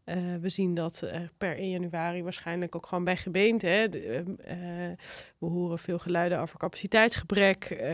Uh, 0.05 0.17
we 0.41 0.49
zien 0.49 0.75
dat 0.75 1.03
uh, 1.05 1.21
per 1.39 1.57
1 1.57 1.71
januari 1.71 2.23
waarschijnlijk 2.23 2.77
ook 2.77 2.87
gewoon 2.87 3.05
bij 3.05 3.17
gemeenten. 3.17 3.71
Hè, 3.71 3.89
de, 3.89 4.25
uh, 4.27 4.55
we 5.39 5.47
horen 5.47 5.79
veel 5.79 5.99
geluiden 5.99 6.41
over 6.41 6.59
capaciteitsgebrek. 6.59 7.85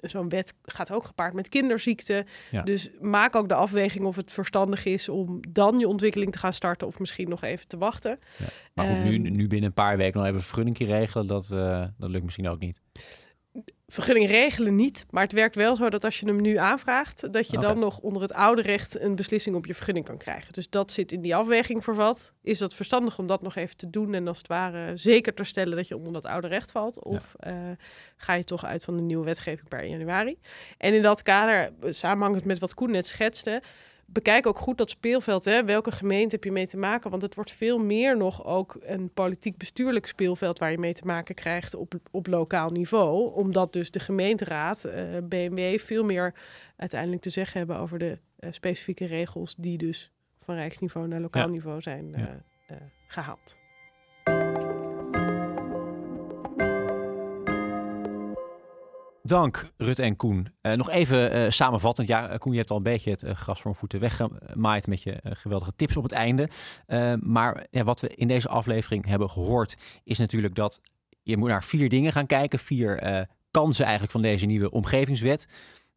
Zo'n 0.00 0.28
wet 0.28 0.54
gaat 0.62 0.92
ook 0.92 1.04
gepaard 1.04 1.34
met 1.34 1.48
kinderziekten. 1.48 2.26
Ja. 2.50 2.62
Dus 2.62 2.90
maak 3.00 3.36
ook 3.36 3.48
de 3.48 3.54
afweging 3.54 4.04
of 4.04 4.16
het 4.16 4.32
verstandig 4.32 4.84
is 4.84 5.08
om 5.08 5.40
dan 5.48 5.78
je 5.78 5.88
ontwikkeling 5.88 6.32
te 6.32 6.38
gaan 6.38 6.52
starten 6.52 6.86
of 6.86 6.98
misschien 6.98 7.28
nog 7.28 7.42
even 7.42 7.68
te 7.68 7.78
wachten. 7.78 8.18
Ja. 8.38 8.46
Maar 8.74 8.86
goed, 8.86 9.04
nu, 9.04 9.16
nu 9.18 9.46
binnen 9.46 9.68
een 9.68 9.74
paar 9.74 9.96
weken 9.96 10.16
nog 10.16 10.24
even 10.24 10.38
een 10.38 10.44
vergunningje 10.44 10.86
regelen, 10.86 11.26
dat, 11.26 11.48
dat 11.98 12.10
lukt 12.10 12.24
misschien 12.24 12.48
ook 12.48 12.60
niet 12.60 12.80
vergunning 13.86 14.28
regelen 14.28 14.74
niet, 14.74 15.06
maar 15.10 15.22
het 15.22 15.32
werkt 15.32 15.54
wel 15.54 15.76
zo 15.76 15.90
dat 15.90 16.04
als 16.04 16.20
je 16.20 16.26
hem 16.26 16.40
nu 16.40 16.56
aanvraagt, 16.56 17.32
dat 17.32 17.50
je 17.50 17.58
dan 17.58 17.78
nog 17.78 17.98
onder 17.98 18.22
het 18.22 18.32
oude 18.32 18.62
recht 18.62 19.00
een 19.00 19.14
beslissing 19.14 19.56
op 19.56 19.66
je 19.66 19.74
vergunning 19.74 20.06
kan 20.06 20.16
krijgen. 20.16 20.52
Dus 20.52 20.70
dat 20.70 20.92
zit 20.92 21.12
in 21.12 21.20
die 21.20 21.36
afweging 21.36 21.84
vervat. 21.84 22.32
Is 22.42 22.58
dat 22.58 22.74
verstandig 22.74 23.18
om 23.18 23.26
dat 23.26 23.42
nog 23.42 23.56
even 23.56 23.76
te 23.76 23.90
doen 23.90 24.14
en 24.14 24.28
als 24.28 24.38
het 24.38 24.46
ware 24.46 24.96
zeker 24.96 25.34
te 25.34 25.44
stellen 25.44 25.76
dat 25.76 25.88
je 25.88 25.96
onder 25.96 26.12
dat 26.12 26.24
oude 26.24 26.48
recht 26.48 26.72
valt? 26.72 27.04
Of 27.04 27.34
ja. 27.38 27.52
uh, 27.52 27.76
ga 28.16 28.32
je 28.32 28.44
toch 28.44 28.64
uit 28.64 28.84
van 28.84 28.96
de 28.96 29.02
nieuwe 29.02 29.24
wetgeving 29.24 29.68
per 29.68 29.84
januari? 29.84 30.38
En 30.78 30.94
in 30.94 31.02
dat 31.02 31.22
kader, 31.22 31.72
samenhangend 31.88 32.44
met 32.44 32.58
wat 32.58 32.74
Koen 32.74 32.90
net 32.90 33.06
schetste, 33.06 33.62
bekijk 34.06 34.46
ook 34.46 34.58
goed 34.58 34.78
dat 34.78 34.90
speelveld. 34.90 35.44
Hè? 35.44 35.64
Welke 35.64 35.90
gemeente 35.90 36.34
heb 36.34 36.44
je 36.44 36.52
mee 36.52 36.66
te 36.66 36.76
maken? 36.76 37.10
Want 37.10 37.22
het 37.22 37.34
wordt 37.34 37.52
veel 37.52 37.78
meer 37.78 38.16
nog 38.16 38.44
ook 38.44 38.76
een 38.80 39.10
politiek-bestuurlijk 39.10 40.06
speelveld 40.06 40.58
waar 40.58 40.70
je 40.70 40.78
mee 40.78 40.94
te 40.94 41.06
maken 41.06 41.34
krijgt 41.34 41.74
op, 41.74 41.94
op 42.10 42.26
lokaal 42.26 42.70
niveau. 42.70 43.34
Omdat 43.34 43.72
dus 43.72 43.90
de 43.90 44.00
gemeenteraad, 44.00 44.86
uh, 44.86 44.92
BMW, 45.22 45.78
veel 45.78 46.04
meer 46.04 46.34
uiteindelijk 46.76 47.22
te 47.22 47.30
zeggen 47.30 47.58
hebben 47.58 47.78
over 47.78 47.98
de 47.98 48.18
uh, 48.40 48.52
specifieke 48.52 49.04
regels 49.04 49.54
die 49.58 49.78
dus 49.78 50.12
van 50.40 50.54
rijksniveau 50.54 51.08
naar 51.08 51.20
lokaal 51.20 51.46
ja. 51.46 51.50
niveau 51.50 51.80
zijn 51.80 52.12
uh, 52.16 52.24
ja. 52.68 52.78
gehaald. 53.06 53.65
Dank, 59.26 59.70
Rut 59.76 59.98
en 59.98 60.16
Koen. 60.16 60.46
Uh, 60.62 60.72
nog 60.72 60.90
even 60.90 61.36
uh, 61.36 61.50
samenvattend. 61.50 62.08
Ja, 62.08 62.36
Koen, 62.38 62.52
je 62.52 62.58
hebt 62.58 62.70
al 62.70 62.76
een 62.76 62.82
beetje 62.82 63.10
het 63.10 63.24
gras 63.34 63.60
voor 63.60 63.74
voeten 63.74 64.00
weggemaaid 64.00 64.86
met 64.86 65.02
je 65.02 65.20
geweldige 65.22 65.72
tips 65.76 65.96
op 65.96 66.02
het 66.02 66.12
einde. 66.12 66.48
maar 67.20 67.66
ja, 67.70 67.84
wat 67.84 68.00
we 68.00 68.08
in 68.08 68.28
deze 68.28 68.48
aflevering 68.48 69.06
hebben 69.06 69.30
gehoord, 69.30 69.76
is 70.04 70.18
natuurlijk 70.18 70.54
dat 70.54 70.80
je 71.22 71.36
moet 71.36 71.48
naar 71.48 71.64
vier 71.64 71.88
dingen 71.88 72.12
gaan 72.12 72.26
kijken. 72.26 72.58
Vier 72.58 73.26
kansen 73.50 73.84
eigenlijk 73.84 74.12
van 74.12 74.22
deze 74.22 74.46
nieuwe 74.46 74.70
omgevingswet. 74.70 75.48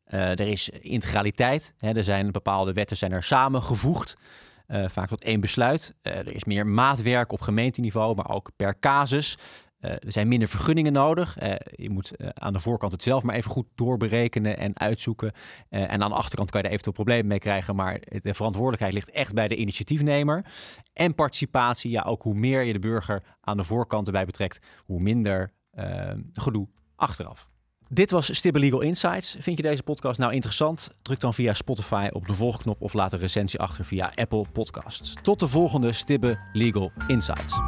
er 0.05 0.47
is 0.47 0.69
integraliteit. 0.69 1.73
Hè, 1.77 1.91
er 1.91 2.03
zijn 2.03 2.31
bepaalde 2.31 2.73
wetten 2.73 2.97
zijn 2.97 3.11
er 3.11 3.23
samengevoegd. 3.23 4.15
vaak 4.67 5.07
tot 5.07 5.23
één 5.23 5.39
besluit. 5.39 5.95
er 6.01 6.35
is 6.35 6.43
meer 6.43 6.67
maatwerk 6.67 7.31
op 7.31 7.41
gemeenteniveau, 7.41 8.15
maar 8.15 8.29
ook 8.29 8.49
per 8.55 8.79
casus. 8.79 9.37
Uh, 9.81 9.91
er 9.91 10.11
zijn 10.11 10.27
minder 10.27 10.47
vergunningen 10.47 10.93
nodig. 10.93 11.41
Uh, 11.41 11.53
je 11.75 11.89
moet 11.89 12.13
uh, 12.17 12.29
aan 12.33 12.53
de 12.53 12.59
voorkant 12.59 12.91
het 12.91 13.03
zelf 13.03 13.23
maar 13.23 13.35
even 13.35 13.51
goed 13.51 13.67
doorberekenen 13.75 14.57
en 14.57 14.79
uitzoeken. 14.79 15.31
en 15.69 16.03
aan 16.03 16.09
de 16.09 16.15
achterkant 16.15 16.51
kan 16.51 16.59
je 16.59 16.65
er 16.65 16.73
eventueel 16.73 16.95
problemen 16.95 17.27
mee 17.27 17.39
krijgen. 17.39 17.75
Maar 17.75 17.99
de 18.21 18.33
verantwoordelijkheid 18.33 18.93
ligt 18.93 19.09
echt 19.09 19.33
bij 19.33 19.47
de 19.47 19.55
initiatiefnemer. 19.55 20.45
En 20.93 21.15
participatie, 21.15 21.91
ja, 21.91 22.01
ook 22.01 22.23
hoe 22.23 22.33
meer 22.33 22.61
je 22.61 22.73
de 22.73 22.79
burger 22.79 23.23
aan 23.41 23.57
de 23.57 23.63
voorkant 23.63 24.07
erbij 24.07 24.25
betrekt, 24.25 24.59
hoe 24.85 25.01
minder 25.01 25.51
gedoe 26.33 26.67
achteraf. 26.95 27.49
Dit 27.91 28.11
was 28.11 28.35
Stibbe 28.35 28.59
Legal 28.59 28.81
Insights. 28.81 29.35
Vind 29.39 29.57
je 29.57 29.63
deze 29.63 29.83
podcast 29.83 30.19
nou 30.19 30.33
interessant? 30.33 30.89
Druk 31.01 31.19
dan 31.19 31.33
via 31.33 31.53
Spotify 31.53 32.09
op 32.11 32.27
de 32.27 32.33
volgknop 32.33 32.81
of 32.81 32.93
laat 32.93 33.13
een 33.13 33.19
recensie 33.19 33.59
achter 33.59 33.85
via 33.85 34.11
Apple 34.15 34.45
Podcasts. 34.51 35.13
Tot 35.21 35.39
de 35.39 35.47
volgende 35.47 35.93
Stibbe 35.93 36.39
Legal 36.53 36.91
Insights. 37.07 37.59